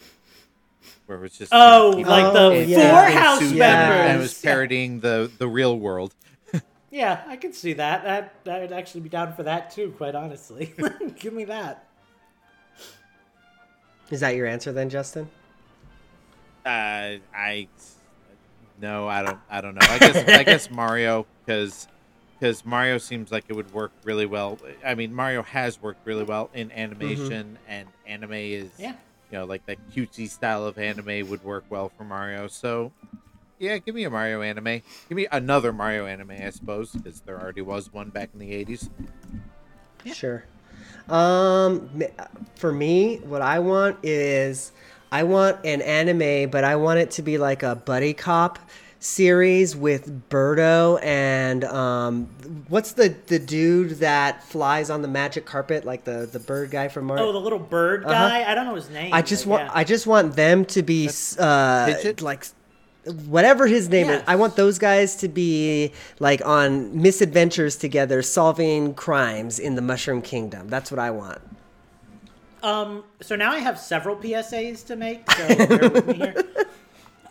where 1.06 1.18
it 1.18 1.22
was 1.22 1.38
just 1.38 1.52
you 1.52 1.58
know, 1.58 1.92
Oh, 1.96 1.98
like 2.00 2.26
Oh, 2.36 2.50
the 2.52 2.62
in- 2.62 2.70
yeah. 2.70 2.92
four 2.92 3.20
house 3.22 3.40
suits 3.40 3.54
members. 3.54 3.90
and, 4.00 4.10
and 4.10 4.18
it 4.20 4.22
was 4.22 4.44
Yeah. 4.44 4.52
parodying 4.52 5.00
the 5.02 5.32
the 5.38 5.48
real 5.48 5.78
world. 5.80 6.14
Yeah, 6.92 7.24
I 7.28 7.38
can 7.38 7.54
see 7.54 7.74
that. 7.74 8.04
That 8.04 8.34
I 8.56 8.60
would 8.60 8.72
actually 8.72 9.02
be 9.02 9.10
down 9.10 9.34
for 9.34 9.42
that 9.44 9.72
too. 9.72 9.96
Quite 9.98 10.14
honestly, 10.14 10.74
give 11.20 11.34
me 11.34 11.44
that. 11.46 11.88
Is 14.12 14.20
that 14.20 14.36
your 14.36 14.46
answer 14.46 14.72
then, 14.72 14.90
Justin? 14.90 15.28
Uh, 16.66 17.18
I 17.36 17.68
no, 18.80 19.08
I 19.08 19.24
don't. 19.24 19.40
I 19.50 19.62
don't 19.62 19.76
know. 19.76 19.82
I 19.90 19.98
guess 20.00 20.16
I 20.30 20.44
guess 20.52 20.70
Mario 20.70 21.26
because 21.46 21.88
because 22.40 22.64
Mario 22.66 22.98
seems 23.00 23.32
like 23.32 23.46
it 23.48 23.56
would 23.56 23.74
work 23.74 23.92
really 24.04 24.26
well. 24.26 24.60
I 24.86 24.96
mean, 24.96 25.14
Mario 25.14 25.42
has 25.44 25.82
worked 25.82 26.06
really 26.06 26.24
well 26.24 26.50
in 26.54 26.72
animation, 26.72 27.58
and 27.68 27.88
anime 28.06 28.34
is 28.34 28.70
Yeah. 28.78 28.94
You 29.34 29.40
know 29.40 29.46
like 29.46 29.66
that 29.66 29.80
cutesy 29.90 30.30
style 30.30 30.64
of 30.64 30.78
anime 30.78 31.28
would 31.28 31.44
work 31.44 31.66
well 31.68 31.90
for 31.98 32.04
Mario. 32.04 32.48
So 32.48 32.92
yeah, 33.58 33.80
give 33.80 33.96
me 33.96 34.04
a 34.04 34.10
Mario 34.12 34.44
anime. 34.44 34.84
Give 35.10 35.16
me 35.16 35.26
another 35.32 35.74
Mario 35.74 36.06
anime, 36.06 36.32
I 36.32 36.52
suppose, 36.52 36.92
because 36.92 37.22
there 37.22 37.42
already 37.42 37.62
was 37.62 37.92
one 37.92 38.10
back 38.12 38.30
in 38.34 38.40
the 38.40 38.52
'80s. 38.52 38.92
Sure. 40.06 40.46
Um, 41.10 42.04
for 42.56 42.72
me, 42.72 43.18
what 43.24 43.42
I 43.42 43.58
want 43.58 43.98
is 44.04 44.72
I 45.12 45.24
want 45.24 45.66
an 45.66 45.82
anime, 45.82 46.52
but 46.52 46.64
I 46.64 46.76
want 46.76 47.00
it 47.00 47.10
to 47.12 47.24
be 47.24 47.40
like 47.40 47.64
a 47.64 47.76
buddy 47.76 48.14
cop 48.14 48.60
series 49.04 49.76
with 49.76 50.30
Birdo 50.30 50.98
and 51.04 51.66
um, 51.66 52.26
what's 52.70 52.94
the 52.94 53.14
the 53.28 53.38
dude 53.38 53.92
that 54.00 54.44
flies 54.44 54.90
on 54.90 55.02
the 55.02 55.08
magic 55.10 55.46
carpet, 55.46 55.84
like 55.84 56.06
the 56.06 56.28
the 56.32 56.40
bird 56.40 56.72
guy 56.72 56.88
from 56.88 57.06
Mario. 57.06 57.26
Oh, 57.28 57.32
the 57.34 57.40
little 57.40 57.60
bird 57.60 58.06
guy. 58.06 58.50
I 58.50 58.56
don't 58.56 58.66
know 58.66 58.76
his 58.76 58.90
name. 58.90 59.12
Uh-huh. 59.12 59.18
I 59.18 59.22
just 59.22 59.46
want 59.46 59.64
yeah. 59.64 59.72
I 59.74 59.84
just 59.84 60.08
want 60.08 60.36
them 60.36 60.66
to 60.66 60.82
be 60.82 61.10
uh 61.38 61.94
like 62.22 62.46
whatever 63.26 63.68
his 63.68 63.90
name 63.90 64.08
Yeah. 64.08 64.18
is. 64.20 64.24
I 64.26 64.38
want 64.38 64.56
those 64.56 64.80
guys 64.80 65.18
to 65.18 65.28
be 65.28 65.92
like 66.20 66.44
on 66.46 67.02
misadventures 67.02 67.76
together 67.76 68.22
solving 68.22 68.94
crimes 68.94 69.60
in 69.60 69.76
the 69.76 69.82
Mushroom 69.82 70.22
Kingdom. 70.22 70.70
That's 70.70 70.90
what 70.90 71.00
I 71.00 71.12
want. 71.12 71.42
Um, 72.62 73.04
so 73.22 73.36
now 73.36 73.52
I 73.52 73.60
have 73.60 73.78
several 73.78 74.16
PSAs 74.16 74.86
to 74.86 74.96
make, 74.96 75.30
so 75.30 75.48
bear 75.68 75.90
with 75.90 76.08
me 76.08 76.14
here. 76.14 76.46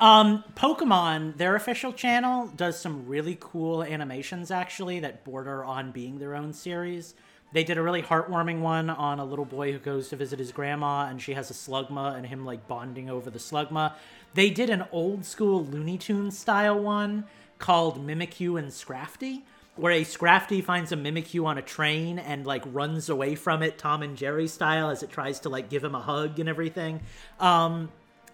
Um, 0.03 0.43
Pokemon, 0.57 1.37
their 1.37 1.55
official 1.55 1.93
channel, 1.93 2.49
does 2.57 2.77
some 2.77 3.07
really 3.07 3.39
cool 3.39 3.85
animations 3.85 4.51
actually 4.51 4.99
that 4.99 5.23
border 5.23 5.65
on 5.65 5.93
being 5.93 6.19
their 6.19 6.35
own 6.35 6.53
series. 6.53 7.15
They 7.53 7.63
did 7.63 7.79
a 7.79 7.83
really 7.83 8.03
heartwarming 8.03 8.63
one 8.63 8.91
on 8.91 9.21
a 9.21 9.25
little 9.25 9.45
boy 9.45 9.71
who 9.71 9.79
goes 9.79 10.09
to 10.09 10.17
visit 10.17 10.41
his 10.41 10.51
grandma 10.51 11.07
and 11.07 11.23
she 11.23 11.35
has 11.35 11.53
a 11.53 11.55
slugma 11.55 12.17
and 12.17 12.27
him 12.27 12.45
like 12.45 12.67
bonding 12.67 13.11
over 13.11 13.31
the 13.31 13.39
slugma. 13.39 13.95
They 14.35 14.51
did 14.51 14.71
an 14.71 14.87
old 14.91 15.25
school 15.25 15.65
Looney 15.65 15.99
Tunes 15.99 16.37
style 16.37 16.81
one 16.81 17.23
called 17.61 18.05
Mimikyu 18.05 18.59
and 18.59 18.73
Scrafty 18.73 19.43
where 19.77 19.93
a 19.93 20.03
Scrafty 20.03 20.63
finds 20.63 20.93
a 20.93 20.97
Mimikyu 20.97 21.47
on 21.47 21.59
a 21.59 21.63
train 21.63 22.19
and 22.19 22.45
like 22.45 22.63
runs 22.67 23.09
away 23.09 23.37
from 23.37 23.63
it, 23.63 23.79
Tom 23.79 24.03
and 24.03 24.17
Jerry 24.17 24.47
style, 24.49 24.91
as 24.91 25.03
it 25.03 25.11
tries 25.11 25.41
to 25.41 25.49
like 25.49 25.71
give 25.71 25.83
him 25.83 25.95
a 25.95 26.01
hug 26.01 26.39
and 26.41 26.49
everything. 26.49 27.01
Um, 27.41 27.91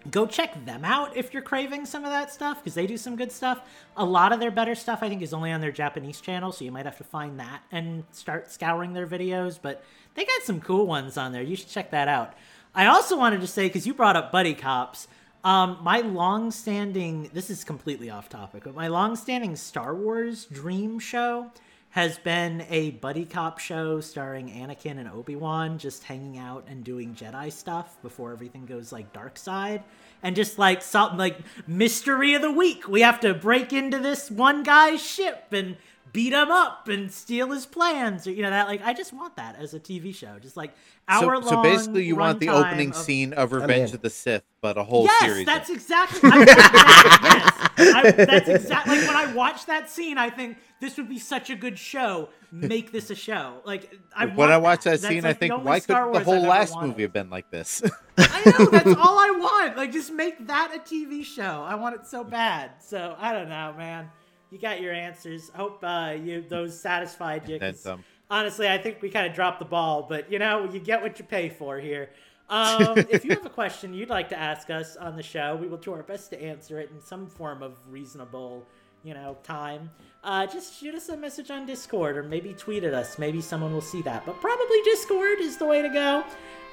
go 0.09 0.25
check 0.25 0.65
them 0.65 0.85
out 0.85 1.15
if 1.17 1.33
you're 1.33 1.41
craving 1.41 1.85
some 1.85 2.03
of 2.03 2.11
that 2.11 2.31
stuff 2.31 2.57
because 2.57 2.73
they 2.73 2.87
do 2.87 2.97
some 2.97 3.15
good 3.15 3.31
stuff. 3.31 3.61
A 3.97 4.05
lot 4.05 4.31
of 4.31 4.39
their 4.39 4.51
better 4.51 4.75
stuff, 4.75 4.99
I 5.01 5.09
think, 5.09 5.21
is 5.21 5.33
only 5.33 5.51
on 5.51 5.61
their 5.61 5.71
Japanese 5.71 6.21
channel, 6.21 6.51
so 6.51 6.63
you 6.63 6.71
might 6.71 6.85
have 6.85 6.97
to 6.97 7.03
find 7.03 7.39
that 7.39 7.61
and 7.71 8.03
start 8.11 8.51
scouring 8.51 8.93
their 8.93 9.07
videos. 9.07 9.59
But 9.61 9.83
they 10.15 10.25
got 10.25 10.41
some 10.43 10.61
cool 10.61 10.87
ones 10.87 11.17
on 11.17 11.31
there. 11.31 11.41
You 11.41 11.55
should 11.55 11.69
check 11.69 11.91
that 11.91 12.07
out. 12.07 12.33
I 12.73 12.85
also 12.85 13.17
wanted 13.17 13.41
to 13.41 13.47
say 13.47 13.67
because 13.67 13.85
you 13.85 13.93
brought 13.93 14.15
up 14.15 14.31
buddy 14.31 14.53
cops. 14.53 15.07
Um, 15.43 15.77
my 15.81 16.01
long-standing 16.01 17.29
this 17.33 17.49
is 17.49 17.63
completely 17.63 18.09
off 18.09 18.27
topic, 18.27 18.63
but 18.65 18.75
my 18.75 18.89
long-standing 18.89 19.55
Star 19.55 19.95
Wars 19.95 20.45
dream 20.45 20.99
show 20.99 21.51
has 21.91 22.19
been 22.19 22.63
a 22.69 22.91
buddy 22.91 23.25
cop 23.25 23.57
show 23.57 23.99
starring 23.99 24.49
Anakin 24.49 24.99
and 24.99 25.09
Obi-Wan 25.09 25.79
just 25.79 26.03
hanging 26.03 26.37
out 26.37 26.65
and 26.67 26.83
doing 26.83 27.15
Jedi 27.15 27.51
stuff 27.51 27.99
before 28.03 28.31
everything 28.31 28.67
goes 28.67 28.91
like 28.91 29.11
dark 29.11 29.37
side. 29.37 29.83
And 30.21 30.35
just 30.35 30.59
like 30.59 30.81
something 30.81 31.17
like 31.17 31.39
mystery 31.65 32.35
of 32.35 32.41
the 32.41 32.51
week. 32.51 32.87
We 32.87 33.01
have 33.01 33.19
to 33.21 33.33
break 33.33 33.73
into 33.73 33.99
this 33.99 34.29
one 34.29 34.63
guy's 34.63 35.01
ship 35.01 35.45
and 35.51 35.77
beat 36.13 36.33
him 36.33 36.49
up 36.51 36.87
and 36.87 37.11
steal 37.11 37.51
his 37.51 37.65
plans 37.65 38.25
or 38.27 38.31
you 38.31 38.41
know 38.41 38.49
that 38.49 38.67
like 38.67 38.81
I 38.83 38.93
just 38.93 39.13
want 39.13 39.35
that 39.37 39.55
as 39.57 39.73
a 39.73 39.79
TV 39.79 40.13
show. 40.13 40.37
Just 40.39 40.57
like 40.57 40.71
hour 41.07 41.21
So, 41.21 41.27
long. 41.41 41.43
so 41.49 41.63
basically, 41.63 42.05
you 42.05 42.15
want 42.15 42.39
the 42.39 42.49
opening 42.49 42.89
of- 42.89 42.95
scene 42.95 43.33
of 43.33 43.51
Revenge 43.51 43.89
in. 43.89 43.95
of 43.95 44.01
the 44.01 44.09
Sith, 44.09 44.43
but 44.61 44.77
a 44.77 44.83
whole 44.83 45.03
yes, 45.05 45.21
series. 45.23 45.45
that's 45.45 45.69
exactly. 45.69 46.29
I, 46.31 46.37
yes, 47.77 47.95
I, 47.95 48.11
that's 48.11 48.49
exactly. 48.49 48.97
Like 48.99 49.07
when 49.07 49.15
I 49.17 49.33
watch 49.33 49.65
that 49.67 49.89
scene, 49.89 50.17
I 50.17 50.29
think 50.29 50.57
this 50.81 50.97
would 50.97 51.09
be 51.09 51.19
such 51.19 51.49
a 51.49 51.55
good 51.55 51.77
show. 51.77 52.29
Make 52.51 52.91
this 52.91 53.09
a 53.11 53.15
show. 53.15 53.61
Like 53.63 53.95
I 54.15 54.25
when 54.25 54.35
want 54.35 54.51
I 54.51 54.57
watch 54.57 54.83
that 54.85 55.01
That's, 55.01 55.07
scene, 55.07 55.23
like, 55.23 55.35
I 55.35 55.39
think, 55.39 55.63
why 55.63 55.79
couldn't 55.79 56.13
the 56.13 56.19
whole 56.23 56.41
I've 56.41 56.47
last 56.49 56.73
wanted. 56.73 56.87
movie 56.87 57.01
have 57.03 57.13
been 57.13 57.29
like 57.29 57.51
this? 57.51 57.83
I 58.17 58.41
know 58.57 58.65
that's 58.71 58.95
all 58.95 59.19
I 59.19 59.29
want. 59.31 59.77
Like 59.77 59.91
just 59.91 60.11
make 60.11 60.47
that 60.47 60.71
a 60.75 60.79
TV 60.79 61.23
show. 61.23 61.63
I 61.67 61.75
want 61.75 61.95
it 61.95 62.07
so 62.07 62.23
bad. 62.23 62.71
So 62.81 63.15
I 63.19 63.33
don't 63.33 63.49
know, 63.49 63.73
man 63.77 64.09
you 64.51 64.57
got 64.59 64.81
your 64.81 64.93
answers. 64.93 65.49
Hope 65.49 65.79
uh, 65.83 66.15
you 66.21 66.43
those 66.47 66.79
satisfied 66.79 67.47
you. 67.47 67.59
Um, 67.85 68.03
honestly, 68.29 68.67
I 68.67 68.77
think 68.77 69.01
we 69.01 69.09
kind 69.09 69.27
of 69.27 69.33
dropped 69.33 69.59
the 69.59 69.65
ball, 69.65 70.05
but 70.07 70.31
you 70.31 70.39
know, 70.39 70.69
you 70.71 70.79
get 70.79 71.01
what 71.01 71.17
you 71.19 71.25
pay 71.25 71.49
for 71.49 71.79
here. 71.79 72.09
Um, 72.49 72.97
if 73.11 73.23
you 73.23 73.29
have 73.29 73.45
a 73.45 73.49
question 73.49 73.93
you'd 73.93 74.09
like 74.09 74.29
to 74.29 74.39
ask 74.39 74.71
us 74.71 74.95
on 74.95 75.15
the 75.15 75.21
show, 75.21 75.55
we 75.55 75.67
will 75.67 75.77
do 75.77 75.93
our 75.93 76.01
best 76.01 76.31
to 76.31 76.41
answer 76.41 76.79
it 76.79 76.89
in 76.89 76.99
some 76.99 77.27
form 77.27 77.61
of 77.61 77.73
reasonable, 77.87 78.65
you 79.03 79.13
know, 79.13 79.37
time. 79.43 79.91
Uh, 80.23 80.47
just 80.47 80.79
shoot 80.79 80.95
us 80.95 81.09
a 81.09 81.15
message 81.15 81.51
on 81.51 81.67
Discord 81.67 82.17
or 82.17 82.23
maybe 82.23 82.53
tweet 82.53 82.83
at 82.83 82.95
us. 82.95 83.19
Maybe 83.19 83.39
someone 83.39 83.71
will 83.71 83.81
see 83.81 84.01
that, 84.01 84.25
but 84.25 84.41
probably 84.41 84.81
Discord 84.83 85.39
is 85.39 85.57
the 85.57 85.65
way 85.65 85.83
to 85.83 85.89
go. 85.89 86.23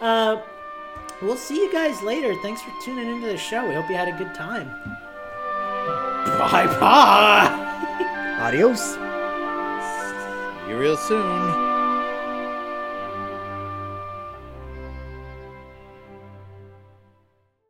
Uh, 0.01 0.41
we'll 1.20 1.37
see 1.37 1.57
you 1.57 1.70
guys 1.70 2.03
later. 2.03 2.35
Thanks 2.41 2.62
for 2.62 2.72
tuning 2.83 3.11
into 3.14 3.27
the 3.27 3.37
show. 3.37 3.68
We 3.68 3.74
hope 3.74 3.91
you 3.91 3.97
had 3.97 4.09
a 4.09 4.16
good 4.16 4.35
time. 4.35 4.68
Bye 6.39 6.66
bye. 6.81 7.62
Adios. 8.47 8.78
See 8.80 10.70
you 10.70 10.78
real 10.78 10.97
soon. 10.97 11.66